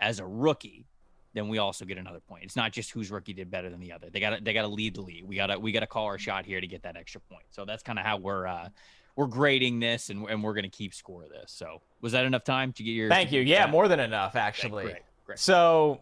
as 0.00 0.20
a 0.20 0.26
rookie, 0.26 0.86
then 1.34 1.48
we 1.48 1.58
also 1.58 1.84
get 1.84 1.98
another 1.98 2.20
point. 2.20 2.44
It's 2.44 2.56
not 2.56 2.72
just 2.72 2.90
whose 2.90 3.10
rookie 3.10 3.32
did 3.32 3.50
better 3.50 3.70
than 3.70 3.80
the 3.80 3.92
other. 3.92 4.08
They 4.10 4.20
got 4.20 4.30
to 4.30 4.42
they 4.42 4.52
got 4.52 4.62
to 4.62 4.68
lead 4.68 4.94
the 4.96 5.00
league. 5.02 5.24
We 5.24 5.36
got 5.36 5.46
to 5.46 5.58
we 5.58 5.72
got 5.72 5.80
to 5.80 5.86
call 5.86 6.06
our 6.06 6.18
shot 6.18 6.44
here 6.46 6.60
to 6.60 6.66
get 6.66 6.82
that 6.82 6.96
extra 6.96 7.20
point. 7.20 7.44
So 7.50 7.64
that's 7.64 7.82
kind 7.82 7.98
of 7.98 8.04
how 8.04 8.18
we're 8.18 8.46
uh 8.46 8.68
we're 9.16 9.26
grading 9.26 9.80
this 9.80 10.10
and 10.10 10.28
and 10.28 10.42
we're 10.42 10.54
going 10.54 10.64
to 10.64 10.70
keep 10.70 10.94
score 10.94 11.24
of 11.24 11.30
this. 11.30 11.52
So 11.52 11.80
was 12.00 12.12
that 12.12 12.24
enough 12.24 12.44
time 12.44 12.72
to 12.74 12.82
get 12.82 12.92
your 12.92 13.08
Thank 13.08 13.32
you. 13.32 13.40
Yeah, 13.40 13.66
more 13.66 13.88
than 13.88 14.00
enough, 14.00 14.36
actually. 14.36 14.84
great, 14.84 14.96
great. 15.26 15.38
So 15.38 16.00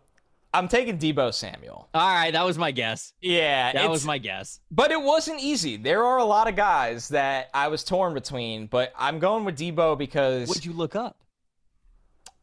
I'm 0.52 0.66
taking 0.66 0.98
Deebo 0.98 1.32
Samuel. 1.32 1.88
All 1.94 2.08
right, 2.14 2.32
that 2.32 2.44
was 2.44 2.58
my 2.58 2.72
guess. 2.72 3.12
Yeah, 3.20 3.72
That 3.72 3.88
was 3.88 4.04
my 4.04 4.18
guess. 4.18 4.58
But 4.70 4.90
it 4.90 5.00
wasn't 5.00 5.40
easy. 5.40 5.76
There 5.76 6.04
are 6.04 6.18
a 6.18 6.24
lot 6.24 6.48
of 6.48 6.56
guys 6.56 7.08
that 7.10 7.50
I 7.54 7.68
was 7.68 7.84
torn 7.84 8.14
between, 8.14 8.66
but 8.66 8.92
I'm 8.98 9.20
going 9.20 9.44
with 9.44 9.56
Deebo 9.56 9.96
because 9.96 10.48
What'd 10.48 10.64
you 10.64 10.72
look 10.72 10.96
up? 10.96 11.16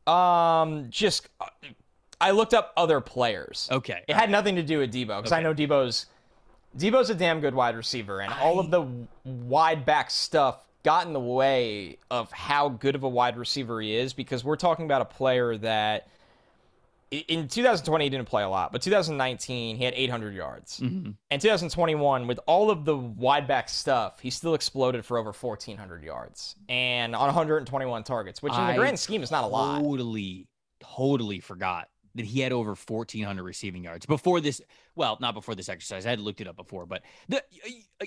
um 0.07 0.87
just 0.89 1.27
uh, 1.41 1.47
I 2.19 2.31
looked 2.31 2.53
up 2.53 2.73
other 2.75 2.99
players. 3.01 3.67
Okay. 3.71 4.03
It 4.07 4.15
had 4.15 4.29
nothing 4.29 4.55
to 4.55 4.63
do 4.63 4.79
with 4.79 4.91
Deebo 4.93 5.17
because 5.17 5.31
I 5.31 5.41
know 5.41 5.53
Deebo's 5.53 6.07
Deebo's 6.77 7.09
a 7.09 7.15
damn 7.15 7.39
good 7.41 7.55
wide 7.55 7.75
receiver, 7.75 8.19
and 8.21 8.33
all 8.33 8.59
of 8.59 8.69
the 8.69 8.87
wide 9.23 9.85
back 9.85 10.11
stuff 10.11 10.63
got 10.83 11.07
in 11.07 11.13
the 11.13 11.19
way 11.19 11.97
of 12.11 12.31
how 12.31 12.69
good 12.69 12.95
of 12.95 13.03
a 13.03 13.09
wide 13.09 13.37
receiver 13.37 13.81
he 13.81 13.95
is 13.95 14.13
because 14.13 14.43
we're 14.43 14.55
talking 14.55 14.85
about 14.85 15.01
a 15.01 15.05
player 15.05 15.57
that 15.57 16.07
in 17.09 17.47
2020 17.47 18.05
he 18.05 18.09
didn't 18.09 18.27
play 18.27 18.43
a 18.43 18.49
lot, 18.49 18.71
but 18.71 18.81
2019 18.81 19.77
he 19.77 19.83
had 19.83 19.93
800 19.95 20.33
yards. 20.35 20.79
Mhm. 20.79 21.15
And 21.31 21.41
2021, 21.41 22.27
with 22.27 22.39
all 22.45 22.69
of 22.69 22.85
the 22.85 22.95
wide 22.95 23.47
back 23.47 23.69
stuff, 23.69 24.19
he 24.19 24.29
still 24.29 24.53
exploded 24.53 25.05
for 25.05 25.17
over 25.17 25.31
1,400 25.31 26.03
yards 26.03 26.55
and 26.69 27.15
on 27.15 27.27
121 27.27 28.03
targets, 28.03 28.41
which 28.41 28.53
in 28.53 28.67
the 28.67 28.73
grand 28.73 28.99
scheme 28.99 29.23
is 29.23 29.31
not 29.31 29.43
a 29.43 29.47
lot. 29.47 29.81
Totally, 29.81 30.47
totally 30.79 31.39
forgot 31.39 31.89
that 32.17 32.25
he 32.25 32.39
had 32.41 32.51
over 32.51 32.75
1,400 32.75 33.43
receiving 33.43 33.83
yards 33.83 34.05
before 34.05 34.41
this. 34.41 34.61
Well, 34.95 35.17
not 35.21 35.33
before 35.33 35.55
this 35.55 35.69
exercise. 35.69 36.05
I 36.05 36.11
had 36.11 36.19
looked 36.19 36.41
it 36.41 36.47
up 36.47 36.55
before, 36.55 36.85
but 36.85 37.03
the, 37.29 37.43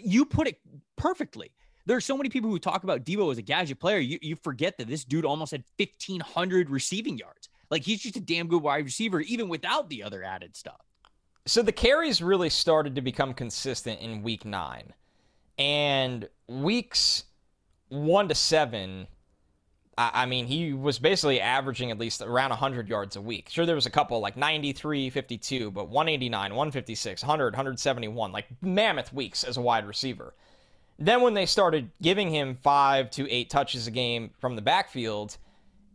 you 0.00 0.24
put 0.24 0.46
it 0.46 0.60
perfectly. 0.96 1.52
There 1.86 1.96
are 1.96 2.00
so 2.00 2.16
many 2.16 2.28
people 2.28 2.50
who 2.50 2.58
talk 2.58 2.84
about 2.84 3.04
Deebo 3.04 3.32
as 3.32 3.38
a 3.38 3.42
gadget 3.42 3.80
player. 3.80 3.98
You, 3.98 4.18
you 4.20 4.36
forget 4.36 4.76
that 4.78 4.86
this 4.88 5.04
dude 5.04 5.24
almost 5.24 5.52
had 5.52 5.64
1,500 5.78 6.70
receiving 6.70 7.18
yards. 7.18 7.48
Like 7.70 7.84
he's 7.84 8.02
just 8.02 8.16
a 8.16 8.20
damn 8.20 8.48
good 8.48 8.62
wide 8.62 8.84
receiver, 8.84 9.20
even 9.20 9.48
without 9.48 9.88
the 9.88 10.02
other 10.02 10.22
added 10.22 10.56
stuff. 10.56 10.80
So 11.46 11.62
the 11.62 11.72
carries 11.72 12.20
really 12.20 12.50
started 12.50 12.94
to 12.96 13.00
become 13.00 13.32
consistent 13.32 14.00
in 14.00 14.22
week 14.22 14.44
nine. 14.44 14.92
And 15.58 16.28
weeks 16.48 17.24
one 17.88 18.28
to 18.28 18.34
seven, 18.34 19.06
I, 19.98 20.24
mean, 20.24 20.46
he 20.46 20.72
was 20.72 20.98
basically 20.98 21.40
averaging 21.40 21.90
at 21.90 21.98
least 21.98 22.22
around 22.22 22.50
100 22.50 22.88
yards 22.88 23.16
a 23.16 23.20
week. 23.20 23.48
Sure, 23.50 23.66
there 23.66 23.74
was 23.74 23.86
a 23.86 23.90
couple 23.90 24.18
like 24.20 24.36
93, 24.36 25.10
52, 25.10 25.70
but 25.70 25.88
189, 25.88 26.54
156, 26.54 27.22
100, 27.22 27.44
171, 27.52 28.32
like 28.32 28.46
mammoth 28.62 29.12
weeks 29.12 29.44
as 29.44 29.56
a 29.58 29.60
wide 29.60 29.86
receiver. 29.86 30.32
Then 30.98 31.22
when 31.22 31.34
they 31.34 31.46
started 31.46 31.90
giving 32.00 32.30
him 32.30 32.56
five 32.62 33.10
to 33.12 33.30
eight 33.30 33.50
touches 33.50 33.86
a 33.86 33.90
game 33.90 34.30
from 34.38 34.56
the 34.56 34.62
backfield, 34.62 35.36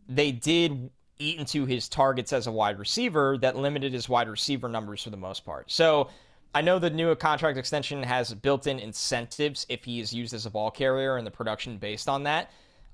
they 0.08 0.30
did 0.30 0.90
eat 1.18 1.38
into 1.38 1.64
his 1.64 1.88
targets 1.88 2.32
as 2.32 2.46
a 2.46 2.52
wide 2.52 2.78
receiver 2.78 3.38
that 3.38 3.56
limited 3.56 3.92
his 3.92 4.08
wide 4.08 4.28
receiver 4.28 4.68
numbers 4.68 5.02
for 5.02 5.10
the 5.10 5.16
most 5.16 5.44
part. 5.44 5.70
So 5.70 6.10
I 6.54 6.60
know 6.60 6.78
the 6.78 6.90
new 6.90 7.14
contract 7.14 7.58
extension 7.58 8.02
has 8.02 8.32
built 8.34 8.66
in 8.66 8.78
incentives 8.78 9.66
if 9.68 9.84
he 9.84 10.00
is 10.00 10.12
used 10.12 10.34
as 10.34 10.46
a 10.46 10.50
ball 10.50 10.70
carrier 10.70 11.16
and 11.16 11.26
the 11.26 11.30
production 11.30 11.78
based 11.78 12.08
on 12.08 12.24
that. 12.24 12.50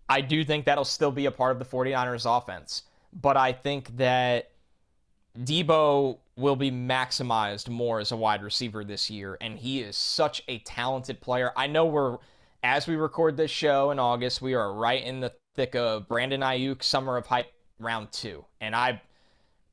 I 0.09 0.21
do 0.21 0.45
think 0.45 0.67
that'll 0.67 0.85
still 0.85 1.13
be 1.13 1.27
a 1.27 1.31
part 1.31 1.53
of 1.53 1.59
the 1.59 1.65
49ers 1.65 2.27
offense. 2.27 2.83
But 3.13 3.37
I 3.37 3.53
think 3.53 3.97
that 3.97 4.51
Debo 5.39 6.19
will 6.37 6.57
be 6.57 6.71
maximized 6.71 7.69
more 7.69 8.01
as 8.01 8.13
a 8.13 8.17
wide 8.17 8.43
receiver 8.43 8.85
this 8.85 9.11
year, 9.11 9.37
and 9.41 9.59
he 9.59 9.81
is 9.81 9.97
such 9.97 10.43
a 10.49 10.59
talented 10.61 11.21
player. 11.21 11.53
I 11.57 11.67
know 11.67 11.87
we're, 11.87 12.19
as 12.63 12.87
we 12.87 12.97
record 12.97 13.37
this 13.37 13.51
show 13.51 13.91
in 13.91 13.99
August, 13.99 14.41
we 14.41 14.55
are 14.55 14.73
right 14.73 15.03
in 15.03 15.21
the 15.21 15.33
thick 15.55 15.75
of 15.75 16.09
Brandon 16.09 16.41
Aiyuk 16.41 16.83
Summer 16.83 17.17
of 17.17 17.27
Hype 17.27 17.53
round 17.79 18.13
two, 18.13 18.45
and 18.61 18.75
I, 18.75 19.01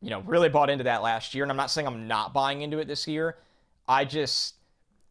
you 0.01 0.09
know, 0.09 0.21
really 0.21 0.49
bought 0.49 0.69
into 0.69 0.83
that 0.85 1.01
last 1.01 1.33
year. 1.33 1.43
And 1.43 1.51
I'm 1.51 1.57
not 1.57 1.71
saying 1.71 1.87
I'm 1.87 2.07
not 2.07 2.33
buying 2.33 2.61
into 2.61 2.79
it 2.79 2.87
this 2.87 3.07
year. 3.07 3.37
I 3.87 4.05
just 4.05 4.55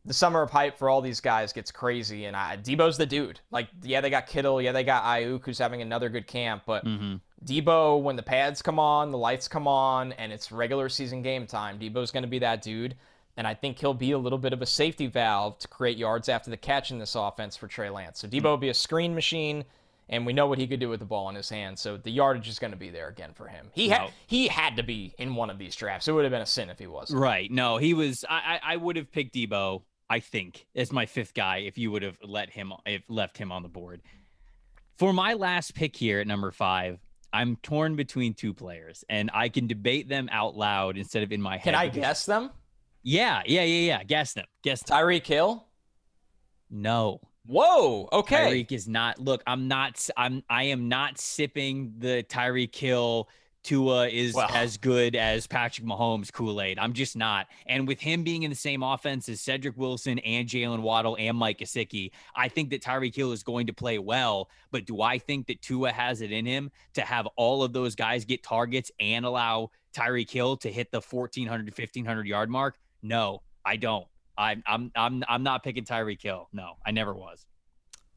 the 0.09 0.15
summer 0.15 0.41
of 0.41 0.51
hype 0.51 0.79
for 0.79 0.89
all 0.89 1.03
these 1.03 1.21
guys 1.21 1.53
gets 1.53 1.71
crazy, 1.71 2.25
and 2.25 2.35
I, 2.35 2.57
Deebo's 2.57 2.97
the 2.97 3.05
dude. 3.05 3.41
Like, 3.51 3.69
yeah, 3.83 4.01
they 4.01 4.09
got 4.09 4.27
Kittle, 4.27 4.61
yeah, 4.61 4.73
they 4.73 4.83
got 4.83 5.05
Aiyuk, 5.05 5.45
who's 5.45 5.59
having 5.59 5.83
another 5.83 6.09
good 6.09 6.27
camp, 6.27 6.63
but 6.65 6.83
mm-hmm. 6.85 7.17
Deebo, 7.45 8.01
when 8.03 8.17
the 8.17 8.23
pads 8.23 8.63
come 8.63 8.79
on, 8.79 9.11
the 9.11 9.19
lights 9.19 9.49
come 9.49 9.69
on, 9.69 10.13
and 10.13 10.33
it's 10.33 10.51
regular 10.51 10.89
season 10.89 11.21
game 11.21 11.47
time, 11.47 11.79
Deebo's 11.79 12.11
going 12.11 12.23
to 12.23 12.29
be 12.29 12.39
that 12.39 12.63
dude. 12.63 12.97
And 13.37 13.47
I 13.47 13.55
think 13.55 13.79
he'll 13.79 13.95
be 13.95 14.13
a 14.13 14.19
little 14.19 14.39
bit 14.39 14.53
of 14.53 14.63
a 14.63 14.67
safety 14.67 15.07
valve 15.07 15.59
to 15.61 15.69
create 15.69 15.97
yards 15.97 16.29
after 16.29 16.51
the 16.51 16.57
catch 16.57 16.91
in 16.91 16.99
this 16.99 17.15
offense 17.15 17.57
for 17.57 17.69
Trey 17.69 17.91
Lance. 17.91 18.19
So 18.19 18.27
Deebo 18.27 18.45
will 18.45 18.57
be 18.57 18.71
a 18.71 18.75
screen 18.75 19.15
machine, 19.15 19.65
and 20.09 20.25
we 20.25 20.33
know 20.33 20.47
what 20.47 20.59
he 20.59 20.67
could 20.67 20.81
do 20.81 20.89
with 20.89 21.01
the 21.01 21.07
ball 21.07 21.29
in 21.29 21.35
his 21.35 21.49
hand. 21.51 21.79
So 21.79 21.99
the 21.99 22.11
yardage 22.11 22.49
is 22.49 22.59
going 22.59 22.73
to 22.73 22.77
be 22.77 22.89
there 22.89 23.09
again 23.09 23.31
for 23.35 23.47
him. 23.47 23.69
He 23.75 23.91
had 23.91 24.01
no. 24.01 24.09
he 24.27 24.49
had 24.49 24.77
to 24.77 24.83
be 24.83 25.15
in 25.19 25.35
one 25.35 25.51
of 25.51 25.59
these 25.59 25.77
drafts. 25.77 26.09
It 26.09 26.13
would 26.13 26.25
have 26.25 26.33
been 26.33 26.43
a 26.43 26.47
sin 26.47 26.71
if 26.71 26.79
he 26.79 26.87
wasn't. 26.89 27.21
Right. 27.21 27.49
No, 27.51 27.77
he 27.77 27.95
was. 27.95 28.25
I 28.29 28.59
I 28.61 28.77
would 28.77 28.97
have 28.97 29.13
picked 29.13 29.35
Deebo. 29.35 29.83
I 30.11 30.21
think 30.21 30.67
as 30.75 30.93
my 30.93 31.07
fifth 31.07 31.35
guy 31.35 31.59
if 31.59 31.77
you 31.79 31.91
would 31.91 32.03
have 32.03 32.19
let 32.23 32.51
him 32.51 32.73
if 32.87 33.03
left 33.09 33.37
him 33.37 33.53
on 33.53 33.63
the 33.63 33.69
board. 33.69 34.03
For 34.97 35.13
my 35.13 35.35
last 35.35 35.75
pick 35.75 35.95
here 35.97 36.19
at 36.21 36.27
number 36.27 36.51
five, 36.51 36.99
I'm 37.33 37.57
torn 37.57 37.95
between 37.95 38.35
two 38.35 38.55
players, 38.55 39.05
and 39.09 39.31
I 39.33 39.49
can 39.49 39.67
debate 39.67 40.09
them 40.09 40.29
out 40.33 40.57
loud 40.57 40.97
instead 40.97 41.23
of 41.23 41.31
in 41.31 41.41
my 41.41 41.57
head. 41.57 41.65
Can 41.65 41.75
I 41.75 41.89
guess 41.89 42.27
them? 42.27 42.51
Yeah, 43.03 43.43
yeah, 43.47 43.63
yeah, 43.63 43.99
yeah. 43.99 44.05
Guess 44.05 44.33
them. 44.33 44.47
Guess 44.63 44.83
them. 44.83 44.99
Tyreek 44.99 45.27
Hill. 45.27 45.67
No. 46.71 47.21
Whoa. 47.47 48.09
Okay. 48.13 48.65
Tyreek 48.65 48.73
is 48.73 48.89
not. 48.89 49.19
Look, 49.19 49.43
I'm 49.47 49.69
not. 49.69 50.07
I'm. 50.17 50.43
I 50.51 50.65
am 50.65 50.89
not 50.89 51.19
sipping 51.19 51.95
the 51.99 52.25
Tyreek 52.29 52.75
Hill 52.75 53.29
Tua 53.63 54.09
is 54.09 54.37
as 54.51 54.77
good 54.77 55.15
as 55.17 55.47
Patrick 55.47 55.87
Mahomes 55.87 56.33
Kool 56.33 56.61
Aid. 56.63 56.79
I'm 56.79 56.93
just 56.93 57.17
not. 57.17 57.49
And 57.67 57.87
with 57.87 58.01
him 58.01 58.23
being 58.25 58.43
in 58.45 58.51
the 58.51 58.57
same 58.57 58.83
offense 58.83 59.29
as 59.29 59.41
Cedric 59.41 59.77
Wilson 59.77 60.19
and 60.21 60.49
Jaylen 60.49 60.81
Waddle 60.81 61.17
and 61.19 61.37
Mike 61.37 61.59
Gesicki, 61.59 62.13
I 62.35 62.49
think 62.49 62.71
that 62.71 62.83
Tyreek 62.83 63.15
Hill 63.15 63.33
is 63.33 63.43
going 63.43 63.67
to 63.67 63.73
play 63.73 63.99
well. 63.99 64.49
But 64.71 64.87
do 64.87 65.03
I 65.03 65.19
think 65.19 65.47
that 65.49 65.61
Tua 65.61 65.93
has 65.93 66.21
it 66.21 66.33
in 66.33 66.47
him 66.47 66.71
to 66.95 67.03
have 67.03 67.27
all 67.37 67.63
of 67.63 67.73
those 67.73 67.95
guys 67.95 68.25
get 68.25 68.43
targets 68.43 68.91
and 69.01 69.27
allow 69.27 69.71
Tyreek 69.95 70.31
Hill 70.31 70.57
to 70.59 70.73
hit 70.73 70.91
the 70.91 71.01
1,400 71.01 71.67
to 71.67 71.83
1,500 71.83 72.27
yard 72.27 72.49
mark? 72.49 72.79
No, 73.03 73.43
I 73.65 73.77
don't. 73.77 74.07
I'm 74.39 74.63
I'm 74.67 74.93
I'm 74.95 75.25
I'm 75.29 75.43
not 75.43 75.65
picking 75.65 75.85
Tyreek 75.85 76.23
Hill. 76.23 76.49
No, 76.53 76.75
I 76.87 76.93
never 76.93 77.13
was. 77.13 77.45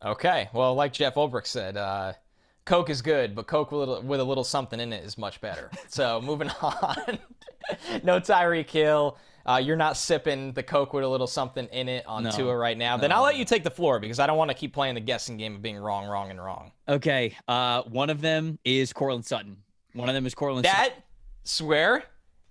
Okay. 0.03 0.49
Well, 0.53 0.75
like 0.75 0.93
Jeff 0.93 1.15
Ulbrich 1.15 1.47
said, 1.47 1.77
uh, 1.77 2.13
Coke 2.66 2.89
is 2.89 3.01
good, 3.01 3.36
but 3.36 3.47
Coke 3.47 3.72
with 3.72 3.82
a, 3.82 3.91
little, 3.91 4.03
with 4.03 4.20
a 4.20 4.24
little 4.24 4.43
something 4.43 4.80
in 4.80 4.93
it 4.93 5.03
is 5.03 5.18
much 5.18 5.41
better. 5.41 5.72
So 5.88 6.22
moving 6.24 6.49
on. 6.62 7.20
no 8.03 8.20
Tyreek 8.20 8.68
Kill. 8.68 9.18
Uh, 9.43 9.59
you're 9.64 9.76
not 9.76 9.97
sipping 9.97 10.53
the 10.53 10.62
Coke 10.62 10.93
with 10.93 11.03
a 11.03 11.07
little 11.07 11.26
something 11.26 11.66
in 11.68 11.89
it 11.89 12.05
on 12.05 12.24
no, 12.24 12.32
Tua 12.32 12.55
right 12.55 12.78
now. 12.78 12.95
No. 12.95 13.01
Then 13.01 13.12
I'll 13.12 13.24
let 13.24 13.38
you 13.38 13.45
take 13.45 13.64
the 13.64 13.72
floor 13.72 13.99
because 13.99 14.20
I 14.20 14.28
don't 14.28 14.38
want 14.38 14.51
to 14.51 14.55
keep 14.55 14.72
playing 14.72 14.95
the 14.95 15.01
guessing 15.01 15.38
game 15.38 15.55
of 15.55 15.62
being 15.64 15.78
wrong, 15.78 16.07
wrong, 16.07 16.30
and 16.30 16.39
wrong. 16.43 16.72
Okay. 16.88 17.36
Uh, 17.47 17.82
one 17.84 18.12
of 18.12 18.22
them 18.22 18.59
is 18.64 18.93
Courtland 18.93 19.26
Sutton. 19.26 19.57
One 19.93 20.09
of 20.09 20.16
them 20.16 20.28
is 20.28 20.36
Courtland 20.36 20.66
that, 20.66 20.89
Sutton. 20.89 21.03
swear, 21.43 22.03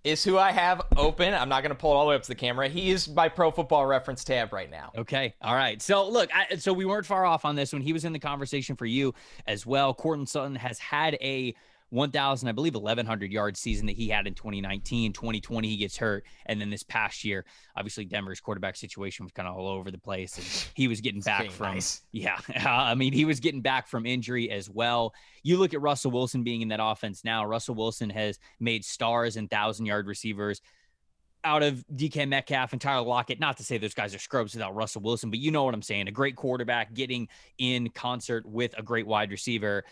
is 0.05 0.25
who 0.25 0.39
I 0.39 0.51
have 0.53 0.83
open. 0.97 1.35
I'm 1.35 1.49
not 1.49 1.63
going 1.63 1.71
to 1.71 1.79
pull 1.79 1.93
it 1.93 1.97
all 1.97 2.05
the 2.05 2.11
way 2.11 2.15
up 2.15 2.23
to 2.23 2.29
the 2.29 2.35
camera. 2.35 2.69
He 2.69 2.91
is 2.91 3.09
my 3.09 3.29
Pro 3.29 3.51
Football 3.51 3.87
Reference 3.87 4.25
tab 4.25 4.53
right 4.53 4.71
now. 4.71 4.93
Okay, 4.97 5.35
all 5.43 5.55
right. 5.55 5.81
So 5.83 6.09
look, 6.09 6.31
I, 6.35 6.57
so 6.57 6.73
we 6.73 6.85
weren't 6.85 7.07
far 7.07 7.27
off 7.27 7.45
on 7.45 7.55
this 7.55 7.73
when 7.73 7.83
he 7.83 7.93
was 7.93 8.05
in 8.05 8.13
the 8.13 8.19
conversation 8.19 8.77
for 8.77 8.87
you 8.87 9.15
as 9.47 9.67
well. 9.67 9.93
Courtland 9.93 10.29
Sutton 10.29 10.55
has 10.55 10.79
had 10.79 11.15
a 11.21 11.55
1,000, 11.91 12.49
I 12.49 12.53
believe, 12.53 12.75
1,100 12.75 13.33
yard 13.33 13.57
season 13.57 13.87
that 13.87 13.97
he 13.97 14.09
had 14.09 14.27
in 14.27 14.35
2019. 14.35 15.13
2020, 15.13 15.69
he 15.69 15.77
gets 15.77 15.97
hurt. 15.97 16.25
And 16.47 16.61
then 16.61 16.71
this 16.71 16.83
past 16.83 17.25
year, 17.25 17.45
obviously, 17.77 18.05
Denver's 18.05 18.41
quarterback 18.41 18.77
situation 18.77 19.25
was 19.25 19.33
kind 19.33 19.49
of 19.49 19.57
all 19.57 19.69
over 19.69 19.91
the 19.91 19.99
place. 19.99 20.37
And 20.37 20.73
he 20.75 20.89
was 20.89 21.01
getting 21.01 21.21
back 21.21 21.51
from, 21.51 21.75
nice. 21.75 22.03
yeah, 22.13 22.39
I 22.65 22.95
mean, 22.95 23.13
he 23.13 23.25
was 23.25 23.41
getting 23.41 23.61
back 23.61 23.89
from 23.89 24.07
injury 24.07 24.51
as 24.51 24.71
well. 24.71 25.15
You 25.43 25.59
look 25.59 25.75
at 25.75 25.81
Russell 25.81 26.11
Wilson 26.11 26.45
being 26.45 26.63
in 26.63 26.69
that 26.69 26.81
offense 26.83 27.25
now. 27.25 27.45
Russell 27.45 27.75
Wilson 27.75 28.11
has 28.11 28.39
made 28.59 28.85
stars 28.85 29.37
and 29.37 29.51
1,000 29.51 29.87
yard 29.87 30.07
receivers 30.07 30.63
out 31.43 31.63
of 31.63 31.85
DK 31.95 32.29
Metcalf 32.29 32.73
and 32.73 32.81
Tyler 32.81 33.07
Lockett. 33.07 33.41
Not 33.41 33.57
to 33.59 33.65
say 33.65 33.79
those 33.79 33.95
guys 33.95 34.15
are 34.15 34.19
scrubs 34.19 34.55
without 34.55 34.75
Russell 34.75 35.03
Wilson, 35.03 35.31
but 35.31 35.39
you 35.39 35.51
know 35.51 35.65
what 35.65 35.75
I'm 35.75 35.83
saying. 35.83 36.09
A 36.09 36.13
great 36.13 36.37
quarterback 36.37 36.93
getting 36.93 37.29
in 37.59 37.89
concert 37.91 38.47
with 38.47 38.77
a 38.79 38.83
great 38.83 39.07
wide 39.07 39.31
receiver 39.31 39.85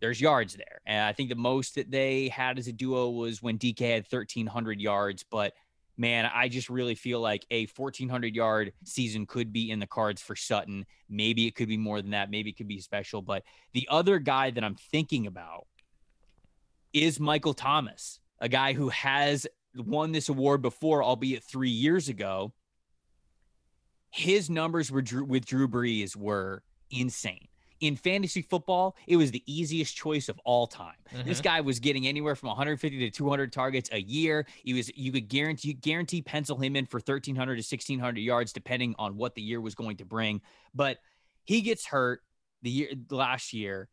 there's 0.00 0.20
yards 0.20 0.54
there. 0.54 0.80
And 0.86 1.02
I 1.02 1.12
think 1.12 1.28
the 1.28 1.36
most 1.36 1.74
that 1.76 1.90
they 1.90 2.28
had 2.28 2.58
as 2.58 2.66
a 2.66 2.72
duo 2.72 3.10
was 3.10 3.42
when 3.42 3.58
DK 3.58 3.80
had 3.80 4.06
1,300 4.08 4.80
yards. 4.80 5.24
But 5.30 5.54
man, 5.96 6.30
I 6.32 6.48
just 6.48 6.68
really 6.68 6.94
feel 6.94 7.20
like 7.20 7.46
a 7.50 7.66
1,400 7.66 8.34
yard 8.34 8.72
season 8.84 9.26
could 9.26 9.52
be 9.52 9.70
in 9.70 9.78
the 9.78 9.86
cards 9.86 10.20
for 10.20 10.36
Sutton. 10.36 10.84
Maybe 11.08 11.46
it 11.46 11.54
could 11.54 11.68
be 11.68 11.78
more 11.78 12.02
than 12.02 12.10
that. 12.10 12.30
Maybe 12.30 12.50
it 12.50 12.56
could 12.56 12.68
be 12.68 12.80
special. 12.80 13.22
But 13.22 13.42
the 13.72 13.88
other 13.90 14.18
guy 14.18 14.50
that 14.50 14.64
I'm 14.64 14.76
thinking 14.76 15.26
about 15.26 15.66
is 16.92 17.18
Michael 17.18 17.54
Thomas, 17.54 18.20
a 18.40 18.48
guy 18.48 18.72
who 18.72 18.90
has 18.90 19.46
won 19.74 20.12
this 20.12 20.28
award 20.28 20.62
before, 20.62 21.02
albeit 21.02 21.44
three 21.44 21.70
years 21.70 22.08
ago. 22.08 22.52
His 24.10 24.48
numbers 24.48 24.90
were 24.90 25.02
with 25.24 25.44
Drew 25.44 25.68
Brees 25.68 26.16
were 26.16 26.62
insane 26.90 27.48
in 27.80 27.96
fantasy 27.96 28.42
football, 28.42 28.96
it 29.06 29.16
was 29.16 29.30
the 29.30 29.42
easiest 29.46 29.96
choice 29.96 30.28
of 30.28 30.38
all 30.44 30.66
time. 30.66 30.94
Mm-hmm. 31.12 31.28
This 31.28 31.40
guy 31.40 31.60
was 31.60 31.78
getting 31.78 32.06
anywhere 32.06 32.34
from 32.34 32.48
150 32.48 32.98
to 32.98 33.10
200 33.10 33.52
targets 33.52 33.90
a 33.92 34.00
year. 34.00 34.46
He 34.62 34.74
was 34.74 34.90
you 34.96 35.12
could 35.12 35.28
guarantee 35.28 35.74
guarantee 35.74 36.22
pencil 36.22 36.56
him 36.56 36.76
in 36.76 36.86
for 36.86 36.98
1300 36.98 37.56
to 37.56 37.58
1600 37.58 38.20
yards 38.20 38.52
depending 38.52 38.94
on 38.98 39.16
what 39.16 39.34
the 39.34 39.42
year 39.42 39.60
was 39.60 39.74
going 39.74 39.98
to 39.98 40.04
bring. 40.04 40.40
But 40.74 40.98
he 41.44 41.60
gets 41.60 41.86
hurt 41.86 42.22
the 42.62 42.70
year 42.70 42.88
last 43.10 43.52
year 43.52 43.88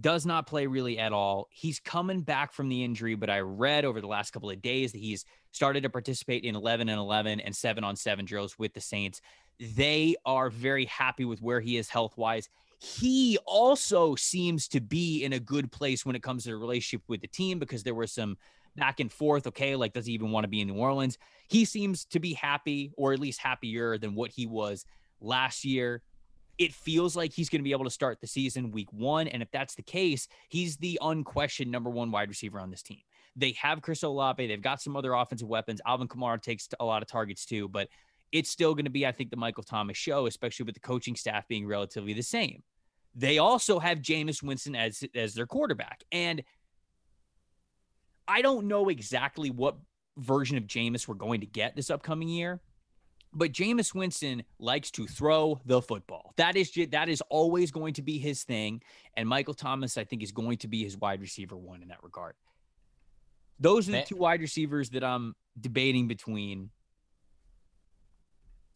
does 0.00 0.26
not 0.26 0.46
play 0.46 0.66
really 0.66 0.98
at 0.98 1.12
all. 1.12 1.48
He's 1.50 1.80
coming 1.80 2.20
back 2.20 2.52
from 2.52 2.68
the 2.68 2.84
injury, 2.84 3.14
but 3.14 3.30
I 3.30 3.40
read 3.40 3.84
over 3.84 4.00
the 4.00 4.06
last 4.06 4.32
couple 4.32 4.50
of 4.50 4.62
days 4.62 4.92
that 4.92 4.98
he's 4.98 5.24
started 5.50 5.82
to 5.82 5.90
participate 5.90 6.44
in 6.44 6.54
11 6.54 6.88
and 6.88 6.98
11 6.98 7.40
and 7.40 7.56
7 7.56 7.82
on 7.82 7.96
7 7.96 8.24
drills 8.24 8.58
with 8.58 8.74
the 8.74 8.80
Saints. 8.80 9.20
They 9.58 10.14
are 10.24 10.50
very 10.50 10.84
happy 10.84 11.24
with 11.24 11.42
where 11.42 11.60
he 11.60 11.76
is 11.78 11.88
health 11.88 12.16
wise 12.16 12.48
he 12.78 13.38
also 13.44 14.14
seems 14.14 14.68
to 14.68 14.80
be 14.80 15.24
in 15.24 15.32
a 15.32 15.40
good 15.40 15.70
place 15.72 16.06
when 16.06 16.14
it 16.14 16.22
comes 16.22 16.44
to 16.44 16.50
the 16.50 16.56
relationship 16.56 17.02
with 17.08 17.20
the 17.20 17.26
team 17.26 17.58
because 17.58 17.82
there 17.82 17.94
was 17.94 18.12
some 18.12 18.36
back 18.76 19.00
and 19.00 19.12
forth. 19.12 19.46
Okay, 19.46 19.74
like 19.74 19.92
does 19.92 20.06
he 20.06 20.12
even 20.12 20.30
want 20.30 20.44
to 20.44 20.48
be 20.48 20.60
in 20.60 20.68
New 20.68 20.74
Orleans? 20.74 21.18
He 21.48 21.64
seems 21.64 22.04
to 22.06 22.20
be 22.20 22.34
happy, 22.34 22.92
or 22.96 23.12
at 23.12 23.18
least 23.18 23.40
happier 23.40 23.98
than 23.98 24.14
what 24.14 24.30
he 24.30 24.46
was 24.46 24.84
last 25.20 25.64
year. 25.64 26.02
It 26.56 26.72
feels 26.72 27.16
like 27.16 27.32
he's 27.32 27.48
going 27.48 27.60
to 27.60 27.64
be 27.64 27.72
able 27.72 27.84
to 27.84 27.90
start 27.90 28.20
the 28.20 28.26
season 28.26 28.70
week 28.70 28.92
one. 28.92 29.28
And 29.28 29.42
if 29.42 29.50
that's 29.50 29.74
the 29.74 29.82
case, 29.82 30.28
he's 30.48 30.76
the 30.76 30.98
unquestioned 31.02 31.70
number 31.70 31.90
one 31.90 32.10
wide 32.10 32.28
receiver 32.28 32.58
on 32.60 32.70
this 32.70 32.82
team. 32.82 32.98
They 33.36 33.52
have 33.52 33.82
Chris 33.82 34.02
Olave. 34.02 34.44
They've 34.44 34.60
got 34.60 34.82
some 34.82 34.96
other 34.96 35.12
offensive 35.12 35.48
weapons. 35.48 35.80
Alvin 35.86 36.08
Kamara 36.08 36.42
takes 36.42 36.68
a 36.80 36.84
lot 36.84 37.02
of 37.02 37.08
targets 37.08 37.46
too, 37.46 37.68
but 37.68 37.88
it's 38.32 38.50
still 38.50 38.74
going 38.74 38.84
to 38.84 38.90
be, 38.90 39.06
I 39.06 39.12
think, 39.12 39.30
the 39.30 39.36
Michael 39.36 39.62
Thomas 39.62 39.96
show, 39.96 40.26
especially 40.26 40.64
with 40.64 40.74
the 40.74 40.80
coaching 40.80 41.16
staff 41.16 41.48
being 41.48 41.66
relatively 41.66 42.12
the 42.12 42.22
same. 42.22 42.62
They 43.14 43.38
also 43.38 43.78
have 43.78 44.00
Jameis 44.00 44.42
Winston 44.42 44.76
as 44.76 45.02
as 45.14 45.34
their 45.34 45.46
quarterback, 45.46 46.04
and 46.12 46.42
I 48.28 48.42
don't 48.42 48.66
know 48.68 48.90
exactly 48.90 49.50
what 49.50 49.76
version 50.18 50.56
of 50.56 50.64
Jameis 50.64 51.08
we're 51.08 51.14
going 51.14 51.40
to 51.40 51.46
get 51.46 51.74
this 51.74 51.90
upcoming 51.90 52.28
year. 52.28 52.60
But 53.32 53.52
Jameis 53.52 53.94
Winston 53.94 54.42
likes 54.58 54.90
to 54.92 55.06
throw 55.06 55.60
the 55.66 55.82
football. 55.82 56.32
That 56.36 56.56
is 56.56 56.72
that 56.90 57.08
is 57.08 57.22
always 57.28 57.70
going 57.70 57.94
to 57.94 58.02
be 58.02 58.18
his 58.18 58.44
thing. 58.44 58.82
And 59.16 59.28
Michael 59.28 59.54
Thomas, 59.54 59.98
I 59.98 60.04
think, 60.04 60.22
is 60.22 60.32
going 60.32 60.58
to 60.58 60.68
be 60.68 60.84
his 60.84 60.96
wide 60.96 61.20
receiver 61.20 61.56
one 61.56 61.82
in 61.82 61.88
that 61.88 62.02
regard. 62.02 62.34
Those 63.60 63.88
are 63.88 63.92
the 63.92 64.02
two 64.02 64.16
wide 64.16 64.40
receivers 64.40 64.90
that 64.90 65.02
I'm 65.02 65.34
debating 65.60 66.08
between 66.08 66.70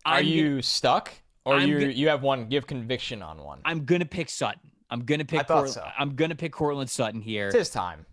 are 0.04 0.16
I'm 0.18 0.26
you 0.26 0.62
stuck 0.62 1.12
Or 1.44 1.54
I'm 1.54 1.68
you 1.68 1.78
you 1.88 2.08
have 2.08 2.22
one, 2.22 2.50
you 2.50 2.56
have 2.56 2.66
conviction 2.66 3.22
on 3.22 3.38
one. 3.42 3.60
I'm 3.64 3.84
gonna 3.84 4.04
pick 4.06 4.28
Sutton. 4.28 4.70
I'm 4.90 5.04
gonna 5.04 5.24
pick. 5.24 5.40
I 5.40 5.42
thought 5.44 5.64
Cort- 5.64 5.70
so. 5.70 5.86
I'm 5.98 6.14
gonna 6.14 6.34
pick 6.34 6.52
Courtland 6.52 6.90
Sutton 6.90 7.20
here. 7.20 7.48
It's 7.48 7.56
his 7.56 7.70
time. 7.70 8.04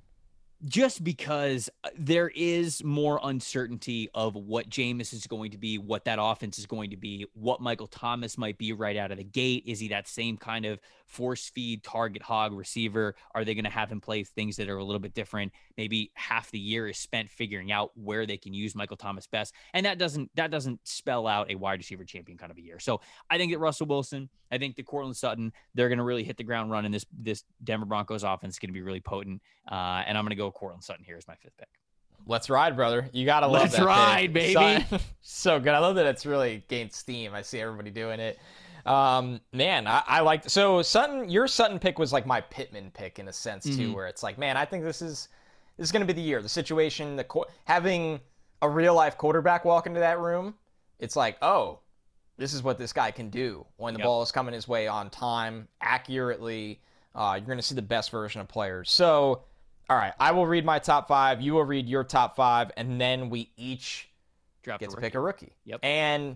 just 0.65 1.03
because 1.03 1.69
uh, 1.83 1.89
there 1.97 2.29
is 2.35 2.83
more 2.83 3.19
uncertainty 3.23 4.09
of 4.13 4.35
what 4.35 4.69
Jameis 4.69 5.13
is 5.13 5.25
going 5.27 5.51
to 5.51 5.57
be, 5.57 5.77
what 5.77 6.05
that 6.05 6.19
offense 6.21 6.57
is 6.59 6.65
going 6.65 6.89
to 6.89 6.97
be, 6.97 7.25
what 7.33 7.61
Michael 7.61 7.87
Thomas 7.87 8.37
might 8.37 8.57
be 8.57 8.73
right 8.73 8.97
out 8.97 9.11
of 9.11 9.17
the 9.17 9.23
gate. 9.23 9.63
Is 9.65 9.79
he 9.79 9.87
that 9.89 10.07
same 10.07 10.35
kind 10.37 10.65
of 10.65 10.79
force 11.09 11.49
feed, 11.49 11.83
target 11.83 12.21
hog 12.21 12.53
receiver? 12.53 13.15
Are 13.35 13.43
they 13.43 13.53
going 13.53 13.65
to 13.65 13.69
have 13.69 13.91
him 13.91 13.99
play 13.99 14.23
things 14.23 14.55
that 14.55 14.69
are 14.69 14.77
a 14.77 14.83
little 14.83 14.99
bit 14.99 15.13
different? 15.13 15.51
Maybe 15.77 16.11
half 16.13 16.49
the 16.51 16.59
year 16.59 16.87
is 16.87 16.97
spent 16.97 17.29
figuring 17.29 17.71
out 17.71 17.91
where 17.95 18.25
they 18.25 18.37
can 18.37 18.53
use 18.53 18.75
Michael 18.75 18.95
Thomas 18.95 19.27
best, 19.27 19.53
and 19.73 19.85
that 19.85 19.97
doesn't 19.97 20.31
that 20.35 20.51
doesn't 20.51 20.79
spell 20.87 21.27
out 21.27 21.51
a 21.51 21.55
wide 21.55 21.79
receiver 21.79 22.05
champion 22.05 22.37
kind 22.37 22.51
of 22.51 22.57
a 22.57 22.61
year. 22.61 22.79
So 22.79 23.01
I 23.29 23.37
think 23.37 23.51
that 23.51 23.59
Russell 23.59 23.87
Wilson, 23.87 24.29
I 24.51 24.57
think 24.57 24.75
that 24.77 24.85
Courtland 24.85 25.17
Sutton, 25.17 25.51
they're 25.75 25.89
going 25.89 25.97
to 25.97 26.03
really 26.03 26.23
hit 26.23 26.37
the 26.37 26.43
ground 26.43 26.71
running. 26.71 26.91
This 26.91 27.05
this 27.17 27.43
Denver 27.63 27.85
Broncos 27.85 28.23
offense 28.23 28.55
is 28.55 28.59
going 28.59 28.69
to 28.69 28.73
be 28.73 28.81
really 28.81 29.01
potent, 29.01 29.41
uh, 29.69 30.03
and 30.05 30.17
I'm 30.17 30.23
going 30.23 30.29
to 30.29 30.35
go 30.35 30.51
Courtland 30.51 30.83
Sutton 30.83 31.03
here 31.03 31.17
as 31.17 31.27
my 31.27 31.35
fifth 31.35 31.57
pick. 31.57 31.67
Let's 32.25 32.49
ride, 32.49 32.75
brother. 32.75 33.09
You 33.11 33.25
gotta 33.25 33.47
love 33.47 33.63
Let's 33.63 33.73
that 33.73 33.79
pick. 33.79 33.87
ride, 33.87 34.33
baby. 34.33 34.85
So, 34.89 34.99
so 35.21 35.59
good. 35.59 35.73
I 35.73 35.79
love 35.79 35.95
that 35.95 36.05
it's 36.05 36.25
really 36.25 36.63
gained 36.67 36.93
steam. 36.93 37.33
I 37.33 37.41
see 37.41 37.59
everybody 37.59 37.89
doing 37.91 38.19
it. 38.19 38.37
Um, 38.85 39.41
man, 39.53 39.87
I, 39.87 40.03
I 40.07 40.19
like 40.21 40.49
so 40.49 40.81
Sutton. 40.81 41.29
Your 41.29 41.47
Sutton 41.47 41.79
pick 41.79 41.99
was 41.99 42.13
like 42.13 42.25
my 42.25 42.41
Pittman 42.41 42.91
pick 42.91 43.19
in 43.19 43.27
a 43.27 43.33
sense 43.33 43.63
too, 43.65 43.89
Mhm. 43.89 43.93
where 43.93 44.07
it's 44.07 44.23
like, 44.23 44.37
man, 44.37 44.57
I 44.57 44.65
think 44.65 44.83
this 44.83 45.01
is 45.01 45.27
this 45.77 45.87
is 45.87 45.91
gonna 45.91 46.05
be 46.05 46.13
the 46.13 46.21
year. 46.21 46.41
The 46.41 46.49
situation, 46.49 47.15
the 47.15 47.23
qu- 47.23 47.45
having 47.65 48.19
a 48.61 48.69
real 48.69 48.93
life 48.93 49.17
quarterback 49.17 49.63
walk 49.65 49.85
into 49.87 49.99
that 50.01 50.19
room, 50.19 50.55
it's 50.99 51.15
like, 51.15 51.37
oh, 51.41 51.79
this 52.37 52.53
is 52.53 52.63
what 52.63 52.77
this 52.77 52.93
guy 52.93 53.11
can 53.11 53.29
do 53.29 53.65
when 53.77 53.93
the 53.93 53.99
Yep. 53.99 54.05
ball 54.05 54.21
is 54.21 54.31
coming 54.31 54.53
his 54.53 54.67
way 54.67 54.87
on 54.87 55.09
time, 55.09 55.67
accurately. 55.81 56.81
Uh, 57.15 57.35
you're 57.39 57.47
gonna 57.47 57.61
see 57.61 57.75
the 57.75 57.81
best 57.81 58.11
version 58.11 58.41
of 58.41 58.47
players. 58.47 58.89
So. 58.91 59.43
All 59.91 59.97
right, 59.97 60.13
I 60.19 60.33
will 60.33 60.45
read 60.45 60.63
my 60.65 60.77
top 60.77 61.07
five. 61.07 61.41
You 61.41 61.55
will 61.55 61.63
read 61.65 61.89
your 61.89 62.03
top 62.03 62.35
five, 62.35 62.69
and 62.77 63.01
then 63.01 63.31
we 63.31 63.49
each 63.57 64.07
Draft 64.61 64.81
get 64.81 64.91
to 64.91 64.97
pick 64.97 65.15
a 65.15 65.19
rookie. 65.19 65.55
Yep. 65.65 65.79
And 65.81 66.35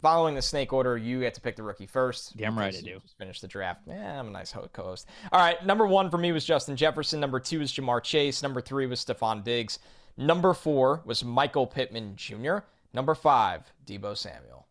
following 0.00 0.34
the 0.34 0.42
snake 0.42 0.72
order, 0.72 0.96
you 0.96 1.20
get 1.20 1.34
to 1.34 1.40
pick 1.40 1.56
the 1.56 1.62
rookie 1.62 1.86
first. 1.86 2.36
Damn 2.36 2.58
right 2.58 2.74
I 2.74 2.80
do. 2.80 3.00
Finish 3.18 3.40
the 3.40 3.48
draft. 3.48 3.82
Yeah, 3.86 4.18
I'm 4.18 4.28
a 4.28 4.30
nice 4.30 4.54
co-host. 4.72 5.06
All 5.32 5.40
right, 5.40 5.64
number 5.64 5.86
one 5.86 6.10
for 6.10 6.18
me 6.18 6.32
was 6.32 6.44
Justin 6.44 6.76
Jefferson. 6.76 7.20
Number 7.20 7.40
two 7.40 7.60
was 7.60 7.72
Ja'Marr 7.72 8.02
Chase. 8.02 8.42
Number 8.42 8.60
three 8.60 8.86
was 8.86 9.04
Stefon 9.04 9.44
Diggs. 9.44 9.78
Number 10.16 10.54
four 10.54 11.02
was 11.04 11.24
Michael 11.24 11.66
Pittman 11.66 12.14
Jr. 12.16 12.58
Number 12.92 13.14
five, 13.14 13.72
Deebo 13.86 14.16
Samuel. 14.16 14.66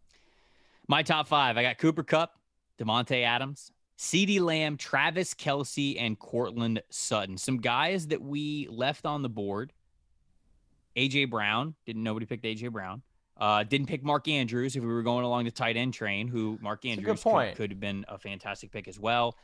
My 0.88 1.04
top 1.04 1.28
five. 1.28 1.58
I 1.58 1.64
got 1.64 1.78
Cooper 1.78 2.04
Kupp, 2.04 2.34
Davante 2.80 3.24
Adams, 3.24 3.72
CeeDee 3.98 4.42
Lamb, 4.42 4.78
Travis 4.78 5.34
Kelce, 5.34 5.96
and 6.00 6.18
Courtland 6.18 6.82
Sutton. 6.90 7.38
Some 7.38 7.58
guys 7.58 8.08
that 8.08 8.22
we 8.22 8.68
left 8.70 9.06
on 9.06 9.22
the 9.22 9.30
board. 9.30 9.74
AJ 10.96 11.30
Brown. 11.30 11.76
Didn't 11.86 12.04
nobody 12.04 12.26
picked 12.26 12.44
AJ 12.44 12.72
Brown. 12.72 13.02
Uh, 13.40 13.64
didn't 13.64 13.88
pick 13.88 14.04
Mark 14.04 14.28
Andrews 14.28 14.76
if 14.76 14.84
we 14.84 14.90
were 14.90 15.02
going 15.02 15.24
along 15.24 15.46
the 15.46 15.52
tight 15.52 15.78
end 15.78 15.94
train, 15.94 16.28
who 16.28 16.60
Mark 16.62 16.84
Andrews 16.86 17.24
could, 17.24 17.56
could 17.56 17.72
have 17.72 17.80
been 17.80 18.04
a 18.10 18.18
fantastic 18.18 18.72
pick 18.72 18.88
as 18.88 19.00
well. 19.00 19.38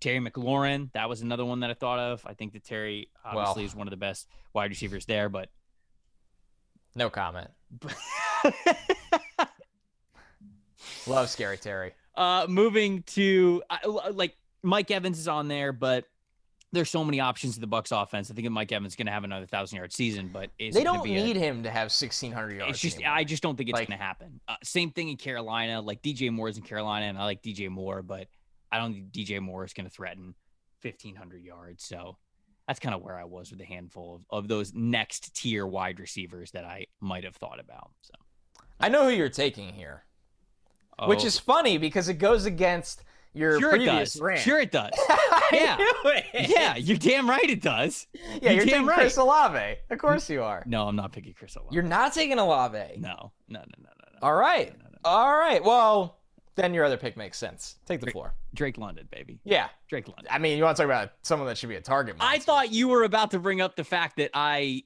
Terry 0.00 0.18
McLaurin, 0.18 0.90
that 0.94 1.08
was 1.08 1.20
another 1.20 1.44
one 1.44 1.60
that 1.60 1.70
I 1.70 1.74
thought 1.74 1.98
of. 1.98 2.22
I 2.26 2.34
think 2.34 2.54
that 2.54 2.64
Terry 2.64 3.08
obviously 3.24 3.62
Well. 3.62 3.66
is 3.66 3.74
one 3.76 3.86
of 3.86 3.90
the 3.92 3.96
best 3.98 4.26
wide 4.52 4.70
receivers 4.70 5.04
there, 5.06 5.28
but 5.28 5.48
No 6.96 7.08
comment. 7.10 7.50
Love 11.06 11.28
Scary 11.28 11.56
Terry. 11.56 11.92
Uh, 12.14 12.46
moving 12.48 13.02
to 13.04 13.62
like 14.10 14.36
Mike 14.62 14.90
Evans 14.90 15.18
is 15.18 15.28
on 15.28 15.48
there, 15.48 15.72
but 15.72 16.04
there's 16.72 16.88
so 16.90 17.04
many 17.04 17.20
options 17.20 17.54
to 17.54 17.60
the 17.60 17.66
Bucks 17.66 17.92
offense. 17.92 18.30
I 18.30 18.34
think 18.34 18.48
Mike 18.50 18.72
Evans 18.72 18.92
is 18.92 18.96
going 18.96 19.06
to 19.06 19.12
have 19.12 19.24
another 19.24 19.46
thousand 19.46 19.76
yard 19.76 19.92
season, 19.92 20.30
but 20.32 20.50
They 20.58 20.70
don't 20.82 21.04
be 21.04 21.16
a- 21.16 21.22
need 21.24 21.36
him 21.36 21.62
to 21.64 21.70
have 21.70 21.86
1,600 21.86 22.56
yards. 22.56 22.70
It's 22.70 22.80
just 22.80 22.96
anymore. 22.96 23.12
I 23.14 23.24
just 23.24 23.42
don't 23.42 23.56
think 23.56 23.68
it's 23.68 23.78
Like- 23.78 23.88
going 23.88 23.98
to 23.98 24.04
happen. 24.04 24.40
Uh, 24.48 24.56
same 24.64 24.90
thing 24.90 25.08
in 25.10 25.16
Carolina. 25.16 25.80
Like 25.82 26.02
DJ 26.02 26.30
Moore 26.30 26.48
is 26.48 26.56
in 26.56 26.62
Carolina, 26.62 27.06
and 27.06 27.18
I 27.18 27.24
like 27.24 27.42
DJ 27.42 27.68
Moore, 27.68 28.02
but 28.02 28.28
I 28.70 28.78
don't 28.78 28.92
think 28.94 29.12
DJ 29.12 29.40
Moore 29.40 29.64
is 29.64 29.72
going 29.74 29.84
to 29.86 29.92
threaten 29.92 30.34
1,500 30.82 31.42
yards. 31.42 31.84
So 31.84 32.16
that's 32.66 32.80
kind 32.80 32.94
of 32.94 33.02
where 33.02 33.18
I 33.18 33.24
was 33.24 33.50
with 33.50 33.60
a 33.60 33.64
handful 33.66 34.14
of, 34.30 34.44
of 34.44 34.48
those 34.48 34.72
next 34.72 35.34
tier 35.34 35.66
wide 35.66 36.00
receivers 36.00 36.52
that 36.52 36.64
I 36.64 36.86
might 37.00 37.24
have 37.24 37.36
thought 37.36 37.60
about. 37.60 37.90
So, 38.02 38.14
I 38.80 38.88
know 38.88 39.04
who 39.04 39.10
you're 39.10 39.28
taking 39.28 39.72
here. 39.74 40.04
which 41.06 41.22
Oh, 41.22 41.26
is 41.26 41.38
funny 41.38 41.76
because 41.76 42.08
it 42.08 42.14
goes 42.14 42.46
against 42.46 43.02
your 43.34 43.58
sure 43.58 43.70
it 43.70 43.72
previous 43.78 44.12
does. 44.14 44.22
rant. 44.22 44.40
Sure 44.40 44.60
it 44.60 44.70
does. 44.72 44.90
Yeah. 46.34 46.46
yeah, 46.48 46.76
you're 46.76 46.96
damn 46.96 47.28
right 47.28 47.48
it 47.48 47.62
does. 47.62 48.06
yeah. 48.14 48.22
you're 48.40 48.52
You're 48.52 48.58
damn 48.60 48.66
taking 48.66 48.86
right. 48.86 48.98
Chris 48.98 49.16
Olave. 49.16 49.76
Of 49.90 49.98
course 49.98 50.28
you 50.30 50.42
are. 50.42 50.62
No, 50.66 50.88
I'm 50.88 50.96
not 50.96 51.12
picking 51.12 51.32
Chris 51.34 51.56
Olave. 51.56 51.74
You're 51.74 51.82
not 51.84 52.12
taking 52.12 52.38
Olave. 52.38 52.78
no, 52.98 53.32
no, 53.48 53.60
no, 53.60 53.60
no, 53.60 53.60
no, 53.60 53.88
no. 54.12 54.18
All 54.22 54.34
right. 54.34 54.68
No, 54.78 54.84
no. 54.84 54.98
All 55.04 55.36
right. 55.36 55.62
Well, 55.62 56.18
then 56.54 56.74
your 56.74 56.84
other 56.84 56.96
pick 56.96 57.16
makes 57.16 57.38
sense. 57.38 57.76
Take 57.86 58.00
the 58.00 58.10
floor. 58.10 58.34
Drake 58.54 58.76
London, 58.78 59.08
baby. 59.10 59.40
Yeah. 59.44 59.68
Drake 59.88 60.06
London. 60.08 60.26
I 60.30 60.38
mean, 60.38 60.58
you 60.58 60.64
want 60.64 60.76
to 60.76 60.82
talk 60.82 60.90
about 60.90 61.12
someone 61.22 61.48
that 61.48 61.56
should 61.56 61.70
be 61.70 61.76
a 61.76 61.80
target? 61.80 62.16
I 62.20 62.38
thought 62.38 62.72
you 62.72 62.88
were 62.88 63.04
about 63.04 63.30
to 63.32 63.38
bring 63.38 63.60
up 63.60 63.74
the 63.76 63.84
fact 63.84 64.16
that 64.18 64.30
I 64.34 64.84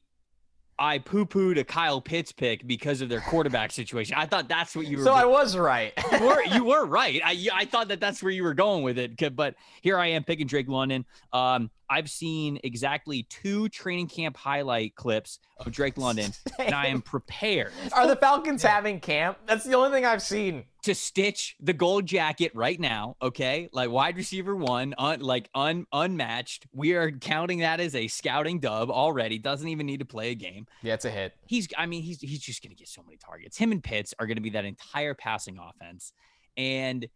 I 0.79 0.99
poo-pooed 0.99 1.59
a 1.59 1.65
Kyle 1.65 2.01
Pitts 2.01 2.33
pick 2.33 2.67
because 2.67 3.01
of 3.01 3.09
their 3.09 3.21
quarterback 3.21 3.73
situation. 3.73 4.15
I 4.19 4.27
thought 4.27 4.49
that's 4.49 4.77
what 4.77 4.87
you 4.87 4.99
were. 4.99 5.05
So 5.05 5.13
I 5.13 5.25
was 5.25 5.57
right. 5.57 5.93
you 6.13 6.27
were 6.27 6.43
you 6.45 6.65
were 6.65 6.85
right. 6.85 7.21
I 7.25 7.49
I 7.53 7.65
thought 7.65 7.89
that 7.89 8.01
that's 8.01 8.23
where 8.23 8.33
you 8.33 8.43
were 8.43 8.55
going 8.55 8.83
with 8.83 8.99
it. 8.99 9.35
But 9.35 9.55
here 9.81 9.99
I 9.99 10.09
am 10.09 10.25
picking 10.25 10.47
Drake 10.47 10.69
London. 10.69 11.05
Um, 11.33 11.71
I've 11.89 12.11
seen 12.11 12.59
exactly 12.65 13.25
two 13.25 13.69
training 13.69 14.09
camp 14.09 14.37
highlight 14.37 14.95
clips 14.95 15.39
of 15.59 15.73
Drake 15.73 15.97
London, 15.97 16.33
and 16.59 16.75
I 16.75 16.87
am 16.87 17.01
prepared 17.03 17.73
Are 17.93 18.07
the 18.07 18.17
Falcons 18.17 18.63
having 18.63 19.01
camp? 19.01 19.39
That's 19.47 19.65
the 19.65 19.75
only 19.75 19.91
thing 19.91 20.05
I've 20.05 20.23
seen. 20.23 20.65
to 20.83 20.95
stitch 20.95 21.57
the 21.61 21.73
gold 21.73 22.07
jacket 22.07 22.53
right 22.55 22.79
now. 22.79 23.17
Okay, 23.23 23.69
like 23.73 23.91
wide 23.91 24.17
receiver 24.17 24.55
one, 24.55 24.95
un, 24.99 25.21
like 25.21 25.49
un, 25.55 25.87
unmatched. 25.93 26.67
We 26.73 26.93
are 26.95 27.11
counting 27.11 27.61
that 27.61 27.81
as 27.81 27.95
a 27.95 28.09
scouting 28.09 28.61
dub 28.61 28.91
already. 28.91 29.39
Doesn't 29.39 29.69
even 29.69 29.87
need 29.87 30.01
to 30.01 30.05
play 30.07 30.31
a 30.31 30.35
game. 30.35 30.67
Yeah, 30.83 30.95
it's 30.95 31.05
a 31.05 31.11
hit. 31.11 31.35
He's, 31.47 31.69
I 31.79 31.87
mean, 31.87 32.03
he's 32.03 32.21
he's 32.21 32.41
just 32.41 32.63
gonna 32.63 32.75
get 32.75 32.89
so 32.89 33.03
many 33.03 33.17
targets. 33.17 33.57
Him 33.57 33.73
and 33.73 33.83
Pitts 33.83 34.13
are 34.19 34.27
gonna 34.27 34.41
be 34.41 34.51
that 34.51 34.65
entire 34.65 35.15
passing 35.15 35.59
offense, 35.59 36.13
and. 36.57 37.07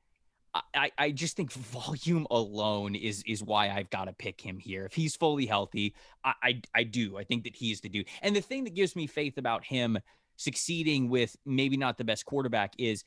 I- 0.74 0.90
I, 0.98 1.11
just 1.12 1.36
think 1.36 1.53
volume 1.53 2.26
alone 2.30 2.94
is 2.96 3.22
is 3.26 3.42
why 3.42 3.70
I've 3.70 3.90
got 3.90 4.07
to 4.07 4.12
pick 4.12 4.40
him 4.40 4.59
here. 4.59 4.84
If 4.84 4.94
he's 4.94 5.14
fully 5.14 5.46
healthy, 5.46 5.94
I, 6.24 6.32
I 6.42 6.62
I 6.74 6.82
do. 6.82 7.16
I 7.18 7.24
think 7.24 7.44
that 7.44 7.55
he's 7.55 7.80
the 7.80 7.88
dude. 7.88 8.09
And 8.22 8.34
the 8.34 8.40
thing 8.40 8.64
that 8.64 8.74
gives 8.74 8.96
me 8.96 9.07
faith 9.07 9.38
about 9.38 9.64
him 9.64 9.98
succeeding 10.36 11.09
with 11.09 11.36
maybe 11.44 11.76
not 11.76 11.98
the 11.98 12.05
best 12.05 12.24
quarterback 12.26 12.72
is 12.78 13.05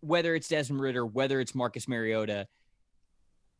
whether 0.00 0.34
it's 0.34 0.48
Desmond 0.48 0.80
Ridder, 0.80 1.04
whether 1.04 1.40
it's 1.40 1.54
Marcus 1.54 1.88
Mariota, 1.88 2.46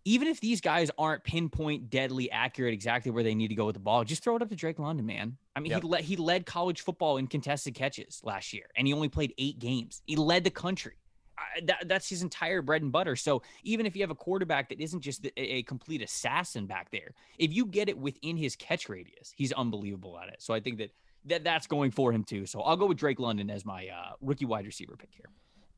even 0.04 0.28
if 0.28 0.40
these 0.40 0.60
guys 0.60 0.90
aren't 0.96 1.24
pinpoint 1.24 1.90
deadly 1.90 2.30
accurate 2.30 2.72
exactly 2.72 3.10
where 3.10 3.24
they 3.24 3.34
need 3.34 3.48
to 3.48 3.56
go 3.56 3.66
with 3.66 3.74
the 3.74 3.80
ball, 3.80 4.04
just 4.04 4.22
throw 4.22 4.36
it 4.36 4.42
up 4.42 4.48
to 4.50 4.54
Drake 4.54 4.78
London, 4.78 5.04
man. 5.04 5.36
I 5.56 5.60
mean, 5.60 5.72
Yep. 5.72 5.82
he 5.82 5.88
led 5.88 6.00
he 6.04 6.16
led 6.16 6.46
college 6.46 6.80
football 6.82 7.16
in 7.16 7.26
contested 7.26 7.74
catches 7.74 8.20
last 8.22 8.52
year, 8.52 8.66
and 8.76 8.86
he 8.86 8.92
only 8.92 9.08
played 9.08 9.34
eight 9.36 9.58
games. 9.58 10.00
He 10.06 10.16
led 10.16 10.44
the 10.44 10.50
country. 10.50 10.94
I, 11.38 11.60
that, 11.64 11.88
that's 11.88 12.08
his 12.08 12.22
entire 12.22 12.62
bread 12.62 12.82
and 12.82 12.90
butter. 12.92 13.16
So 13.16 13.42
even 13.62 13.86
if 13.86 13.94
you 13.96 14.02
have 14.02 14.10
a 14.10 14.14
quarterback 14.14 14.68
that 14.70 14.80
isn't 14.80 15.00
just 15.00 15.26
a, 15.26 15.40
a 15.40 15.62
complete 15.64 16.02
assassin 16.02 16.66
back 16.66 16.90
there, 16.90 17.12
if 17.38 17.52
you 17.52 17.66
get 17.66 17.88
it 17.88 17.98
within 17.98 18.36
his 18.36 18.56
catch 18.56 18.88
radius, 18.88 19.32
he's 19.36 19.52
unbelievable 19.52 20.18
at 20.18 20.28
it. 20.28 20.36
So 20.38 20.54
I 20.54 20.60
think 20.60 20.78
that, 20.78 20.90
that 21.26 21.44
that's 21.44 21.66
going 21.66 21.90
for 21.90 22.12
him 22.12 22.24
too. 22.24 22.46
So 22.46 22.60
I'll 22.60 22.76
go 22.76 22.86
with 22.86 22.98
Drake 22.98 23.20
London 23.20 23.50
as 23.50 23.64
my 23.64 23.88
uh, 23.88 24.12
rookie 24.20 24.44
wide 24.46 24.64
receiver 24.66 24.96
pick 24.96 25.10
here. 25.12 25.26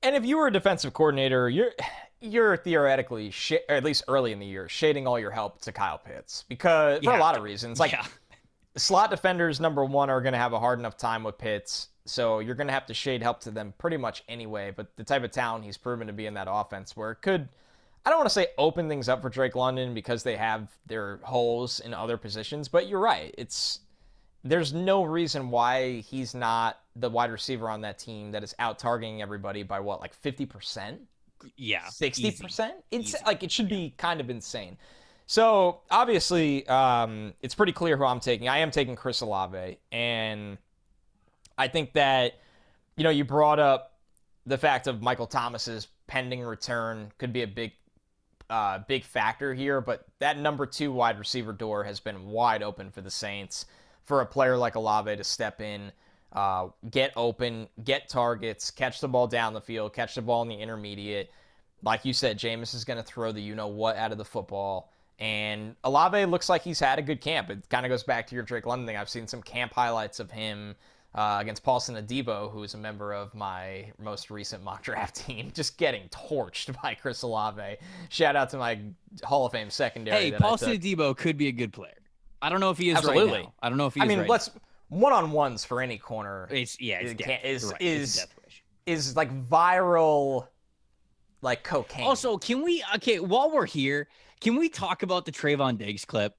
And 0.02 0.14
if 0.14 0.24
you 0.24 0.36
were 0.36 0.46
a 0.46 0.52
defensive 0.52 0.92
coordinator, 0.92 1.48
you're 1.48 1.72
you're 2.20 2.56
theoretically, 2.56 3.30
sh- 3.32 3.54
or 3.68 3.74
at 3.74 3.82
least 3.84 4.04
early 4.06 4.30
in 4.32 4.38
the 4.38 4.46
year, 4.46 4.68
shading 4.68 5.06
all 5.08 5.18
your 5.18 5.30
help 5.32 5.60
to 5.62 5.72
Kyle 5.72 5.98
Pitts 5.98 6.44
because 6.48 6.98
for 7.02 7.10
Yeah. 7.10 7.18
a 7.18 7.20
lot 7.20 7.36
of 7.36 7.42
reasons. 7.42 7.80
Like 7.80 7.90
yeah, 7.92 8.04
slot 8.76 9.10
defenders, 9.10 9.58
number 9.60 9.84
one, 9.84 10.08
are 10.10 10.20
going 10.20 10.34
to 10.34 10.38
have 10.38 10.52
a 10.52 10.58
hard 10.60 10.78
enough 10.78 10.96
time 10.96 11.24
with 11.24 11.36
Pitts, 11.36 11.88
so 12.08 12.38
you're 12.40 12.54
going 12.54 12.66
to 12.66 12.72
have 12.72 12.86
to 12.86 12.94
shade 12.94 13.22
help 13.22 13.40
to 13.40 13.50
them 13.50 13.74
pretty 13.78 13.96
much 13.96 14.24
anyway. 14.28 14.72
But 14.74 14.96
the 14.96 15.04
type 15.04 15.24
of 15.24 15.30
talent 15.30 15.64
he's 15.64 15.76
proven 15.76 16.06
to 16.06 16.12
be 16.12 16.26
in 16.26 16.34
that 16.34 16.48
offense, 16.50 16.96
where 16.96 17.10
it 17.10 17.22
could, 17.22 17.48
I 18.04 18.10
don't 18.10 18.18
want 18.18 18.28
to 18.28 18.34
say 18.34 18.48
open 18.56 18.88
things 18.88 19.08
up 19.08 19.22
for 19.22 19.28
Drake 19.28 19.54
London 19.54 19.94
because 19.94 20.22
they 20.22 20.36
have 20.36 20.70
their 20.86 21.18
holes 21.22 21.80
in 21.80 21.94
other 21.94 22.16
positions, 22.16 22.68
but 22.68 22.88
you're 22.88 23.00
right. 23.00 23.34
It's 23.36 23.80
there's 24.44 24.72
no 24.72 25.02
reason 25.02 25.50
why 25.50 26.00
he's 26.00 26.34
not 26.34 26.80
the 26.96 27.10
wide 27.10 27.30
receiver 27.30 27.68
on 27.68 27.80
that 27.82 27.98
team 27.98 28.32
that 28.32 28.42
is 28.42 28.54
out 28.58 28.78
targeting 28.78 29.20
everybody 29.20 29.62
by 29.62 29.80
what, 29.80 30.00
like 30.00 30.20
50%? 30.20 30.98
yeah, 31.56 31.82
60%? 31.86 32.72
It's 32.90 33.08
Easy. 33.08 33.18
like 33.26 33.42
it 33.42 33.50
should 33.50 33.68
be 33.68 33.94
kind 33.96 34.20
of 34.20 34.30
insane. 34.30 34.76
So 35.26 35.80
obviously, 35.90 36.66
um, 36.68 37.34
it's 37.42 37.54
pretty 37.54 37.72
clear 37.72 37.96
who 37.96 38.04
I'm 38.04 38.20
taking. 38.20 38.48
I 38.48 38.58
am 38.58 38.70
taking 38.70 38.96
Chris 38.96 39.20
Olave, 39.20 39.78
and 39.92 40.56
I 41.58 41.68
think 41.68 41.92
that 41.94 42.38
you 42.96 43.04
know 43.04 43.10
you 43.10 43.24
brought 43.24 43.58
up 43.58 43.92
the 44.46 44.56
fact 44.56 44.86
of 44.86 45.02
Michael 45.02 45.26
Thomas's 45.26 45.88
pending 46.06 46.42
return 46.42 47.12
could 47.18 47.32
be 47.32 47.42
a 47.42 47.46
big 47.46 47.72
uh, 48.48 48.78
big 48.88 49.04
factor 49.04 49.52
here, 49.52 49.80
but 49.80 50.06
that 50.20 50.38
number 50.38 50.64
two 50.64 50.90
wide 50.90 51.18
receiver 51.18 51.52
door 51.52 51.84
has 51.84 52.00
been 52.00 52.26
wide 52.26 52.62
open 52.62 52.90
for 52.90 53.02
the 53.02 53.10
Saints 53.10 53.66
for 54.04 54.22
a 54.22 54.26
player 54.26 54.56
like 54.56 54.74
Olave 54.74 55.14
to 55.14 55.22
step 55.22 55.60
in, 55.60 55.92
uh, 56.32 56.68
get 56.90 57.12
open, 57.14 57.68
get 57.84 58.08
targets, 58.08 58.70
catch 58.70 59.00
the 59.00 59.08
ball 59.08 59.26
down 59.26 59.52
the 59.52 59.60
field, 59.60 59.92
catch 59.92 60.14
the 60.14 60.22
ball 60.22 60.40
in 60.42 60.48
the 60.48 60.54
intermediate. 60.54 61.30
Like 61.82 62.06
you 62.06 62.14
said, 62.14 62.38
Jameis 62.38 62.74
is 62.74 62.84
going 62.84 62.96
to 62.96 63.02
throw 63.02 63.32
the 63.32 63.42
you 63.42 63.54
know 63.54 63.68
what 63.68 63.96
out 63.96 64.12
of 64.12 64.18
the 64.18 64.24
football. 64.24 64.90
And 65.18 65.74
Olave 65.84 66.24
looks 66.26 66.48
like 66.48 66.62
he's 66.62 66.80
had 66.80 66.98
a 66.98 67.02
good 67.02 67.20
camp. 67.20 67.50
It 67.50 67.68
kind 67.68 67.84
of 67.84 67.90
goes 67.90 68.04
back 68.04 68.28
to 68.28 68.34
your 68.34 68.44
Drake 68.44 68.66
London 68.66 68.86
thing. 68.86 68.96
I've 68.96 69.08
seen 69.10 69.26
some 69.26 69.42
camp 69.42 69.74
highlights 69.74 70.20
of 70.20 70.30
him 70.30 70.76
uh, 71.14 71.38
against 71.40 71.62
Paulson 71.62 71.94
Adebo, 71.94 72.50
who 72.50 72.62
is 72.62 72.74
a 72.74 72.78
member 72.78 73.12
of 73.12 73.34
my 73.34 73.90
most 73.98 74.30
recent 74.30 74.62
mock 74.62 74.82
draft 74.82 75.16
team, 75.26 75.50
just 75.54 75.78
getting 75.78 76.08
torched 76.08 76.80
by 76.82 76.94
Chris 76.94 77.22
Olave. 77.22 77.76
Shout 78.08 78.36
out 78.36 78.50
to 78.50 78.58
my 78.58 78.78
Hall 79.24 79.46
of 79.46 79.52
Fame 79.52 79.70
secondary. 79.70 80.30
Hey, 80.30 80.32
Paulson 80.32 80.72
Adebo 80.72 81.16
could 81.16 81.36
be 81.36 81.48
a 81.48 81.52
good 81.52 81.72
player. 81.72 81.94
I 82.40 82.50
don't 82.50 82.60
know 82.60 82.70
if 82.70 82.78
he 82.78 82.90
is 82.90 82.98
Absolutely. 82.98 83.32
right 83.32 83.44
now. 83.44 83.54
I 83.62 83.68
don't 83.68 83.78
know 83.78 83.86
if 83.86 83.94
he 83.94 84.00
I 84.00 84.06
mean, 84.06 84.20
right 84.20 84.28
let's 84.28 84.50
one 84.88 85.12
on 85.12 85.32
ones 85.32 85.64
for 85.64 85.80
any 85.80 85.98
corner. 85.98 86.48
It's 86.50 86.80
yeah, 86.80 87.00
it's 87.00 87.14
death. 87.14 87.40
is 87.44 87.64
right. 87.64 87.82
is 87.82 88.26
is 88.86 89.16
like 89.16 89.30
viral, 89.48 90.46
like 91.42 91.64
cocaine. 91.64 92.06
Also, 92.06 92.38
can 92.38 92.62
we 92.62 92.84
okay 92.96 93.20
while 93.20 93.50
we're 93.50 93.66
here? 93.66 94.08
Can 94.40 94.56
we 94.56 94.68
talk 94.68 95.02
about 95.02 95.24
the 95.24 95.32
Trevon 95.32 95.78
Diggs 95.78 96.04
clip? 96.04 96.36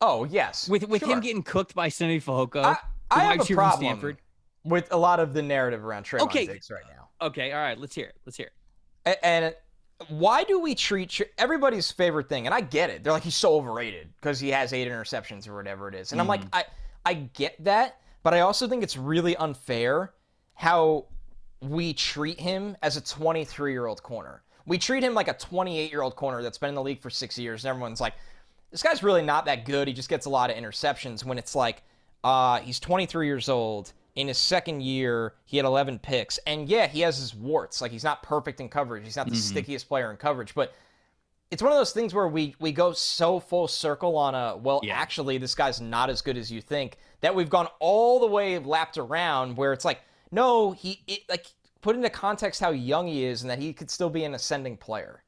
Oh 0.00 0.24
yes, 0.24 0.68
with 0.68 0.88
with 0.88 1.00
sure. 1.00 1.10
him 1.10 1.20
getting 1.20 1.42
cooked 1.42 1.74
by 1.74 1.88
Simi 1.88 2.20
Fehoko. 2.20 2.64
I, 2.64 2.76
I 3.10 3.20
have 3.20 3.40
a 3.40 3.54
problem 3.54 4.16
with 4.64 4.92
a 4.92 4.96
lot 4.96 5.20
of 5.20 5.32
the 5.32 5.42
narrative 5.42 5.84
around 5.84 6.04
Trevon 6.04 6.22
okay. 6.22 6.46
Diggs 6.46 6.70
right 6.70 6.84
now. 6.88 7.26
Okay, 7.26 7.52
all 7.52 7.60
right, 7.60 7.78
let's 7.78 7.94
hear 7.94 8.06
it. 8.06 8.16
Let's 8.24 8.36
hear 8.36 8.50
it. 9.06 9.18
And, 9.22 9.54
why 10.08 10.44
do 10.44 10.58
we 10.58 10.74
treat 10.74 11.20
everybody's 11.36 11.90
favorite 11.90 12.28
thing? 12.28 12.46
And 12.46 12.54
I 12.54 12.60
get 12.60 12.90
it. 12.90 13.04
They're 13.04 13.12
like 13.12 13.22
he's 13.22 13.36
so 13.36 13.54
overrated 13.54 14.08
because 14.16 14.40
he 14.40 14.48
has 14.48 14.72
eight 14.72 14.88
interceptions 14.88 15.46
or 15.46 15.54
whatever 15.54 15.88
it 15.88 15.94
is. 15.94 16.12
And 16.12 16.18
mm. 16.18 16.22
I'm 16.22 16.28
like, 16.28 16.40
mm-hmm. 16.40 16.54
I 16.54 16.64
I 17.04 17.14
get 17.14 17.62
that, 17.64 18.00
but 18.22 18.34
I 18.34 18.40
also 18.40 18.68
think 18.68 18.82
it's 18.82 18.96
really 18.96 19.36
unfair 19.36 20.14
how 20.54 21.06
we 21.60 21.92
treat 21.92 22.40
him 22.40 22.76
as 22.82 22.96
a 22.96 23.00
23 23.00 23.72
year 23.72 23.86
old 23.86 24.02
corner. 24.02 24.42
We 24.66 24.78
treat 24.78 25.02
him 25.02 25.14
like 25.14 25.28
a 25.28 25.34
28 25.34 25.90
year 25.90 26.02
old 26.02 26.16
corner 26.16 26.42
that's 26.42 26.58
been 26.58 26.70
in 26.70 26.74
the 26.74 26.82
league 26.82 27.00
for 27.00 27.10
six 27.10 27.38
years, 27.38 27.64
and 27.64 27.70
everyone's 27.70 28.00
like, 28.00 28.14
this 28.70 28.82
guy's 28.82 29.02
really 29.02 29.22
not 29.22 29.46
that 29.46 29.64
good. 29.64 29.88
He 29.88 29.94
just 29.94 30.08
gets 30.08 30.26
a 30.26 30.30
lot 30.30 30.50
of 30.50 30.56
interceptions. 30.56 31.24
When 31.24 31.38
it's 31.38 31.54
like, 31.54 31.82
uh, 32.24 32.60
he's 32.60 32.80
23 32.80 33.26
years 33.26 33.48
old. 33.48 33.92
In 34.16 34.28
his 34.28 34.38
second 34.38 34.82
year, 34.82 35.34
he 35.44 35.56
had 35.56 35.64
11 35.64 36.00
picks. 36.00 36.38
And 36.38 36.68
yeah, 36.68 36.86
he 36.86 37.00
has 37.00 37.16
his 37.16 37.34
warts. 37.34 37.80
Like, 37.80 37.92
he's 37.92 38.04
not 38.04 38.22
perfect 38.22 38.60
in 38.60 38.68
coverage. 38.68 39.04
He's 39.04 39.16
not 39.16 39.26
the 39.26 39.32
mm-hmm. 39.32 39.40
stickiest 39.40 39.88
player 39.88 40.10
in 40.10 40.16
coverage. 40.16 40.54
But 40.54 40.74
it's 41.50 41.62
one 41.62 41.72
of 41.72 41.78
those 41.78 41.92
things 41.92 42.12
where 42.12 42.28
we, 42.28 42.54
we 42.58 42.72
go 42.72 42.92
so 42.92 43.40
full 43.40 43.68
circle 43.68 44.16
on 44.16 44.34
a, 44.34 44.56
well, 44.56 44.80
yeah. 44.82 44.94
actually, 44.94 45.38
this 45.38 45.54
guy's 45.54 45.80
not 45.80 46.10
as 46.10 46.22
good 46.22 46.36
as 46.36 46.50
you 46.50 46.60
think, 46.60 46.98
that 47.20 47.34
we've 47.34 47.50
gone 47.50 47.68
all 47.78 48.20
the 48.20 48.26
way 48.26 48.58
lapped 48.58 48.98
around 48.98 49.56
where 49.56 49.72
it's 49.72 49.84
like, 49.84 50.00
no, 50.32 50.72
he, 50.72 51.02
it, 51.06 51.20
like, 51.28 51.46
put 51.80 51.96
into 51.96 52.10
context 52.10 52.60
how 52.60 52.70
young 52.70 53.06
he 53.06 53.24
is 53.24 53.42
and 53.42 53.50
that 53.50 53.58
he 53.58 53.72
could 53.72 53.90
still 53.90 54.10
be 54.10 54.24
an 54.24 54.34
ascending 54.34 54.76
player. 54.76 55.22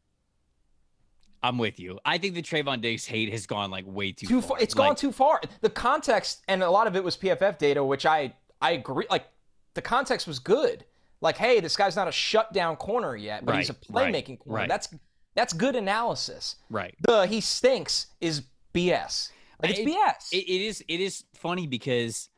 I'm 1.43 1.59
with 1.59 1.81
you. 1.81 1.99
I 2.05 2.19
think 2.19 2.35
the 2.35 2.43
Trevon 2.43 2.81
Diggs 2.81 3.05
hate 3.05 3.33
has 3.33 3.47
gone 3.47 3.71
like 3.71 3.85
way 3.87 4.13
too, 4.13 4.27
too 4.27 4.43
far. 4.43 4.59
It's 4.61 4.77
like, 4.77 4.89
gone 4.89 4.97
too 4.97 5.13
far. 5.13 5.41
The 5.61 5.71
context 5.71 6.43
and 6.49 6.63
a 6.63 6.71
lot 6.71 6.87
of 6.87 6.95
it 6.95 7.03
was 7.03 7.17
PFF 7.17 7.59
data, 7.59 7.83
which 7.83 8.07
I 8.07 8.33
I 8.61 8.73
agree. 8.73 9.07
Like 9.11 9.27
the 9.75 9.83
context 9.83 10.27
was 10.27 10.39
good. 10.39 10.85
Like, 11.21 11.37
hey, 11.37 11.61
this 11.61 11.77
guy's 11.77 11.97
not 11.97 12.09
a 12.09 12.13
shutdown 12.13 12.77
corner 12.77 13.17
yet, 13.17 13.45
but 13.45 13.53
right, 13.53 13.59
he's 13.59 13.71
a 13.71 13.75
playmaking 13.75 14.31
right, 14.31 14.39
corner. 14.39 14.59
Right. 14.59 14.69
That's 14.69 14.89
that's 15.35 15.53
good 15.53 15.77
analysis. 15.77 16.57
Right. 16.71 16.95
The 17.01 17.27
he 17.27 17.41
stinks 17.41 18.07
is 18.21 18.43
BS. 18.75 19.31
Like 19.63 19.71
it's 19.71 19.81
it, 19.81 19.87
BS. 19.87 20.33
It, 20.33 20.49
it 20.49 20.67
is. 20.67 20.85
It 20.89 21.01
is 21.01 21.25
funny 21.35 21.67
because 21.67 22.29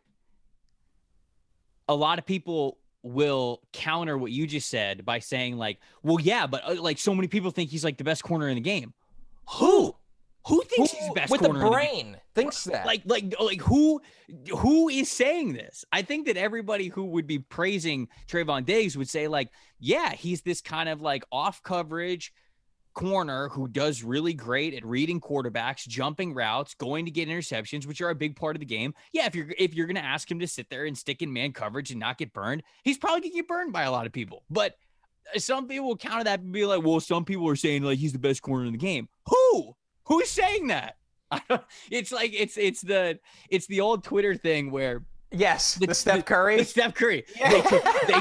a 1.88 1.94
lot 1.94 2.18
of 2.18 2.26
people 2.26 2.78
will 3.05 3.61
counter 3.72 4.16
what 4.16 4.32
you 4.32 4.46
just 4.46 4.68
said 4.68 5.05
by 5.05 5.18
saying 5.18 5.57
like, 5.57 5.78
well, 6.02 6.18
yeah, 6.20 6.46
but 6.46 6.62
uh, 6.64 6.80
like 6.80 6.98
so 6.98 7.14
many 7.14 7.28
people 7.28 7.50
think 7.50 7.70
he's 7.70 7.84
like 7.84 7.98
the 7.98 8.05
best 8.05 8.24
corner 8.24 8.48
in 8.48 8.55
the 8.57 8.61
game. 8.61 8.94
Who? 9.50 9.94
Who 10.46 10.62
thinks 10.62 10.92
who, 10.92 10.98
he's 10.98 11.11
best 11.14 11.30
with 11.30 11.42
the 11.42 11.50
brain 11.50 12.12
the 12.12 12.18
thinks 12.34 12.64
that? 12.64 12.86
Like, 12.86 13.02
like, 13.05 13.34
like 13.38 13.61
who, 13.61 14.00
who 14.50 14.88
is 14.88 15.11
saying 15.11 15.52
this? 15.52 15.84
I 15.92 16.02
think 16.02 16.26
that 16.26 16.36
everybody 16.36 16.88
who 16.88 17.05
would 17.05 17.26
be 17.26 17.38
praising 17.38 18.09
Trevon 18.26 18.64
Diggs 18.64 18.96
would 18.96 19.09
say 19.09 19.28
like, 19.28 19.50
yeah, 19.78 20.12
he's 20.12 20.42
this 20.42 20.61
kind 20.61 20.88
of 20.88 21.00
like 21.00 21.24
off 21.30 21.62
coverage, 21.62 22.32
corner 22.95 23.49
who 23.49 23.68
does 23.68 24.03
really 24.03 24.32
great 24.32 24.74
at 24.74 24.84
reading 24.84 25.20
quarterbacks, 25.20 25.86
jumping 25.86 26.32
routes, 26.32 26.74
going 26.74 27.05
to 27.05 27.11
get 27.11 27.28
interceptions, 27.28 27.86
which 27.86 28.01
are 28.01 28.11
a 28.11 28.14
big 28.14 28.36
part 28.36 28.57
of 28.57 28.61
the 28.61 28.66
game. 28.66 28.95
Yeah, 29.12 29.26
if 29.26 29.34
you're 29.34 29.53
if 29.59 29.74
you're 29.74 29.86
going 29.86 29.97
to 29.97 30.05
ask 30.05 30.30
him 30.30 30.40
to 30.40 30.47
sit 30.47 30.70
there 30.70 30.86
and 30.86 30.97
stick 30.97 31.20
in 31.22 31.32
man 31.32 31.53
coverage 31.53 31.90
and 31.90 32.01
not 32.01 32.18
get 32.18 32.32
burned, 32.32 32.62
he's 32.82 32.99
probably 32.99 33.20
going 33.20 33.32
to 33.32 33.36
get 33.36 33.49
burned 33.49 33.72
by 33.72 33.82
a 33.82 33.90
lot 33.90 34.07
of 34.07 34.12
people. 34.12 34.45
But 34.49 34.76
uh, 35.34 35.38
some 35.38 35.68
people 35.68 35.88
will 35.88 35.97
counter 35.97 36.24
that 36.24 36.40
and 36.40 36.53
be 36.53 36.64
like, 36.64 36.82
"Well, 36.82 37.01
some 37.01 37.24
people 37.24 37.49
are 37.49 37.57
saying 37.57 37.82
like 37.82 37.99
he's 37.99 38.12
the 38.12 38.18
best 38.18 38.42
corner 38.42 38.64
in 38.66 38.72
the 38.72 38.78
game." 38.78 39.09
Who? 39.28 39.74
Who's 40.05 40.30
saying 40.30 40.68
that? 40.68 40.97
it's 41.90 42.12
like 42.12 42.32
it's 42.34 42.57
it's 42.57 42.80
the 42.80 43.18
it's 43.51 43.66
the 43.66 43.80
old 43.80 44.05
Twitter 44.05 44.34
thing 44.34 44.70
where 44.70 45.03
Yes, 45.31 45.75
the, 45.75 45.87
the 45.89 45.95
Steph 45.95 46.25
Curry. 46.25 46.59
The 46.59 46.64
Steph 46.64 46.95
Curry. 46.95 47.25
Yeah. 47.37 47.51
They, 48.07 48.20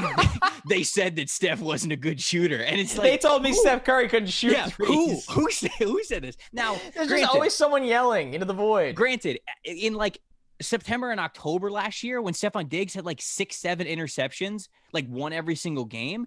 they, 0.68 0.82
said 0.82 1.16
that 1.16 1.30
Steph 1.30 1.60
wasn't 1.60 1.92
a 1.92 1.96
good 1.96 2.20
shooter, 2.20 2.62
and 2.62 2.80
it's 2.80 2.96
like 2.96 3.04
they 3.04 3.18
told 3.18 3.42
me 3.42 3.50
who? 3.50 3.56
Steph 3.56 3.84
Curry 3.84 4.08
couldn't 4.08 4.28
shoot. 4.28 4.52
Yeah, 4.52 4.66
threes. 4.66 4.88
who 5.26 5.40
who 5.40 5.50
said, 5.50 5.70
who 5.78 6.02
said 6.04 6.22
this? 6.22 6.36
Now, 6.52 6.74
there's 6.94 7.08
granted, 7.08 7.20
just 7.22 7.34
always 7.34 7.54
someone 7.54 7.84
yelling 7.84 8.34
into 8.34 8.46
the 8.46 8.54
void. 8.54 8.94
Granted, 8.94 9.40
in 9.64 9.94
like 9.94 10.18
September 10.60 11.10
and 11.10 11.20
October 11.20 11.70
last 11.70 12.02
year, 12.02 12.20
when 12.20 12.34
Stefon 12.34 12.68
Diggs 12.68 12.94
had 12.94 13.04
like 13.04 13.20
six, 13.20 13.56
seven 13.56 13.86
interceptions, 13.86 14.68
like 14.92 15.06
one 15.08 15.32
every 15.32 15.56
single 15.56 15.84
game, 15.84 16.26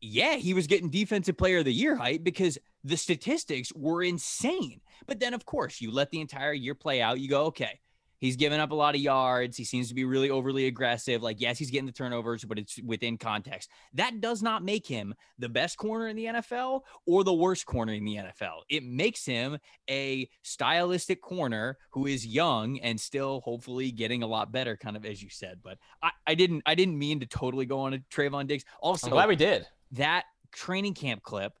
yeah, 0.00 0.36
he 0.36 0.54
was 0.54 0.66
getting 0.66 0.90
Defensive 0.90 1.36
Player 1.36 1.58
of 1.58 1.64
the 1.64 1.72
Year 1.72 1.96
hype 1.96 2.24
because 2.24 2.58
the 2.82 2.96
statistics 2.96 3.72
were 3.74 4.02
insane. 4.02 4.80
But 5.06 5.20
then, 5.20 5.34
of 5.34 5.44
course, 5.46 5.80
you 5.80 5.90
let 5.90 6.10
the 6.10 6.20
entire 6.20 6.52
year 6.52 6.74
play 6.74 7.00
out. 7.00 7.20
You 7.20 7.28
go, 7.28 7.46
okay 7.46 7.80
He's 8.18 8.36
given 8.36 8.60
up 8.60 8.70
a 8.70 8.74
lot 8.74 8.94
of 8.94 9.00
yards. 9.00 9.56
He 9.56 9.64
seems 9.64 9.88
to 9.88 9.94
be 9.94 10.04
really 10.04 10.30
overly 10.30 10.66
aggressive. 10.66 11.22
Like, 11.22 11.40
yes, 11.40 11.58
he's 11.58 11.70
getting 11.70 11.86
the 11.86 11.92
turnovers, 11.92 12.44
but 12.44 12.58
it's 12.58 12.80
within 12.82 13.18
context. 13.18 13.70
That 13.94 14.20
does 14.20 14.42
not 14.42 14.64
make 14.64 14.86
him 14.86 15.14
the 15.38 15.48
best 15.48 15.76
corner 15.76 16.08
in 16.08 16.16
the 16.16 16.26
NFL 16.26 16.82
or 17.06 17.24
the 17.24 17.34
worst 17.34 17.66
corner 17.66 17.92
in 17.92 18.04
the 18.04 18.16
NFL. 18.16 18.60
It 18.68 18.84
makes 18.84 19.24
him 19.24 19.58
a 19.90 20.28
stylistic 20.42 21.20
corner 21.20 21.78
who 21.90 22.06
is 22.06 22.26
young 22.26 22.78
and 22.80 22.98
still 23.00 23.40
hopefully 23.40 23.90
getting 23.90 24.22
a 24.22 24.26
lot 24.26 24.52
better, 24.52 24.76
kind 24.76 24.96
of 24.96 25.04
as 25.04 25.22
you 25.22 25.28
said. 25.30 25.58
But 25.62 25.78
I, 26.02 26.10
I 26.26 26.34
didn't 26.34 26.62
I 26.66 26.74
didn't 26.74 26.98
mean 26.98 27.20
to 27.20 27.26
totally 27.26 27.66
go 27.66 27.80
on 27.80 27.94
a 27.94 27.98
Trevon 27.98 28.46
Diggs. 28.46 28.64
Also, 28.80 29.08
I'm 29.08 29.12
glad 29.12 29.28
we 29.28 29.36
did. 29.36 29.66
That 29.92 30.24
training 30.52 30.94
camp 30.94 31.22
clip, 31.22 31.52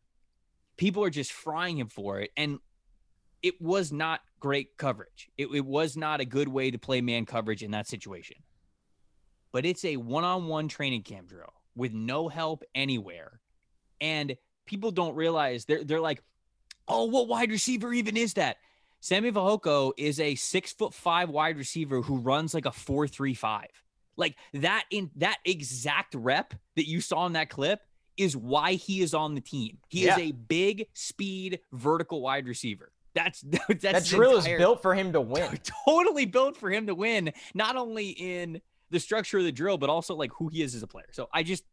people 0.76 1.04
are 1.04 1.10
just 1.10 1.32
frying 1.32 1.78
him 1.78 1.88
for 1.88 2.20
it. 2.20 2.30
And 2.36 2.58
it 3.44 3.60
was 3.60 3.92
not 3.92 4.20
great 4.40 4.78
coverage. 4.78 5.28
It, 5.36 5.48
it 5.54 5.66
was 5.66 5.98
not 5.98 6.20
a 6.20 6.24
good 6.24 6.48
way 6.48 6.70
to 6.70 6.78
play 6.78 7.02
man 7.02 7.26
coverage 7.26 7.62
in 7.62 7.72
that 7.72 7.86
situation. 7.86 8.38
But 9.52 9.66
it's 9.66 9.84
a 9.84 9.98
one 9.98 10.24
on 10.24 10.46
one 10.46 10.66
training 10.66 11.02
camp 11.02 11.28
drill 11.28 11.52
with 11.76 11.92
no 11.92 12.28
help 12.28 12.64
anywhere. 12.74 13.40
And 14.00 14.34
people 14.64 14.90
don't 14.92 15.14
realize 15.14 15.66
they're, 15.66 15.84
they're 15.84 16.00
like, 16.00 16.22
oh, 16.88 17.04
what 17.04 17.28
wide 17.28 17.50
receiver 17.50 17.92
even 17.92 18.16
is 18.16 18.32
that? 18.34 18.56
Simi 19.00 19.30
Fehoko 19.30 19.92
is 19.98 20.20
a 20.20 20.34
six 20.36 20.72
foot 20.72 20.94
five 20.94 21.28
wide 21.28 21.58
receiver 21.58 22.00
who 22.00 22.16
runs 22.16 22.54
like 22.54 22.64
a 22.64 22.72
four 22.72 23.06
three 23.06 23.34
five. 23.34 23.68
Like 24.16 24.36
that 24.54 24.84
in 24.90 25.10
that 25.16 25.36
exact 25.44 26.14
rep 26.14 26.54
that 26.76 26.88
you 26.88 27.02
saw 27.02 27.26
in 27.26 27.34
that 27.34 27.50
clip 27.50 27.80
is 28.16 28.34
why 28.34 28.74
he 28.74 29.02
is 29.02 29.12
on 29.12 29.34
the 29.34 29.42
team. 29.42 29.76
He 29.90 30.06
yeah. 30.06 30.14
is 30.14 30.18
a 30.18 30.32
big 30.32 30.86
speed 30.94 31.60
vertical 31.72 32.22
wide 32.22 32.46
receiver. 32.46 32.90
That's 33.14 33.40
that's 33.68 33.82
that 33.82 34.04
drill 34.04 34.38
entire, 34.38 34.56
is 34.56 34.58
built 34.58 34.82
for 34.82 34.94
him 34.94 35.12
to 35.12 35.20
win. 35.20 35.58
Totally 35.86 36.26
built 36.26 36.56
for 36.56 36.70
him 36.70 36.86
to 36.86 36.94
win, 36.94 37.32
not 37.54 37.76
only 37.76 38.10
in 38.10 38.60
the 38.90 39.00
structure 39.00 39.38
of 39.38 39.44
the 39.44 39.52
drill, 39.52 39.78
but 39.78 39.90
also 39.90 40.14
like 40.14 40.32
who 40.32 40.48
he 40.48 40.62
is 40.62 40.74
as 40.74 40.82
a 40.82 40.86
player. 40.86 41.08
So 41.12 41.28
I 41.32 41.42
just 41.42 41.64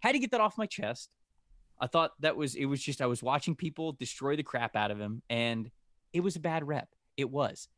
had 0.00 0.12
to 0.12 0.18
get 0.18 0.30
that 0.32 0.40
off 0.40 0.58
my 0.58 0.66
chest. 0.66 1.10
I 1.80 1.86
thought 1.86 2.12
that 2.20 2.36
was 2.36 2.54
it 2.54 2.66
was 2.66 2.82
just 2.82 3.00
I 3.00 3.06
was 3.06 3.22
watching 3.22 3.54
people 3.54 3.92
destroy 3.92 4.36
the 4.36 4.42
crap 4.42 4.76
out 4.76 4.90
of 4.90 4.98
him, 4.98 5.22
and 5.30 5.70
it 6.12 6.20
was 6.20 6.36
a 6.36 6.40
bad 6.40 6.66
rep. 6.66 6.88
It 7.16 7.30
was. 7.30 7.68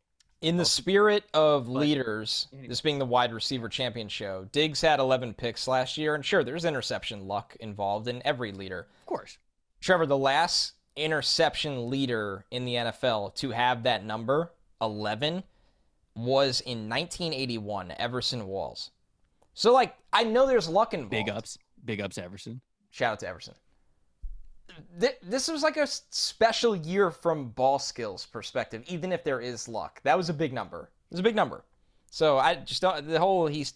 In 0.43 0.57
the 0.57 0.65
spirit 0.65 1.25
of 1.35 1.67
but, 1.67 1.73
leaders, 1.73 2.49
anyway. 2.51 2.69
this 2.69 2.81
being 2.81 2.99
the 2.99 3.05
wide 3.05 3.33
receiver 3.33 3.69
champion 3.69 4.09
show, 4.09 4.47
Diggs 4.53 4.81
had 4.81 4.99
11 4.99 5.35
picks 5.35 5.69
last 5.69 5.99
year, 5.99 6.15
and 6.15 6.25
sure, 6.25 6.43
there's 6.43 6.65
interception 6.65 7.29
luck 7.29 7.55
involved 7.61 8.09
in 8.09 8.23
every 8.25 8.51
leader. 8.51 8.87
Of 9.01 9.07
course. 9.07 9.37
Trevor, 9.83 10.07
the 10.07 10.17
last 10.17 10.73
interception 10.97 11.91
leader 11.91 12.45
in 12.51 12.65
the 12.65 12.75
NFL 12.75 13.35
to 13.37 13.51
have 13.51 13.83
that 13.85 14.05
number, 14.05 14.53
11, 14.81 15.43
was 16.15 16.61
in 16.61 16.89
1981, 16.89 17.95
Everson 17.99 18.47
Walls. 18.47 18.91
So, 19.55 19.73
like, 19.73 19.95
I 20.13 20.25
know 20.25 20.47
there's 20.47 20.69
luck 20.69 20.95
involved. 20.95 21.11
Big 21.11 21.29
ups. 21.29 21.59
Big 21.85 22.01
ups, 22.01 22.19
Everson. 22.19 22.61
Shout 22.91 23.13
out 23.13 23.21
to 23.21 23.29
Everson. 23.29 23.55
th- 25.01 25.19
this 25.23 25.49
was 25.49 25.63
like 25.63 25.77
a 25.77 25.87
special 25.87 26.75
year 26.77 27.11
from 27.11 27.51
ball 27.51 27.79
skills 27.79 28.27
perspective, 28.27 28.83
even 28.87 29.13
if 29.13 29.25
there 29.25 29.41
is 29.41 29.69
luck. 29.69 30.01
That 30.03 30.17
was 30.17 30.29
a 30.29 30.35
big 30.35 30.53
number. 30.53 30.91
It 31.11 31.15
was 31.15 31.21
a 31.21 31.25
big 31.25 31.37
number. 31.37 31.65
So 32.11 32.39
I 32.39 32.57
just 32.57 32.83
don't, 32.83 33.07
the 33.07 33.19
whole 33.19 33.47
he's, 33.47 33.75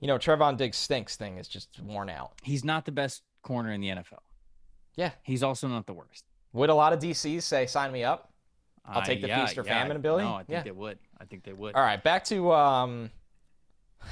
you 0.00 0.06
know, 0.06 0.18
Trevon 0.18 0.56
Diggs 0.56 0.76
stinks 0.76 1.16
thing 1.16 1.38
is 1.38 1.48
just 1.48 1.80
worn 1.82 2.10
out. 2.10 2.32
He's 2.42 2.64
not 2.64 2.84
the 2.84 2.92
best 2.92 3.22
corner 3.42 3.72
in 3.72 3.80
the 3.80 3.88
NFL. 3.88 4.20
Yeah. 4.96 5.12
He's 5.22 5.42
also 5.42 5.68
not 5.68 5.86
the 5.86 5.94
worst. 5.94 6.24
Would 6.52 6.70
a 6.70 6.74
lot 6.74 6.92
of 6.92 6.98
DCs 6.98 7.42
say, 7.42 7.66
sign 7.66 7.92
me 7.92 8.04
up? 8.04 8.32
I'll 8.84 9.02
Uh, 9.02 9.04
take 9.04 9.20
the 9.20 9.28
yeah, 9.28 9.44
feast 9.44 9.56
or 9.58 9.64
yeah. 9.64 9.72
famine 9.80 9.96
ability? 9.96 10.24
No, 10.24 10.34
I 10.34 10.38
think 10.38 10.48
Yeah. 10.50 10.62
they 10.62 10.70
would. 10.72 10.98
I 11.20 11.24
think 11.24 11.44
they 11.44 11.52
would. 11.52 11.74
All 11.74 11.82
right, 11.82 12.02
back 12.02 12.24
to, 12.24 12.52
um, 12.52 13.10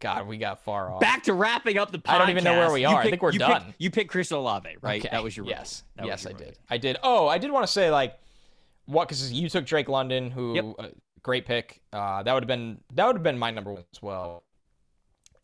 God, 0.00 0.26
we 0.26 0.36
got 0.38 0.64
far 0.64 0.90
off. 0.92 1.00
Back 1.00 1.22
to 1.24 1.32
wrapping 1.32 1.78
up 1.78 1.92
the 1.92 1.98
podcast. 1.98 2.14
I 2.14 2.18
don't 2.18 2.30
even 2.30 2.42
know 2.44 2.58
where 2.58 2.72
we 2.72 2.84
are. 2.84 3.00
I 3.00 3.08
think 3.10 3.22
we're 3.22 3.32
you 3.32 3.38
done. 3.38 3.66
Picked, 3.66 3.80
you 3.80 3.90
picked 3.90 4.10
Chris 4.10 4.30
Olave, 4.32 4.68
right? 4.80 5.00
Okay, 5.00 5.08
That 5.12 5.22
was 5.22 5.36
your 5.36 5.46
yes, 5.46 5.84
That 5.96 6.06
yes, 6.06 6.24
your 6.24 6.32
I 6.32 6.36
did. 6.36 6.58
I 6.70 6.78
did. 6.78 6.96
Oh, 7.02 7.28
I 7.28 7.38
did 7.38 7.50
want 7.52 7.64
to 7.66 7.72
say 7.72 7.90
like 7.90 8.18
what 8.86 9.06
because 9.08 9.32
you 9.32 9.48
took 9.48 9.64
Drake 9.64 9.88
London, 9.88 10.30
who 10.32 10.54
Yep. 10.56 10.64
uh, 10.78 10.88
great 11.22 11.46
pick. 11.46 11.82
Uh, 11.92 12.22
that 12.24 12.32
would 12.34 12.42
have 12.42 12.48
been 12.48 12.80
that 12.94 13.06
would 13.06 13.14
have 13.16 13.22
been 13.22 13.38
my 13.38 13.50
number 13.52 13.72
one 13.72 13.84
as 13.94 14.02
well. 14.02 14.42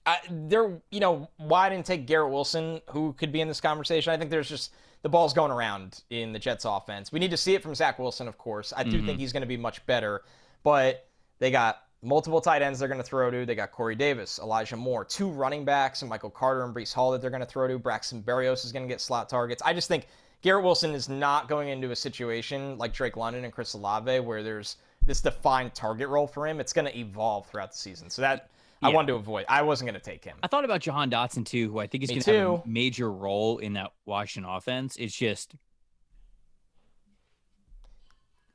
I, 0.08 0.18
there, 0.30 0.80
you 0.90 1.00
know, 1.00 1.28
why 1.36 1.66
I 1.66 1.68
didn't 1.70 1.84
take 1.86 2.06
Garrett 2.06 2.30
Wilson, 2.32 2.80
who 2.90 3.12
could 3.14 3.30
be 3.30 3.40
in 3.40 3.48
this 3.48 3.60
conversation? 3.60 4.12
I 4.12 4.16
think 4.16 4.30
there's 4.30 4.48
just 4.48 4.72
the 5.02 5.08
ball's 5.08 5.34
going 5.34 5.50
around 5.52 6.02
in 6.10 6.32
the 6.32 6.38
Jets 6.38 6.64
offense. 6.64 7.12
We 7.12 7.20
need 7.20 7.30
to 7.30 7.36
see 7.36 7.54
it 7.54 7.62
from 7.62 7.74
Zach 7.74 7.98
Wilson, 7.98 8.26
of 8.26 8.38
course. 8.38 8.72
I 8.76 8.84
do 8.84 9.00
Mhm. 9.02 9.06
think 9.06 9.18
he's 9.20 9.32
going 9.32 9.42
to 9.42 9.46
be 9.46 9.56
much 9.56 9.84
better, 9.86 10.22
but 10.62 11.06
they 11.38 11.50
got 11.50 11.82
multiple 12.02 12.40
tight 12.40 12.62
ends 12.62 12.78
they're 12.78 12.88
going 12.88 13.00
to 13.00 13.06
throw 13.06 13.30
to. 13.30 13.44
They 13.44 13.54
got 13.54 13.70
Corey 13.70 13.94
Davis, 13.94 14.38
Elijah 14.38 14.76
Moore, 14.76 15.04
two 15.04 15.28
running 15.28 15.64
backs, 15.64 16.02
and 16.02 16.08
Michael 16.08 16.30
Carter 16.30 16.62
and 16.64 16.74
Breece 16.74 16.94
Hall 16.94 17.10
that 17.12 17.20
they're 17.20 17.30
going 17.30 17.40
to 17.40 17.46
throw 17.46 17.68
to. 17.68 17.78
Braxton 17.78 18.22
Berrios 18.22 18.64
is 18.64 18.72
going 18.72 18.84
to 18.84 18.88
get 18.88 19.00
slot 19.00 19.28
targets. 19.28 19.62
I 19.64 19.72
just 19.74 19.88
think 19.88 20.06
Garrett 20.40 20.64
Wilson 20.64 20.92
is 20.94 21.08
not 21.08 21.48
going 21.48 21.68
into 21.68 21.90
a 21.90 21.96
situation 21.96 22.78
like 22.78 22.92
Drake 22.92 23.16
London 23.16 23.44
and 23.44 23.52
Chris 23.52 23.74
Olave 23.74 24.20
where 24.20 24.42
there's 24.42 24.76
this 25.04 25.20
defined 25.20 25.74
target 25.74 26.08
role 26.08 26.26
for 26.26 26.46
him. 26.46 26.60
It's 26.60 26.72
going 26.72 26.86
to 26.86 26.96
evolve 26.98 27.46
throughout 27.46 27.72
the 27.72 27.78
season. 27.78 28.08
So 28.10 28.22
that 28.22 28.48
I 28.80 28.90
wanted 28.90 29.08
to 29.08 29.14
avoid. 29.14 29.46
I 29.48 29.62
wasn't 29.62 29.90
going 29.90 30.00
to 30.00 30.04
take 30.04 30.24
him. 30.24 30.36
I 30.42 30.46
thought 30.46 30.64
about 30.64 30.80
Jahan 30.80 31.10
Dotson 31.10 31.44
too, 31.44 31.70
who 31.70 31.78
I 31.78 31.86
think 31.86 32.04
is 32.04 32.10
going 32.10 32.20
to 32.22 32.32
have 32.32 32.50
a 32.64 32.68
major 32.68 33.10
role 33.10 33.58
in 33.58 33.72
that 33.74 33.92
Washington 34.06 34.50
offense. 34.50 34.96
It's 34.96 35.14
just 35.14 35.54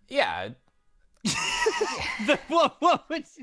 Yeah. 0.07 0.49
the 1.23 2.39
what, 2.47 2.75
what 2.79 3.09
was 3.09 3.39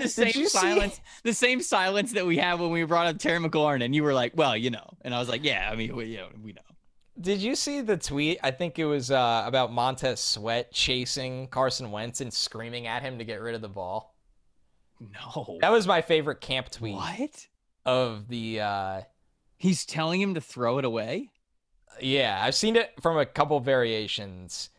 the 0.00 0.08
same 0.08 0.26
you 0.26 0.32
see- 0.32 0.48
silence, 0.48 1.00
the 1.24 1.32
same 1.32 1.60
silence 1.60 2.12
that 2.12 2.26
we 2.26 2.36
had 2.36 2.60
when 2.60 2.70
we 2.70 2.84
brought 2.84 3.06
up 3.06 3.18
Terry 3.18 3.38
McLaurin, 3.38 3.82
and 3.82 3.94
you 3.94 4.02
were 4.02 4.14
like, 4.14 4.32
"Well, 4.36 4.56
you 4.56 4.70
know," 4.70 4.86
and 5.02 5.14
I 5.14 5.18
was 5.18 5.28
like, 5.28 5.44
"Yeah, 5.44 5.68
I 5.70 5.74
mean, 5.74 5.96
we, 5.96 6.04
you 6.06 6.18
know, 6.18 6.28
we 6.42 6.52
know." 6.52 6.62
Did 7.20 7.40
you 7.40 7.56
see 7.56 7.80
the 7.80 7.96
tweet? 7.96 8.38
I 8.44 8.52
think 8.52 8.78
it 8.78 8.84
was 8.84 9.10
uh, 9.10 9.42
about 9.44 9.72
Montez 9.72 10.20
Sweat 10.20 10.70
chasing 10.72 11.48
Carson 11.48 11.90
Wentz 11.90 12.20
and 12.20 12.32
screaming 12.32 12.86
at 12.86 13.02
him 13.02 13.18
to 13.18 13.24
get 13.24 13.40
rid 13.40 13.56
of 13.56 13.60
the 13.60 13.68
ball. 13.68 14.14
No, 15.00 15.58
That 15.60 15.70
was 15.70 15.86
my 15.86 16.00
favorite 16.02 16.40
camp 16.40 16.70
tweet 16.70 16.94
what? 16.94 17.46
of 17.84 18.28
the. 18.28 18.60
Uh, 18.60 19.00
He's 19.56 19.84
telling 19.86 20.20
him 20.20 20.34
to 20.34 20.40
throw 20.40 20.78
it 20.78 20.84
away. 20.84 21.30
yeah, 22.00 22.38
I've 22.42 22.54
seen 22.54 22.76
it 22.76 22.92
from 23.00 23.18
a 23.18 23.26
couple 23.26 23.58
variations, 23.60 24.70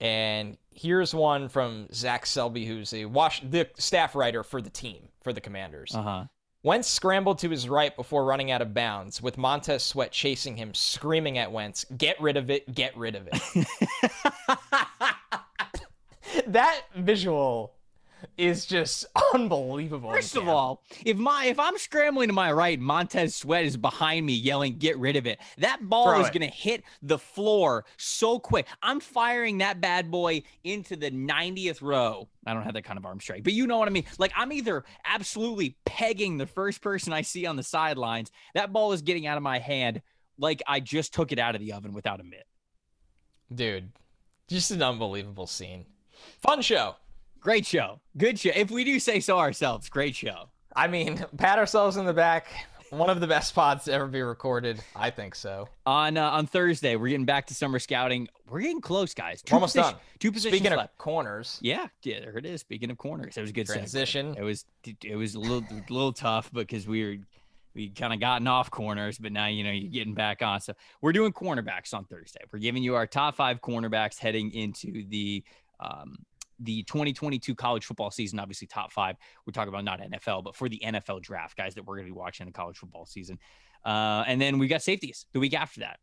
and 0.00 0.56
here's 0.70 1.12
one 1.14 1.48
from 1.48 1.88
Zach 1.92 2.24
Selby, 2.24 2.64
who's 2.64 2.92
a 2.94 3.04
wash 3.06 3.40
the 3.40 3.68
staff 3.78 4.14
writer 4.14 4.44
for 4.44 4.62
the 4.62 4.70
team 4.70 5.08
for 5.24 5.32
the 5.32 5.40
Commanders. 5.40 5.92
Uh 5.94 6.02
huh. 6.02 6.24
Wentz 6.64 6.88
scrambled 6.88 7.38
to 7.38 7.48
his 7.50 7.68
right 7.68 7.94
before 7.96 8.24
running 8.24 8.50
out 8.50 8.60
of 8.62 8.74
bounds, 8.74 9.22
with 9.22 9.38
Montez 9.38 9.82
Sweat 9.84 10.10
chasing 10.12 10.56
him, 10.56 10.74
screaming 10.74 11.38
at 11.38 11.50
Wentz, 11.50 11.84
"Get 11.96 12.20
rid 12.20 12.36
of 12.36 12.50
it! 12.50 12.72
Get 12.74 12.96
rid 12.96 13.14
of 13.16 13.28
it!" 13.32 13.66
that 16.46 16.82
visual 16.96 17.74
is 18.36 18.66
just 18.66 19.06
unbelievable. 19.34 20.10
First 20.10 20.36
of 20.36 20.48
all, 20.48 20.82
if 21.04 21.16
my 21.16 21.46
if 21.46 21.58
I'm 21.58 21.76
scrambling 21.78 22.28
to 22.28 22.32
my 22.34 22.52
right, 22.52 22.78
Montez 22.78 23.34
Sweat 23.34 23.64
is 23.64 23.76
behind 23.76 24.24
me 24.26 24.32
yelling, 24.32 24.78
"Get 24.78 24.98
rid 24.98 25.16
of 25.16 25.26
it!" 25.26 25.38
That 25.58 25.80
ball 25.88 26.06
Throw 26.12 26.20
is 26.20 26.28
it. 26.28 26.32
gonna 26.32 26.46
hit 26.46 26.84
the 27.02 27.18
floor 27.18 27.84
so 27.96 28.38
quick. 28.38 28.66
I'm 28.82 29.00
firing 29.00 29.58
that 29.58 29.80
bad 29.80 30.10
boy 30.10 30.42
into 30.64 30.96
the 30.96 31.10
90th 31.10 31.82
row. 31.82 32.28
I 32.46 32.54
don't 32.54 32.62
have 32.62 32.74
that 32.74 32.84
kind 32.84 32.98
of 32.98 33.04
arm 33.06 33.20
strength, 33.20 33.44
but 33.44 33.52
you 33.52 33.66
know 33.66 33.78
what 33.78 33.88
I 33.88 33.90
mean. 33.90 34.04
Like 34.18 34.32
I'm 34.36 34.52
either 34.52 34.84
absolutely 35.04 35.76
pegging 35.84 36.38
the 36.38 36.46
first 36.46 36.80
person 36.80 37.12
I 37.12 37.22
see 37.22 37.46
on 37.46 37.56
the 37.56 37.62
sidelines. 37.62 38.30
That 38.54 38.72
ball 38.72 38.92
is 38.92 39.02
getting 39.02 39.26
out 39.26 39.36
of 39.36 39.42
my 39.42 39.58
hand 39.58 40.02
like 40.38 40.62
I 40.66 40.80
just 40.80 41.12
took 41.12 41.32
it 41.32 41.38
out 41.38 41.54
of 41.54 41.60
the 41.60 41.72
oven 41.72 41.92
without 41.92 42.20
a 42.20 42.24
mitt. 42.24 42.46
dude, 43.54 43.90
just 44.48 44.70
an 44.70 44.82
unbelievable 44.82 45.46
scene. 45.46 45.84
Fun 46.40 46.62
show. 46.62 46.96
Great 47.40 47.64
show, 47.64 48.00
good 48.16 48.38
show. 48.38 48.50
If 48.54 48.70
we 48.70 48.84
do 48.84 48.98
say 48.98 49.20
so 49.20 49.38
ourselves, 49.38 49.88
great 49.88 50.14
show. 50.16 50.48
I 50.74 50.88
mean, 50.88 51.24
pat 51.36 51.58
ourselves 51.58 51.96
in 51.96 52.04
the 52.04 52.12
back. 52.12 52.46
One 52.90 53.10
of 53.10 53.20
the 53.20 53.26
best 53.26 53.54
pods 53.54 53.84
to 53.84 53.92
ever 53.92 54.06
be 54.06 54.22
recorded. 54.22 54.80
I 54.96 55.10
think 55.10 55.34
so. 55.34 55.68
On 55.86 56.16
uh, 56.16 56.30
on 56.30 56.46
Thursday, 56.46 56.96
we're 56.96 57.08
getting 57.08 57.26
back 57.26 57.46
to 57.48 57.54
summer 57.54 57.78
scouting. 57.78 58.28
We're 58.48 58.60
getting 58.62 58.80
close, 58.80 59.12
guys. 59.14 59.42
We're 59.50 59.56
almost 59.56 59.76
position- 59.76 59.92
done. 59.92 60.00
Two 60.18 60.32
positions 60.32 60.54
Speaking 60.58 60.72
of 60.72 60.78
left. 60.78 60.96
corners, 60.98 61.58
Yeah, 61.62 61.86
yeah, 62.02 62.20
there 62.20 62.38
it 62.38 62.46
is. 62.46 62.60
Speaking 62.62 62.90
of 62.90 62.96
corners, 62.98 63.36
it 63.36 63.40
was 63.42 63.50
a 63.50 63.52
good 63.52 63.66
transition. 63.66 64.34
It 64.38 64.42
was 64.42 64.64
it 65.04 65.16
was 65.16 65.34
a 65.34 65.38
little 65.40 65.58
a 65.70 65.92
little 65.92 66.12
tough 66.14 66.50
because 66.52 66.88
we 66.88 67.04
were 67.04 67.16
we 67.74 67.90
kind 67.90 68.12
of 68.14 68.20
gotten 68.20 68.46
off 68.48 68.70
corners, 68.70 69.18
but 69.18 69.32
now 69.32 69.46
you 69.46 69.62
know 69.64 69.70
you're 69.70 69.90
getting 69.92 70.14
back 70.14 70.40
on. 70.42 70.60
So 70.60 70.72
we're 71.02 71.12
doing 71.12 71.32
cornerbacks 71.32 71.92
on 71.92 72.04
Thursday. 72.06 72.40
We're 72.52 72.58
giving 72.58 72.82
you 72.82 72.94
our 72.96 73.06
top 73.06 73.36
five 73.36 73.60
cornerbacks 73.60 74.18
heading 74.18 74.50
into 74.52 75.06
the 75.08 75.44
um, 75.78 76.16
the 76.60 76.82
2022 76.84 77.54
college 77.54 77.84
football 77.84 78.10
season. 78.10 78.38
Obviously, 78.38 78.66
top 78.66 78.92
five. 78.92 79.16
We're 79.46 79.52
talking 79.52 79.68
about 79.68 79.84
not 79.84 80.00
NFL, 80.00 80.44
but 80.44 80.56
for 80.56 80.68
the 80.68 80.80
NFL 80.84 81.22
draft, 81.22 81.56
guys 81.56 81.74
that 81.74 81.84
we're 81.84 81.96
going 81.96 82.06
to 82.06 82.12
be 82.12 82.18
watching 82.18 82.46
in 82.46 82.52
the 82.52 82.56
college 82.56 82.78
football 82.78 83.06
season. 83.06 83.38
Uh, 83.84 84.24
and 84.26 84.40
then 84.40 84.58
we 84.58 84.66
got 84.68 84.82
safeties 84.82 85.26
the 85.32 85.40
week 85.40 85.54
after 85.54 85.80
that. 85.80 85.98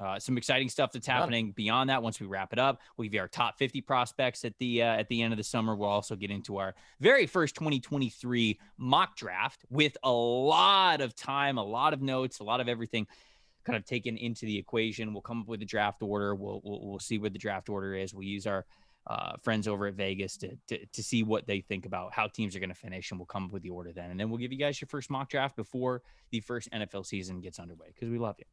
Uh, 0.00 0.16
some 0.18 0.38
exciting 0.38 0.68
stuff 0.68 0.92
that's 0.92 1.08
happening 1.08 1.50
beyond 1.56 1.90
that. 1.90 2.00
Once 2.00 2.20
we 2.20 2.26
wrap 2.26 2.52
it 2.52 2.58
up, 2.58 2.80
we'll 2.96 3.04
give 3.04 3.14
you 3.14 3.20
our 3.20 3.26
top 3.26 3.58
50 3.58 3.80
prospects 3.80 4.44
at 4.44 4.56
the 4.58 4.80
uh, 4.80 4.86
at 4.86 5.08
the 5.08 5.20
end 5.22 5.32
of 5.32 5.36
the 5.38 5.44
summer. 5.44 5.74
We'll 5.74 5.88
also 5.88 6.14
get 6.14 6.30
into 6.30 6.58
our 6.58 6.76
very 7.00 7.26
first 7.26 7.56
2023 7.56 8.60
mock 8.76 9.16
draft 9.16 9.64
with 9.70 9.96
a 10.04 10.10
lot 10.10 11.00
of 11.00 11.16
time, 11.16 11.58
a 11.58 11.64
lot 11.64 11.94
of 11.94 12.00
notes, 12.00 12.38
a 12.38 12.44
lot 12.44 12.60
of 12.60 12.68
everything 12.68 13.08
kind 13.64 13.76
of 13.76 13.84
taken 13.84 14.16
into 14.16 14.46
the 14.46 14.56
equation. 14.56 15.12
We'll 15.12 15.20
come 15.20 15.40
up 15.40 15.48
with 15.48 15.62
a 15.62 15.66
draft 15.66 16.00
order. 16.00 16.32
We'll 16.36 16.60
we'll, 16.62 16.80
we'll 16.80 17.00
see 17.00 17.18
what 17.18 17.32
the 17.32 17.38
draft 17.38 17.68
order 17.68 17.96
is. 17.96 18.14
We'll 18.14 18.22
use 18.22 18.46
our 18.46 18.66
uh, 19.08 19.32
friends 19.42 19.66
over 19.66 19.86
at 19.86 19.94
Vegas 19.94 20.36
to, 20.36 20.56
to 20.68 20.84
to 20.86 21.02
see 21.02 21.22
what 21.22 21.46
they 21.46 21.60
think 21.60 21.86
about 21.86 22.12
how 22.14 22.26
teams 22.28 22.54
are 22.54 22.60
going 22.60 22.68
to 22.68 22.74
finish, 22.74 23.10
and 23.10 23.18
we'll 23.18 23.26
come 23.26 23.46
up 23.46 23.52
with 23.52 23.62
the 23.62 23.70
order 23.70 23.92
then. 23.92 24.10
And 24.10 24.20
then 24.20 24.28
we'll 24.28 24.38
give 24.38 24.52
you 24.52 24.58
guys 24.58 24.80
your 24.80 24.88
first 24.88 25.08
mock 25.10 25.30
draft 25.30 25.56
before 25.56 26.02
the 26.30 26.40
first 26.40 26.70
NFL 26.72 27.06
season 27.06 27.40
gets 27.40 27.58
underway 27.58 27.86
because 27.94 28.10
we 28.10 28.18
love 28.18 28.36
you. 28.38 28.44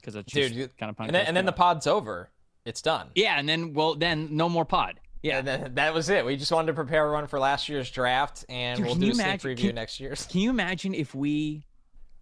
Because 0.00 0.14
that's 0.14 0.32
Dude, 0.32 0.52
you- 0.52 0.68
kind 0.78 0.90
of 0.90 0.96
And 1.00 1.14
then, 1.14 1.26
and 1.26 1.34
then 1.36 1.46
the 1.46 1.52
pod's 1.52 1.86
over. 1.86 2.30
It's 2.66 2.82
done. 2.82 3.08
yeah, 3.14 3.38
and 3.38 3.48
then 3.48 3.72
well, 3.72 3.94
then 3.94 4.28
no 4.36 4.48
more 4.48 4.64
pod. 4.66 5.00
Yeah, 5.22 5.38
And 5.38 5.48
then 5.48 5.74
that 5.76 5.94
was 5.94 6.10
it. 6.10 6.26
We 6.26 6.36
just 6.36 6.52
wanted 6.52 6.66
to 6.66 6.74
prepare 6.74 7.04
everyone 7.04 7.26
for 7.26 7.38
last 7.38 7.70
year's 7.70 7.90
draft, 7.90 8.44
and 8.50 8.76
Dude, 8.76 8.86
we'll 8.86 8.94
do 8.96 9.10
a 9.10 9.14
sneak 9.14 9.24
imagine- 9.24 9.50
preview 9.50 9.66
can- 9.68 9.74
next 9.74 10.00
year's. 10.00 10.26
Can 10.26 10.40
you 10.42 10.50
imagine 10.50 10.92
if 10.94 11.14
we 11.14 11.64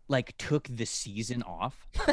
like 0.07 0.37
took 0.39 0.69
the 0.69 0.85
season 0.85 1.43
off? 1.43 1.89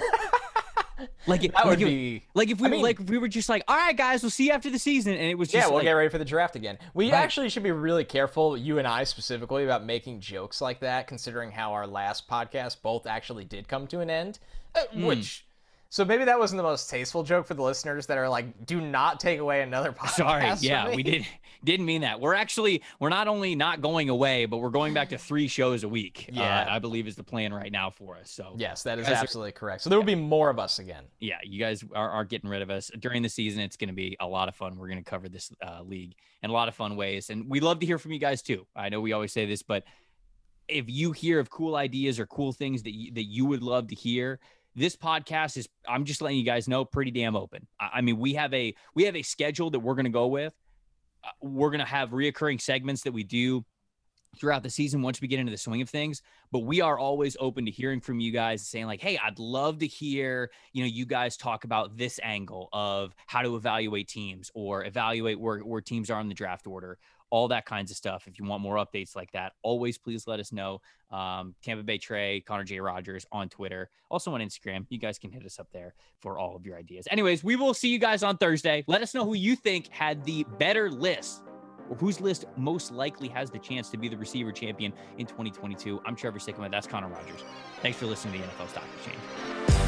like 1.27 1.43
it, 1.43 1.51
That 1.53 1.65
like 1.65 1.65
would 1.65 1.81
if- 1.81 1.87
be. 1.87 2.23
like 2.33 2.49
if 2.49 2.59
we 2.59 2.67
I 2.67 2.71
mean- 2.71 2.81
like 2.81 2.99
if 2.99 3.09
we 3.09 3.17
were 3.17 3.27
just 3.27 3.49
like, 3.49 3.63
all 3.67 3.75
right, 3.75 3.95
guys, 3.95 4.21
we'll 4.23 4.29
see 4.29 4.47
you 4.47 4.51
after 4.51 4.69
the 4.69 4.79
season, 4.79 5.13
and 5.13 5.23
it 5.23 5.35
was 5.37 5.49
just 5.49 5.63
Yeah, 5.63 5.67
we'll 5.67 5.75
like, 5.77 5.83
get 5.85 5.91
ready 5.93 6.09
for 6.09 6.17
the 6.17 6.25
draft 6.25 6.55
again. 6.55 6.77
We 6.93 7.05
Right. 7.11 7.17
actually 7.17 7.49
should 7.49 7.63
be 7.63 7.71
really 7.71 8.03
careful, 8.05 8.57
you 8.57 8.77
and 8.79 8.87
I 8.87 9.03
specifically, 9.03 9.63
about 9.63 9.85
making 9.85 10.19
jokes 10.21 10.61
like 10.61 10.79
that, 10.81 11.07
considering 11.07 11.51
how 11.51 11.73
our 11.73 11.87
last 11.87 12.27
podcast 12.27 12.81
both 12.81 13.05
actually 13.07 13.45
did 13.45 13.67
come 13.67 13.87
to 13.87 13.99
an 13.99 14.09
end. 14.09 14.39
Uh, 14.75 14.81
Hmm. 14.91 15.05
Which, 15.05 15.45
so 15.91 16.05
maybe 16.05 16.23
that 16.25 16.37
wasn't 16.37 16.57
the 16.57 16.63
most 16.63 16.89
tasteful 16.89 17.23
joke 17.23 17.47
for 17.47 17.55
the 17.55 17.63
listeners 17.63 18.05
that 18.05 18.17
are 18.17 18.29
like, 18.29 18.65
do 18.67 18.79
not 18.79 19.19
take 19.19 19.39
away 19.39 19.61
another 19.63 19.91
podcast. 19.93 20.09
Sorry, 20.11 20.51
yeah, 20.59 20.87
me." 20.89 20.95
we 20.95 21.03
did 21.03 21.25
didn't 21.63 21.85
mean 21.85 22.01
that. 22.01 22.21
We're 22.21 22.35
actually 22.35 22.83
we're 22.99 23.09
not 23.09 23.27
only 23.27 23.53
not 23.55 23.81
going 23.81 24.07
away, 24.09 24.45
but 24.45 24.57
we're 24.59 24.69
going 24.69 24.93
back 24.93 25.09
to 25.09 25.17
three 25.17 25.47
shows 25.47 25.83
a 25.83 25.89
week. 25.89 26.29
Yeah. 26.31 26.61
uh, 26.61 26.75
I 26.75 26.79
believe 26.79 27.07
is 27.07 27.15
the 27.15 27.23
plan 27.23 27.53
right 27.53 27.71
now 27.71 27.89
for 27.89 28.15
us. 28.15 28.31
So 28.31 28.53
Yes, 28.57 28.83
that 28.83 28.97
is 28.99 29.07
Guys 29.07 29.17
are- 29.17 29.21
absolutely 29.21 29.51
correct. 29.51 29.81
So 29.81 29.89
there 29.89 29.99
will 29.99 30.05
be 30.05 30.15
more 30.15 30.49
of 30.49 30.59
us 30.59 30.79
again. 30.79 31.05
yeah, 31.19 31.39
you 31.43 31.59
guys 31.59 31.83
are, 31.93 32.09
are 32.09 32.23
getting 32.23 32.49
rid 32.49 32.61
of 32.61 32.69
us 32.69 32.91
during 32.99 33.21
the 33.23 33.29
season. 33.29 33.59
It's 33.61 33.75
going 33.75 33.89
to 33.89 33.93
be 33.95 34.15
a 34.19 34.27
lot 34.27 34.47
of 34.47 34.55
fun. 34.55 34.77
We're 34.77 34.87
going 34.87 35.03
to 35.03 35.09
cover 35.09 35.27
this 35.27 35.51
uh, 35.65 35.81
league 35.83 36.13
in 36.43 36.49
a 36.49 36.53
lot 36.53 36.67
of 36.69 36.75
fun 36.75 36.95
ways, 36.95 37.29
and 37.29 37.49
we 37.49 37.59
love 37.59 37.79
to 37.79 37.85
hear 37.85 37.97
from 37.97 38.13
you 38.13 38.19
guys 38.19 38.41
too. 38.41 38.65
I 38.75 38.87
know 38.89 39.01
we 39.01 39.11
always 39.11 39.33
say 39.33 39.45
this, 39.45 39.61
but 39.63 39.83
if 40.69 40.85
you 40.87 41.11
hear 41.11 41.39
of 41.39 41.49
cool 41.49 41.75
ideas 41.75 42.19
or 42.19 42.27
cool 42.27 42.53
things 42.53 42.83
that 42.83 42.93
you, 42.93 43.11
that 43.13 43.23
you 43.23 43.45
would 43.45 43.63
love 43.63 43.87
to 43.87 43.95
hear, 43.95 44.39
this 44.79 44.95
podcast 44.95 45.57
is. 45.57 45.67
I'm 45.87 46.05
just 46.05 46.21
letting 46.21 46.37
you 46.37 46.45
guys 46.45 46.67
know, 46.67 46.85
pretty 46.85 47.11
damn 47.11 47.35
open. 47.35 47.67
I, 47.79 47.89
I 47.95 48.01
mean, 48.01 48.17
we 48.17 48.33
have 48.33 48.53
a 48.53 48.73
we 48.95 49.03
have 49.03 49.15
a 49.15 49.21
schedule 49.21 49.69
that 49.71 49.79
we're 49.79 49.95
going 49.95 50.05
to 50.05 50.11
go 50.11 50.27
with. 50.27 50.53
Uh, 51.23 51.29
we're 51.41 51.69
going 51.69 51.81
to 51.81 51.85
have 51.85 52.11
reoccurring 52.11 52.61
segments 52.61 53.01
that 53.03 53.11
we 53.11 53.23
do 53.23 53.65
throughout 54.37 54.63
the 54.63 54.69
season 54.69 55.01
once 55.01 55.21
we 55.21 55.27
get 55.27 55.39
into 55.39 55.51
the 55.51 55.57
swing 55.57 55.81
of 55.81 55.89
things 55.89 56.21
but 56.51 56.59
we 56.59 56.81
are 56.81 56.99
always 56.99 57.35
open 57.39 57.65
to 57.65 57.71
hearing 57.71 57.99
from 57.99 58.19
you 58.19 58.31
guys 58.31 58.61
saying 58.61 58.85
like 58.85 59.01
hey 59.01 59.17
i'd 59.23 59.39
love 59.39 59.79
to 59.79 59.87
hear 59.87 60.51
you 60.71 60.83
know 60.83 60.87
you 60.87 61.03
guys 61.03 61.35
talk 61.35 61.63
about 61.63 61.97
this 61.97 62.19
angle 62.21 62.69
of 62.71 63.15
how 63.25 63.41
to 63.41 63.55
evaluate 63.55 64.07
teams 64.07 64.51
or 64.53 64.85
evaluate 64.85 65.39
where, 65.39 65.59
where 65.59 65.81
teams 65.81 66.11
are 66.11 66.21
in 66.21 66.27
the 66.27 66.35
draft 66.35 66.67
order 66.67 66.99
all 67.29 67.47
that 67.47 67.65
kinds 67.65 67.91
of 67.91 67.97
stuff 67.97 68.27
if 68.27 68.39
you 68.39 68.45
want 68.45 68.61
more 68.61 68.75
updates 68.75 69.15
like 69.15 69.31
that 69.31 69.53
always 69.61 69.97
please 69.97 70.27
let 70.27 70.39
us 70.39 70.51
know 70.51 70.81
um, 71.11 71.55
tampa 71.63 71.83
bay 71.83 71.97
trey 71.97 72.41
connor 72.41 72.63
j 72.63 72.79
rogers 72.79 73.25
on 73.31 73.49
twitter 73.49 73.89
also 74.09 74.33
on 74.33 74.41
instagram 74.41 74.85
you 74.89 74.97
guys 74.97 75.17
can 75.17 75.31
hit 75.31 75.45
us 75.45 75.59
up 75.59 75.67
there 75.71 75.93
for 76.19 76.37
all 76.37 76.55
of 76.55 76.65
your 76.65 76.77
ideas 76.77 77.07
anyways 77.11 77.43
we 77.43 77.55
will 77.55 77.73
see 77.73 77.89
you 77.89 77.99
guys 77.99 78.23
on 78.23 78.37
thursday 78.37 78.83
let 78.87 79.01
us 79.01 79.13
know 79.13 79.25
who 79.25 79.35
you 79.35 79.55
think 79.55 79.87
had 79.89 80.23
the 80.23 80.45
better 80.57 80.89
list 80.89 81.41
or 81.89 81.95
whose 81.97 82.21
list 82.21 82.45
most 82.55 82.91
likely 82.91 83.27
has 83.27 83.49
the 83.49 83.59
chance 83.59 83.89
to 83.89 83.97
be 83.97 84.07
the 84.07 84.17
receiver 84.17 84.51
champion 84.51 84.93
in 85.17 85.25
2022. 85.25 85.99
I'm 86.05 86.15
Trevor 86.15 86.39
Sikkema. 86.39 86.69
That's 86.69 86.87
Connor 86.87 87.07
Rogers. 87.07 87.43
Thanks 87.81 87.97
for 87.97 88.05
listening 88.05 88.35
to 88.35 88.39
the 88.41 88.53
NFL 88.53 88.69
Stock 88.69 88.83
Exchange. 88.97 89.78